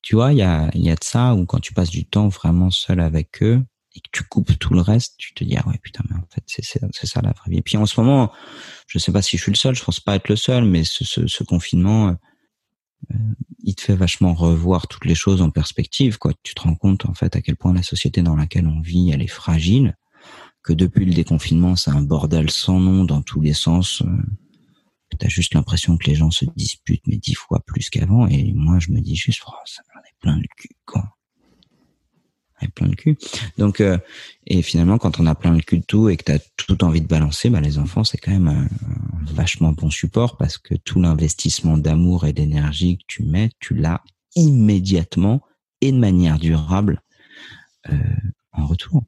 tu 0.03 0.15
vois, 0.15 0.33
il 0.33 0.39
y 0.39 0.43
a, 0.43 0.71
y 0.75 0.91
a 0.91 0.95
de 0.95 1.05
ça, 1.05 1.35
où 1.35 1.45
quand 1.45 1.61
tu 1.61 1.75
passes 1.75 1.91
du 1.91 2.07
temps 2.07 2.29
vraiment 2.29 2.71
seul 2.71 3.01
avec 3.01 3.43
eux, 3.43 3.63
et 3.95 4.01
que 4.01 4.09
tu 4.13 4.25
coupes 4.25 4.59
tout 4.59 4.75
le 4.75 4.81
reste, 4.81 5.15
tu 5.19 5.35
te 5.35 5.45
dis 5.45 5.57
ah 5.57 5.67
ouais 5.69 5.79
putain 5.83 6.05
mais 6.11 6.17
en 6.17 6.27
fait 6.31 6.43
c'est 6.47 6.63
c'est 6.65 7.07
ça 7.07 7.21
la 7.23 7.33
vraie 7.33 7.51
vie. 7.51 7.59
Et 7.59 7.63
puis 7.63 7.77
en 7.77 7.87
ce 7.87 8.01
moment, 8.01 8.33
je 8.87 8.99
sais 8.99 9.13
pas 9.13 9.23
si 9.23 9.37
je 9.37 9.43
suis 9.43 9.53
le 9.53 9.57
seul, 9.57 9.75
je 9.75 9.85
pense 9.85 10.01
pas 10.01 10.17
être 10.17 10.29
le 10.29 10.37
seul, 10.37 10.65
mais 10.65 10.85
ce, 10.85 11.05
ce, 11.05 11.27
ce 11.27 11.43
confinement, 11.45 12.17
euh, 13.11 13.15
il 13.63 13.75
te 13.75 13.83
fait 13.83 13.97
vachement 13.97 14.35
revoir 14.35 14.89
toutes 14.89 15.05
les 15.05 15.15
choses 15.15 15.43
en 15.43 15.51
perspective. 15.51 16.19
Quoi, 16.19 16.33
tu 16.43 16.55
te 16.55 16.63
rends 16.63 16.75
compte 16.75 17.07
en 17.07 17.15
fait 17.15 17.35
à 17.37 17.43
quel 17.43 17.57
point 17.57 17.73
la 17.73 17.83
société 17.83 18.23
dans 18.23 18.37
laquelle 18.37 18.67
on 18.67 18.81
vit, 18.81 19.11
elle 19.11 19.23
est 19.23 19.27
fragile, 19.27 19.97
que 20.63 20.73
depuis 20.73 21.05
le 21.05 21.15
déconfinement, 21.15 21.77
c'est 21.77 21.91
un 21.91 22.03
bordel 22.03 22.51
sans 22.51 22.81
nom 22.81 23.05
dans 23.05 23.23
tous 23.23 23.41
les 23.41 23.55
sens. 23.55 24.03
Euh, 24.03 24.07
tu 25.19 25.25
as 25.25 25.29
juste 25.29 25.55
l'impression 25.55 25.97
que 25.97 26.09
les 26.09 26.15
gens 26.15 26.31
se 26.31 26.45
disputent 26.57 27.07
mais 27.07 27.17
dix 27.17 27.35
fois 27.35 27.61
plus 27.67 27.89
qu'avant. 27.89 28.27
Et 28.27 28.53
moi, 28.53 28.79
je 28.79 28.91
me 28.91 29.01
dis 29.01 29.17
juste, 29.17 29.43
oh, 29.47 29.53
ça 29.65 29.83
m'en 29.95 30.01
est 30.03 30.15
plein 30.21 30.37
le 30.37 30.47
cul, 30.57 30.77
quoi 30.85 31.18
avec 32.61 32.75
plein 32.75 32.89
de 32.89 32.95
cul. 32.95 33.17
Donc, 33.57 33.81
euh, 33.81 33.99
et 34.47 34.63
finalement, 34.63 34.99
quand 34.99 35.21
on 35.21 35.27
a 35.27 35.35
plein 35.35 35.55
de 35.55 35.63
cul 35.63 35.79
de 35.79 35.85
tout 35.85 36.09
et 36.09 36.17
que 36.17 36.25
tu 36.25 36.33
as 36.33 36.39
tout 36.57 36.83
envie 36.85 37.01
de 37.01 37.07
balancer, 37.07 37.51
bah, 37.51 37.61
les 37.61 37.79
enfants, 37.79 38.05
c'est 38.05 38.19
quand 38.19 38.33
même 38.33 38.49
un, 38.49 38.69
vachement 39.33 39.73
bon 39.73 39.91
support 39.91 40.37
parce 40.37 40.59
que 40.59 40.75
tout 40.75 41.01
l'investissement 41.01 41.77
d'amour 41.77 42.27
et 42.27 42.33
d'énergie 42.33 42.99
que 42.99 43.05
tu 43.07 43.23
mets, 43.23 43.51
tu 43.61 43.75
l'as 43.75 44.03
immédiatement 44.35 45.43
et 45.81 45.93
de 45.93 45.99
manière 45.99 46.39
durable 46.39 47.03
euh, 47.91 47.97
en 48.53 48.67
retour. 48.67 49.05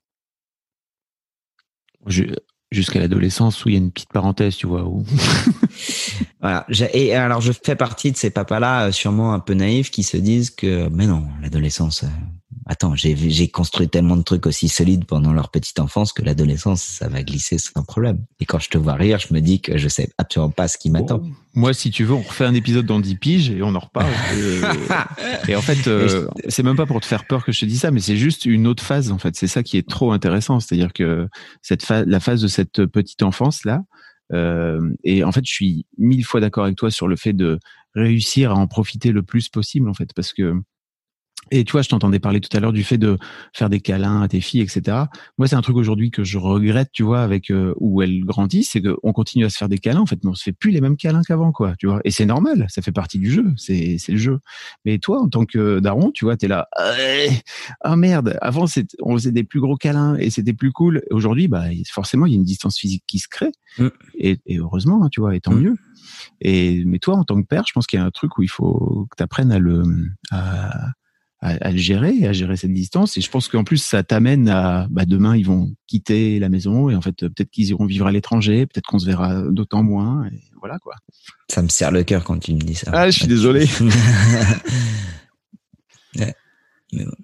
Jusqu'à 2.70 3.00
l'adolescence 3.00 3.64
où 3.64 3.68
il 3.68 3.72
y 3.72 3.76
a 3.76 3.80
une 3.80 3.90
petite 3.90 4.12
parenthèse, 4.12 4.56
tu 4.56 4.66
vois. 4.66 4.84
Où... 4.84 5.04
voilà. 6.40 6.66
Et 6.92 7.14
alors, 7.14 7.40
je 7.40 7.52
fais 7.52 7.76
partie 7.76 8.12
de 8.12 8.16
ces 8.16 8.30
papas-là, 8.30 8.86
euh, 8.86 8.92
sûrement 8.92 9.32
un 9.32 9.40
peu 9.40 9.54
naïfs, 9.54 9.90
qui 9.90 10.02
se 10.02 10.16
disent 10.16 10.50
que, 10.50 10.88
mais 10.88 11.06
non, 11.06 11.26
l'adolescence, 11.42 12.04
attends, 12.66 12.94
j'ai 12.94 13.48
construit 13.48 13.88
tellement 13.88 14.16
de 14.16 14.22
trucs 14.22 14.46
aussi 14.46 14.68
solides 14.68 15.04
pendant 15.04 15.32
leur 15.32 15.50
petite 15.50 15.80
enfance 15.80 16.12
que 16.12 16.22
l'adolescence, 16.22 16.82
ça 16.82 17.08
va 17.08 17.22
glisser 17.22 17.58
sans 17.58 17.82
problème. 17.82 18.24
Et 18.40 18.44
quand 18.44 18.58
je 18.58 18.68
te 18.68 18.78
vois 18.78 18.94
rire, 18.94 19.18
je 19.18 19.32
me 19.34 19.40
dis 19.40 19.60
que 19.60 19.78
je 19.78 19.88
sais 19.88 20.10
absolument 20.18 20.50
pas 20.50 20.68
ce 20.68 20.78
qui 20.78 20.90
m'attend. 20.90 21.22
moi, 21.54 21.72
si 21.72 21.90
tu 21.90 22.04
veux, 22.04 22.14
on 22.14 22.22
refait 22.22 22.44
un 22.44 22.54
épisode 22.54 22.86
dans 22.86 23.00
10 23.00 23.16
piges 23.16 23.50
et 23.50 23.62
on 23.62 23.74
en 23.74 23.78
reparle. 23.78 24.12
et, 25.48 25.56
en 25.56 25.62
fait, 25.62 25.86
euh, 25.88 26.26
c'est 26.48 26.62
même 26.62 26.76
pas 26.76 26.86
pour 26.86 27.00
te 27.00 27.06
faire 27.06 27.26
peur 27.26 27.44
que 27.44 27.52
je 27.52 27.60
te 27.60 27.66
dis 27.66 27.78
ça, 27.78 27.90
mais 27.90 28.00
c'est 28.00 28.16
juste 28.16 28.44
une 28.44 28.66
autre 28.66 28.82
phase, 28.82 29.10
en 29.10 29.18
fait. 29.18 29.36
C'est 29.36 29.48
ça 29.48 29.62
qui 29.62 29.76
est 29.76 29.88
trop 29.88 30.12
intéressant. 30.12 30.60
C'est-à-dire 30.60 30.92
que 30.92 31.28
cette 31.62 31.84
phase, 31.84 32.04
la 32.06 32.20
phase 32.20 32.42
de 32.42 32.48
cette 32.48 32.86
petite 32.86 33.22
enfance, 33.22 33.64
là, 33.64 33.82
euh, 34.32 34.94
et 35.02 35.24
en 35.24 35.32
fait, 35.32 35.44
je 35.44 35.52
suis 35.52 35.86
mille 35.98 36.24
fois 36.24 36.40
d'accord 36.40 36.64
avec 36.64 36.76
toi 36.76 36.90
sur 36.90 37.08
le 37.08 37.16
fait 37.16 37.32
de 37.32 37.58
réussir 37.94 38.52
à 38.52 38.54
en 38.54 38.66
profiter 38.66 39.12
le 39.12 39.22
plus 39.22 39.48
possible, 39.48 39.88
en 39.88 39.94
fait, 39.94 40.10
parce 40.14 40.32
que 40.32 40.54
et 41.50 41.64
tu 41.64 41.72
vois, 41.72 41.82
je 41.82 41.88
t'entendais 41.88 42.18
parler 42.20 42.40
tout 42.40 42.54
à 42.56 42.60
l'heure 42.60 42.72
du 42.72 42.84
fait 42.84 42.98
de 42.98 43.18
faire 43.52 43.68
des 43.68 43.80
câlins 43.80 44.22
à 44.22 44.28
tes 44.28 44.40
filles, 44.40 44.60
etc. 44.60 45.04
Moi, 45.38 45.48
c'est 45.48 45.56
un 45.56 45.62
truc 45.62 45.76
aujourd'hui 45.76 46.10
que 46.10 46.22
je 46.22 46.38
regrette, 46.38 46.90
tu 46.92 47.02
vois, 47.02 47.22
avec 47.22 47.50
euh, 47.50 47.74
où 47.78 48.02
elles 48.02 48.24
grandissent, 48.24 48.70
c'est 48.72 48.82
qu'on 48.82 49.12
continue 49.12 49.44
à 49.44 49.50
se 49.50 49.56
faire 49.56 49.68
des 49.68 49.78
câlins, 49.78 50.00
en 50.00 50.06
fait, 50.06 50.18
mais 50.22 50.30
on 50.30 50.34
se 50.34 50.44
fait 50.44 50.52
plus 50.52 50.70
les 50.70 50.80
mêmes 50.80 50.96
câlins 50.96 51.22
qu'avant, 51.22 51.52
quoi, 51.52 51.74
tu 51.78 51.86
vois. 51.86 52.00
Et 52.04 52.10
c'est 52.10 52.26
normal, 52.26 52.66
ça 52.68 52.82
fait 52.82 52.92
partie 52.92 53.18
du 53.18 53.30
jeu, 53.30 53.52
c'est 53.56 53.96
c'est 53.98 54.12
le 54.12 54.18
jeu. 54.18 54.38
Mais 54.84 54.98
toi, 54.98 55.20
en 55.20 55.28
tant 55.28 55.44
que 55.44 55.80
daron, 55.80 56.10
tu 56.12 56.24
vois, 56.24 56.36
t'es 56.36 56.48
là, 56.48 56.68
ah 56.76 56.92
oh, 57.84 57.96
merde, 57.96 58.38
avant 58.40 58.66
on 59.02 59.16
faisait 59.16 59.32
des 59.32 59.44
plus 59.44 59.60
gros 59.60 59.76
câlins 59.76 60.16
et 60.16 60.30
c'était 60.30 60.52
plus 60.52 60.72
cool. 60.72 61.02
Aujourd'hui, 61.10 61.48
bah 61.48 61.64
forcément, 61.90 62.26
il 62.26 62.32
y 62.32 62.34
a 62.34 62.38
une 62.38 62.44
distance 62.44 62.78
physique 62.78 63.04
qui 63.06 63.18
se 63.18 63.28
crée, 63.28 63.52
mm. 63.78 63.88
et, 64.18 64.38
et, 64.46 64.58
heureusement, 64.58 65.04
hein, 65.04 65.08
tu 65.10 65.20
vois, 65.20 65.34
et 65.34 65.40
tant 65.40 65.52
mm. 65.52 65.60
mieux. 65.60 65.76
Et 66.40 66.84
mais 66.84 66.98
toi, 66.98 67.16
en 67.16 67.24
tant 67.24 67.40
que 67.40 67.46
père, 67.46 67.64
je 67.66 67.72
pense 67.72 67.86
qu'il 67.86 67.98
y 67.98 68.02
a 68.02 68.04
un 68.04 68.10
truc 68.10 68.38
où 68.38 68.42
il 68.42 68.48
faut 68.50 69.06
que 69.10 69.16
tu 69.16 69.22
apprennes 69.22 69.52
à 69.52 69.58
le 69.58 69.82
à, 70.30 70.92
à, 71.40 71.50
à, 71.60 71.70
le 71.70 71.78
gérer, 71.78 72.26
à 72.26 72.32
gérer 72.32 72.56
cette 72.56 72.72
distance. 72.72 73.16
Et 73.16 73.20
je 73.20 73.30
pense 73.30 73.48
qu'en 73.48 73.64
plus, 73.64 73.78
ça 73.78 74.02
t'amène 74.02 74.48
à, 74.48 74.86
bah, 74.90 75.04
demain, 75.06 75.36
ils 75.36 75.46
vont 75.46 75.72
quitter 75.86 76.38
la 76.38 76.48
maison 76.48 76.90
et 76.90 76.96
en 76.96 77.00
fait, 77.00 77.16
peut-être 77.16 77.50
qu'ils 77.50 77.68
iront 77.68 77.86
vivre 77.86 78.06
à 78.06 78.12
l'étranger, 78.12 78.66
peut-être 78.66 78.86
qu'on 78.86 78.98
se 78.98 79.06
verra 79.06 79.42
d'autant 79.50 79.82
moins. 79.82 80.26
Et 80.26 80.40
voilà 80.58 80.78
quoi. 80.78 80.94
Ça 81.48 81.62
me 81.62 81.68
serre 81.68 81.90
le 81.90 82.04
cœur 82.04 82.24
quand 82.24 82.38
tu 82.38 82.54
me 82.54 82.60
dis 82.60 82.74
ça. 82.74 82.90
Ah, 82.92 83.10
je 83.10 83.18
suis 83.18 83.26
désolé. 83.28 83.66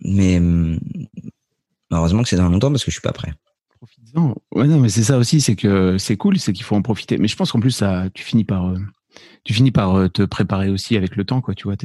mais, 0.02 0.38
hum, 0.38 0.78
heureusement 1.90 2.22
que 2.22 2.28
c'est 2.28 2.36
dans 2.36 2.48
longtemps 2.48 2.70
parce 2.70 2.84
que 2.84 2.90
je 2.90 2.96
suis 2.96 3.02
pas 3.02 3.12
prêt. 3.12 3.32
Non, 4.14 4.34
ouais, 4.54 4.66
non, 4.66 4.80
mais 4.80 4.88
c'est 4.88 5.04
ça 5.04 5.18
aussi, 5.18 5.42
c'est 5.42 5.56
que 5.56 5.98
c'est 5.98 6.16
cool, 6.16 6.38
c'est 6.38 6.54
qu'il 6.54 6.64
faut 6.64 6.74
en 6.74 6.82
profiter. 6.82 7.18
Mais 7.18 7.28
je 7.28 7.36
pense 7.36 7.52
qu'en 7.52 7.60
plus, 7.60 7.72
ça, 7.72 8.06
tu 8.14 8.24
finis 8.24 8.44
par, 8.44 8.68
euh, 8.68 8.78
tu 9.44 9.52
finis 9.52 9.72
par 9.72 9.94
euh, 9.94 10.08
te 10.08 10.22
préparer 10.22 10.70
aussi 10.70 10.96
avec 10.96 11.16
le 11.16 11.24
temps, 11.24 11.42
quoi. 11.42 11.54
Tu 11.54 11.64
vois, 11.64 11.76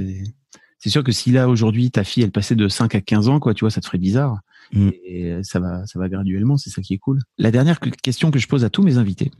c'est 0.82 0.90
sûr 0.90 1.04
que 1.04 1.12
si 1.12 1.32
là 1.32 1.48
aujourd'hui 1.48 1.92
ta 1.92 2.04
fille 2.04 2.24
elle 2.24 2.32
passait 2.32 2.56
de 2.56 2.68
5 2.68 2.96
à 2.96 3.02
15 3.02 3.30
ans, 3.30 3.40
quoi, 3.40 3.54
tu 3.54 3.62
vois, 3.62 3.72
ça 3.72 3.82
te 3.82 3.86
ferait 3.86 3.98
bizarre. 3.98 4.40
Mm. 4.74 4.90
Et 5.04 5.44
ça 5.44 5.60
va, 5.60 5.86
ça 5.86 6.00
va 6.00 6.10
graduellement, 6.10 6.58
c'est 6.58 6.70
ça 6.70 6.82
qui 6.82 6.94
est 6.94 6.98
cool. 6.98 7.20
La 7.38 7.52
dernière 7.52 7.80
question 7.80 8.32
que 8.32 8.40
je 8.40 8.48
pose 8.48 8.64
à 8.66 8.70
tous 8.70 8.84
mes 8.84 8.98
invités, 8.98 9.32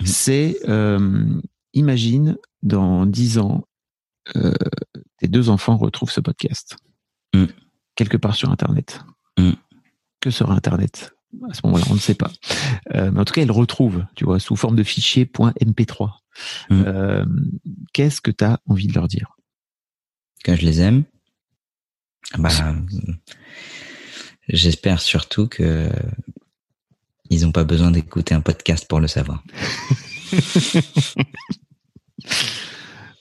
mm. 0.00 0.06
c'est 0.06 0.58
euh, 0.68 1.40
imagine 1.74 2.36
dans 2.62 3.06
10 3.06 3.38
ans, 3.38 3.64
tes 5.18 5.26
deux 5.26 5.48
enfants 5.48 5.76
retrouvent 5.76 6.10
ce 6.10 6.20
podcast 6.20 6.76
mm. 7.34 7.46
quelque 7.96 8.16
part 8.16 8.36
sur 8.36 8.50
Internet. 8.50 9.02
Que 10.20 10.30
sera 10.30 10.54
Internet 10.54 11.14
à 11.48 11.54
ce 11.54 11.60
moment-là, 11.64 11.84
on 11.90 11.94
ne 11.94 11.98
sait 11.98 12.14
pas. 12.14 12.30
Euh, 12.94 13.10
mais 13.12 13.20
en 13.20 13.24
tout 13.24 13.32
cas, 13.32 13.42
elle 13.42 13.50
retrouve, 13.50 14.04
tu 14.14 14.24
vois, 14.24 14.40
sous 14.40 14.56
forme 14.56 14.76
de 14.76 14.82
fichier 14.82 15.24
.mp3. 15.24 16.10
Mm. 16.70 16.82
Euh, 16.86 17.24
Qu'est-ce 17.92 18.20
que 18.20 18.30
tu 18.30 18.44
as 18.44 18.60
envie 18.66 18.86
de 18.86 18.94
leur 18.94 19.08
dire? 19.08 19.36
Que 20.44 20.56
je 20.56 20.62
les 20.62 20.80
aime. 20.80 21.04
Bah, 22.38 22.48
j'espère 24.48 25.00
surtout 25.00 25.48
que 25.48 25.88
ils 27.28 27.42
n'ont 27.42 27.52
pas 27.52 27.64
besoin 27.64 27.90
d'écouter 27.90 28.34
un 28.34 28.40
podcast 28.40 28.86
pour 28.88 29.00
le 29.00 29.08
savoir. 29.08 29.42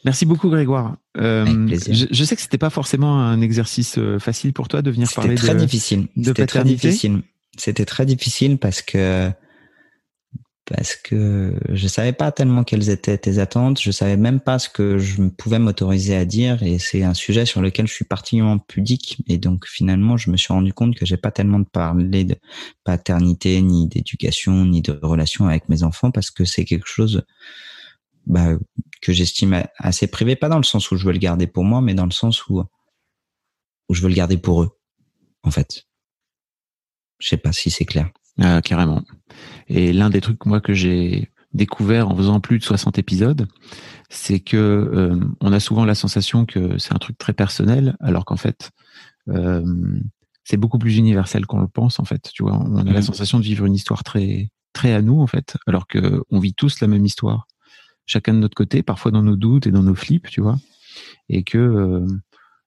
Merci 0.05 0.26
beaucoup 0.26 0.49
Grégoire. 0.49 0.95
Euh, 1.17 1.67
je, 1.67 2.05
je, 2.09 2.24
sais 2.24 2.36
que 2.36 2.41
c'était 2.41 2.57
pas 2.57 2.70
forcément 2.70 3.20
un 3.20 3.41
exercice 3.41 3.97
euh, 3.97 4.17
facile 4.17 4.53
pour 4.53 4.70
toi 4.70 4.82
de 4.82 4.89
venir 4.91 5.11
parler 5.11 5.36
très 5.36 5.53
de, 5.53 5.59
difficile. 5.59 6.07
de 6.15 6.32
paternité. 6.32 6.78
Très 6.78 6.89
difficile 6.89 7.22
c'était 7.59 7.86
très 7.86 8.05
difficile 8.05 8.57
parce 8.57 8.82
que 8.82 9.32
parce 10.70 10.95
que 10.95 11.55
je 11.70 11.88
savais 11.88 12.13
pas 12.13 12.32
tellement 12.32 12.63
quelles 12.63 12.89
étaient 12.89 13.17
tes 13.17 13.39
attentes, 13.39 13.82
je 13.82 13.89
savais 13.89 14.17
même 14.17 14.39
pas 14.39 14.59
ce 14.59 14.70
que 14.70 14.99
je 14.99 15.24
pouvais 15.24 15.57
m'autoriser 15.57 16.15
à 16.15 16.26
dire 16.26 16.61
et 16.61 16.78
c'est 16.78 17.03
un 17.03 17.15
sujet 17.15 17.45
sur 17.45 17.61
lequel 17.61 17.88
je 17.88 17.93
suis 17.93 18.05
particulièrement 18.05 18.59
pudique 18.59 19.24
et 19.28 19.38
donc 19.38 19.65
finalement 19.65 20.15
je 20.15 20.30
me 20.30 20.38
suis 20.38 20.53
rendu 20.53 20.72
compte 20.72 20.95
que 20.95 21.05
j'ai 21.05 21.17
pas 21.17 21.32
tellement 21.32 21.59
de 21.59 21.65
parler 21.65 22.24
de 22.24 22.36
paternité 22.84 23.59
ni 23.61 23.88
d'éducation 23.88 24.65
ni 24.65 24.82
de 24.82 24.99
relation 25.01 25.47
avec 25.47 25.70
mes 25.70 25.84
enfants 25.84 26.11
parce 26.11 26.30
que 26.30 26.45
c'est 26.45 26.65
quelque 26.65 26.88
chose 26.88 27.26
bah, 28.28 28.55
que 29.01 29.11
j'estime 29.11 29.63
assez 29.78 30.05
privé, 30.05 30.36
pas 30.36 30.49
dans 30.49 30.57
le 30.57 30.63
sens 30.63 30.91
où 30.91 30.97
je 30.97 31.05
veux 31.05 31.13
le 31.13 31.20
garder 31.20 31.47
pour 31.47 31.63
moi, 31.63 31.82
mais 31.82 31.95
dans 31.95 32.05
le 32.05 32.11
sens 32.11 32.47
où 32.47 32.63
où 33.89 33.93
je 33.95 34.01
veux 34.03 34.09
le 34.09 34.15
garder 34.15 34.38
pour 34.38 34.61
eux 34.61 34.78
en 35.41 35.49
fait. 35.49 35.88
Je 37.17 37.28
sais 37.28 37.38
pas 37.38 37.51
si 37.51 37.72
c'est 37.72 37.86
clair. 37.86 38.11
Ah, 38.40 38.62
carrément. 38.62 39.04
Et 39.68 39.94
l'un 39.94 40.10
des 40.10 40.22
trucs 40.22 40.46
moi 40.46 40.62
que 40.62 40.74
j'ai 40.74 41.30
découvert 41.54 42.10
en 42.10 42.16
faisant 42.16 42.40
plus 42.40 42.60
de 42.60 42.64
60 42.64 42.98
épisodes, 43.00 43.48
c'est 44.10 44.40
que 44.40 44.58
euh, 44.58 45.20
on 45.42 45.52
a 45.52 45.60
souvent 45.60 45.86
la 45.86 45.96
sensation 45.96 46.46
que 46.46 46.78
c'est 46.78 46.94
un 46.94 47.00
truc 47.00 47.18
très 47.18 47.34
personnel, 47.34 47.96
alors 48.00 48.26
qu'en 48.26 48.38
fait, 48.38 48.72
euh, 49.30 49.64
c'est 50.44 50.58
beaucoup 50.58 50.80
plus 50.80 50.98
universel 50.98 51.46
qu'on 51.46 51.60
le 51.60 51.68
pense. 51.68 52.00
En 52.00 52.06
fait, 52.06 52.30
tu 52.34 52.44
vois, 52.44 52.58
on 52.58 52.78
a 52.78 52.84
la 52.84 53.00
mmh. 53.00 53.04
sensation 53.04 53.40
de 53.40 53.44
vivre 53.44 53.66
une 53.66 53.76
histoire 53.76 54.04
très 54.04 54.50
très 54.74 54.94
à 54.94 55.02
nous 55.02 55.20
en 55.20 55.28
fait, 55.28 55.58
alors 55.68 55.88
que 55.88 56.22
on 56.30 56.40
vit 56.40 56.54
tous 56.54 56.80
la 56.80 56.88
même 56.88 57.06
histoire, 57.06 57.48
chacun 58.06 58.34
de 58.34 58.40
notre 58.40 58.56
côté, 58.56 58.84
parfois 58.84 59.12
dans 59.12 59.24
nos 59.24 59.36
doutes 59.36 59.68
et 59.68 59.72
dans 59.72 59.84
nos 59.84 59.96
flips, 59.96 60.30
tu 60.30 60.42
vois, 60.42 60.58
et 61.28 61.44
que 61.44 61.58
euh, 61.58 62.06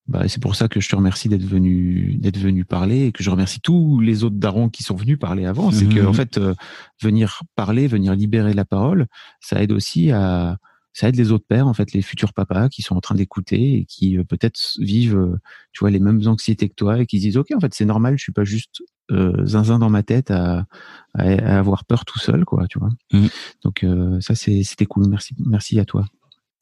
bah, 0.09 0.27
c'est 0.27 0.43
pour 0.43 0.57
ça 0.57 0.69
que 0.69 0.81
je 0.81 0.89
te 0.89 0.97
remercie 0.97 1.29
d'être 1.29 1.45
venu 1.45 2.17
d'être 2.19 2.39
venu 2.39 2.65
parler 2.65 3.07
et 3.07 3.13
que 3.13 3.23
je 3.23 3.31
remercie 3.31 3.61
tous 3.61 4.01
les 4.01 4.25
autres 4.25 4.37
darons 4.37 4.69
qui 4.69 4.83
sont 4.83 4.97
venus 4.97 5.19
parler 5.19 5.47
avant. 5.47 5.71
C'est 5.71 5.87
que 5.87 6.01
en 6.01 6.09
mhm. 6.09 6.15
fait, 6.15 6.39
euh, 6.39 6.55
venir 7.01 7.43
parler, 7.55 7.87
venir 7.87 8.15
libérer 8.15 8.53
la 8.53 8.65
parole, 8.65 9.07
ça 9.41 9.63
aide 9.63 9.73
aussi 9.73 10.11
à 10.11 10.59
ça 10.95 11.09
aide 11.09 11.17
les 11.17 11.33
autres 11.33 11.47
pères, 11.49 11.67
en 11.69 11.73
fait, 11.73 11.93
les 11.95 12.03
futurs 12.03 12.35
papas 12.35 12.69
qui 12.69 12.83
sont 12.83 12.95
en 12.95 13.01
train 13.01 13.15
d'écouter 13.15 13.79
et 13.79 13.85
qui 13.87 14.19
euh, 14.19 14.25
peut-être 14.25 14.59
vivent, 14.79 15.17
euh, 15.17 15.41
tu 15.73 15.81
vois, 15.81 15.91
les 15.91 16.01
mêmes 16.01 16.21
anxiétés 16.27 16.69
que 16.69 16.75
toi 16.75 16.99
et 16.99 17.07
qui 17.07 17.17
se 17.19 17.23
disent, 17.23 17.39
ok, 17.39 17.47
en 17.57 17.61
fait, 17.61 17.73
c'est 17.73 17.87
normal, 17.87 18.19
je 18.19 18.23
suis 18.23 18.33
pas 18.33 18.45
juste 18.45 18.83
zinzin 19.45 19.79
dans 19.79 19.91
ma 19.91 20.03
tête 20.03 20.31
à, 20.31 20.67
à, 21.15 21.59
avoir 21.59 21.85
peur 21.85 22.07
tout 22.07 22.19
seul, 22.19 22.45
quoi, 22.45 22.67
tu 22.67 22.79
vois. 22.79 22.91
Mhm. 23.13 23.29
Donc 23.63 23.87
ça, 24.21 24.35
c'était 24.35 24.87
cool. 24.87 25.07
Merci, 25.09 25.35
merci 25.39 25.79
à 25.79 25.85
toi. 25.85 26.07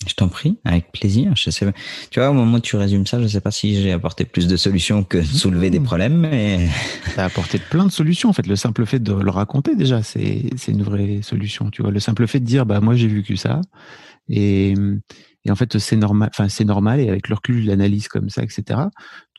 Je 0.07 0.15
t'en 0.15 0.29
prie, 0.29 0.57
avec 0.65 0.93
plaisir. 0.93 1.33
Je 1.37 1.51
sais, 1.51 1.73
tu 2.11 2.21
vois, 2.21 2.31
au 2.31 2.33
moment 2.33 2.57
où 2.57 2.61
tu 2.61 2.77
résumes 2.77 3.07
ça, 3.07 3.19
je 3.19 3.25
ne 3.25 3.29
sais 3.29 3.43
pas 3.43 3.51
si 3.51 3.83
j'ai 3.83 3.93
apporté 3.93 4.25
plus 4.25 4.47
de 4.47 4.57
solutions 4.57 5.05
que 5.05 5.23
soulever 5.23 5.69
des 5.69 5.81
problèmes, 5.81 6.17
mais. 6.17 6.71
as 7.19 7.25
apporté 7.25 7.59
plein 7.59 7.85
de 7.85 7.91
solutions. 7.91 8.31
En 8.31 8.33
fait, 8.33 8.47
le 8.47 8.57
simple 8.57 8.87
fait 8.87 8.99
de 8.99 9.13
le 9.13 9.31
raconter, 9.31 9.77
déjà, 9.77 10.03
c'est, 10.03 10.45
c'est 10.57 10.73
une 10.73 10.83
vraie 10.83 11.21
solution. 11.23 11.71
Tu 11.71 11.83
vois, 11.83 11.91
le 11.91 12.01
simple 12.01 12.27
fait 12.27 12.41
de 12.41 12.47
dire, 12.47 12.65
bah, 12.65 12.81
moi, 12.81 12.95
j'ai 12.95 13.09
vécu 13.09 13.37
ça. 13.37 13.61
Et, 14.31 14.75
et 15.45 15.51
en 15.51 15.55
fait, 15.55 15.79
c'est 15.79 15.97
normal, 15.97 16.31
enfin, 16.33 16.49
c'est 16.49 16.65
normal. 16.65 17.01
Et 17.01 17.11
avec 17.11 17.29
le 17.29 17.35
recul, 17.35 17.67
l'analyse 17.67 18.09
comme 18.09 18.31
ça, 18.31 18.43
etc. 18.43 18.81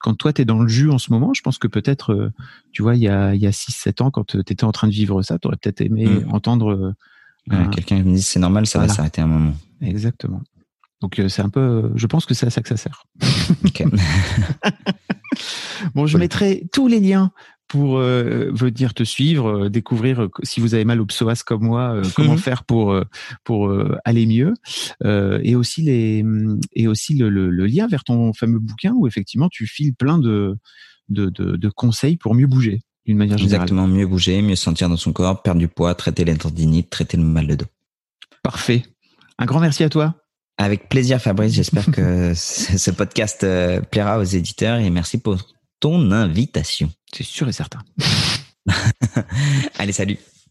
Quand 0.02 0.14
toi, 0.14 0.32
tu 0.32 0.44
es 0.44 0.46
dans 0.46 0.62
le 0.62 0.68
jus 0.68 0.92
en 0.92 1.00
ce 1.00 1.12
moment, 1.12 1.34
je 1.34 1.42
pense 1.42 1.58
que 1.58 1.68
peut-être, 1.68 2.14
euh, 2.14 2.32
tu 2.72 2.84
vois, 2.84 2.96
il 2.96 3.02
y 3.02 3.08
a, 3.08 3.34
il 3.34 3.42
y 3.42 3.48
a 3.48 3.52
6, 3.52 3.72
7 3.72 4.02
ans, 4.02 4.12
quand 4.12 4.26
tu 4.26 4.40
étais 4.40 4.64
en 4.64 4.72
train 4.72 4.88
de 4.88 4.94
vivre 4.94 5.24
ça, 5.24 5.40
tu 5.40 5.48
aurais 5.48 5.58
peut-être 5.58 5.82
aimé 5.82 6.06
mm. 6.06 6.32
entendre, 6.32 6.94
euh, 7.52 7.68
quelqu'un 7.70 8.02
qui 8.02 8.08
me 8.08 8.16
dit, 8.16 8.22
c'est 8.22 8.40
normal, 8.40 8.68
ça 8.68 8.78
va 8.78 8.88
s'arrêter 8.88 9.22
un 9.22 9.28
moment. 9.28 9.54
Exactement. 9.82 10.42
Donc 11.02 11.20
euh, 11.20 11.28
c'est 11.28 11.42
un 11.42 11.50
peu, 11.50 11.92
je 11.96 12.08
pense 12.08 12.26
que 12.26 12.34
c'est 12.34 12.46
à 12.46 12.50
ça 12.50 12.62
que 12.62 12.70
ça 12.70 12.78
sert. 12.78 13.06
bon, 15.96 16.06
je 16.06 16.18
mettrai 16.18 16.68
tous 16.72 16.88
les 16.88 17.00
liens 17.00 17.32
pour 17.68 17.98
euh, 17.98 18.52
venir 18.52 18.94
te 18.94 19.04
suivre, 19.04 19.66
euh, 19.66 19.70
découvrir 19.70 20.28
si 20.44 20.60
vous 20.60 20.76
avez 20.76 20.86
mal 20.86 21.02
au 21.02 21.06
psoas 21.06 21.42
comme 21.46 21.64
moi, 21.64 22.02
comment 22.16 22.34
mhm. 22.34 22.38
faire 22.38 22.64
pour 22.64 22.96
pour 23.44 23.74
aller 24.06 24.28
mieux, 24.28 24.54
et 25.44 25.56
aussi 25.56 25.82
les 25.82 26.24
et 26.74 26.88
aussi 26.88 27.16
le, 27.16 27.30
le, 27.30 27.66
lien 27.66 27.88
vers 27.88 28.04
ton 28.04 28.32
fameux 28.34 28.60
bouquin 28.60 28.94
où 28.96 29.08
effectivement 29.08 29.50
tu 29.50 29.66
files 29.66 29.96
plein 29.96 30.20
de 30.20 30.56
de, 31.10 31.30
de, 31.30 31.58
de 31.58 31.70
conseils 31.70 32.16
pour 32.16 32.36
mieux 32.36 32.48
bouger 32.48 32.84
d'une 33.06 33.18
manière 33.18 33.38
générale. 33.38 33.64
Exactement, 33.64 33.88
mieux 33.88 34.06
bouger, 34.06 34.42
mieux 34.42 34.56
sentir 34.56 34.88
dans 34.88 34.98
son 34.98 35.12
corps, 35.12 35.42
perdre 35.42 35.60
du 35.60 35.68
poids, 35.68 35.96
traiter 35.96 36.24
les 36.24 36.38
tendinites, 36.38 36.90
traiter 36.90 37.18
le 37.18 37.24
mal 37.24 37.48
de 37.48 37.56
dos. 37.56 37.66
Parfait. 38.44 38.84
Un 39.40 39.46
grand 39.46 39.60
merci 39.60 39.84
à 39.84 39.90
toi. 39.90 40.21
Avec 40.62 40.90
plaisir, 40.90 41.20
Fabrice. 41.20 41.54
J'espère 41.54 41.88
que 41.88 42.34
ce 42.36 42.92
podcast 42.92 43.44
euh, 43.44 43.82
plaira 43.82 44.20
aux 44.20 44.24
éditeurs 44.24 44.78
et 44.78 44.92
merci 44.92 45.18
pour 45.18 45.38
ton 45.80 46.12
invitation. 46.12 46.92
C'est 47.12 47.24
sûr 47.24 47.50
et 47.50 47.52
certain. 47.52 47.80
Allez, 49.80 49.92
salut. 49.92 50.20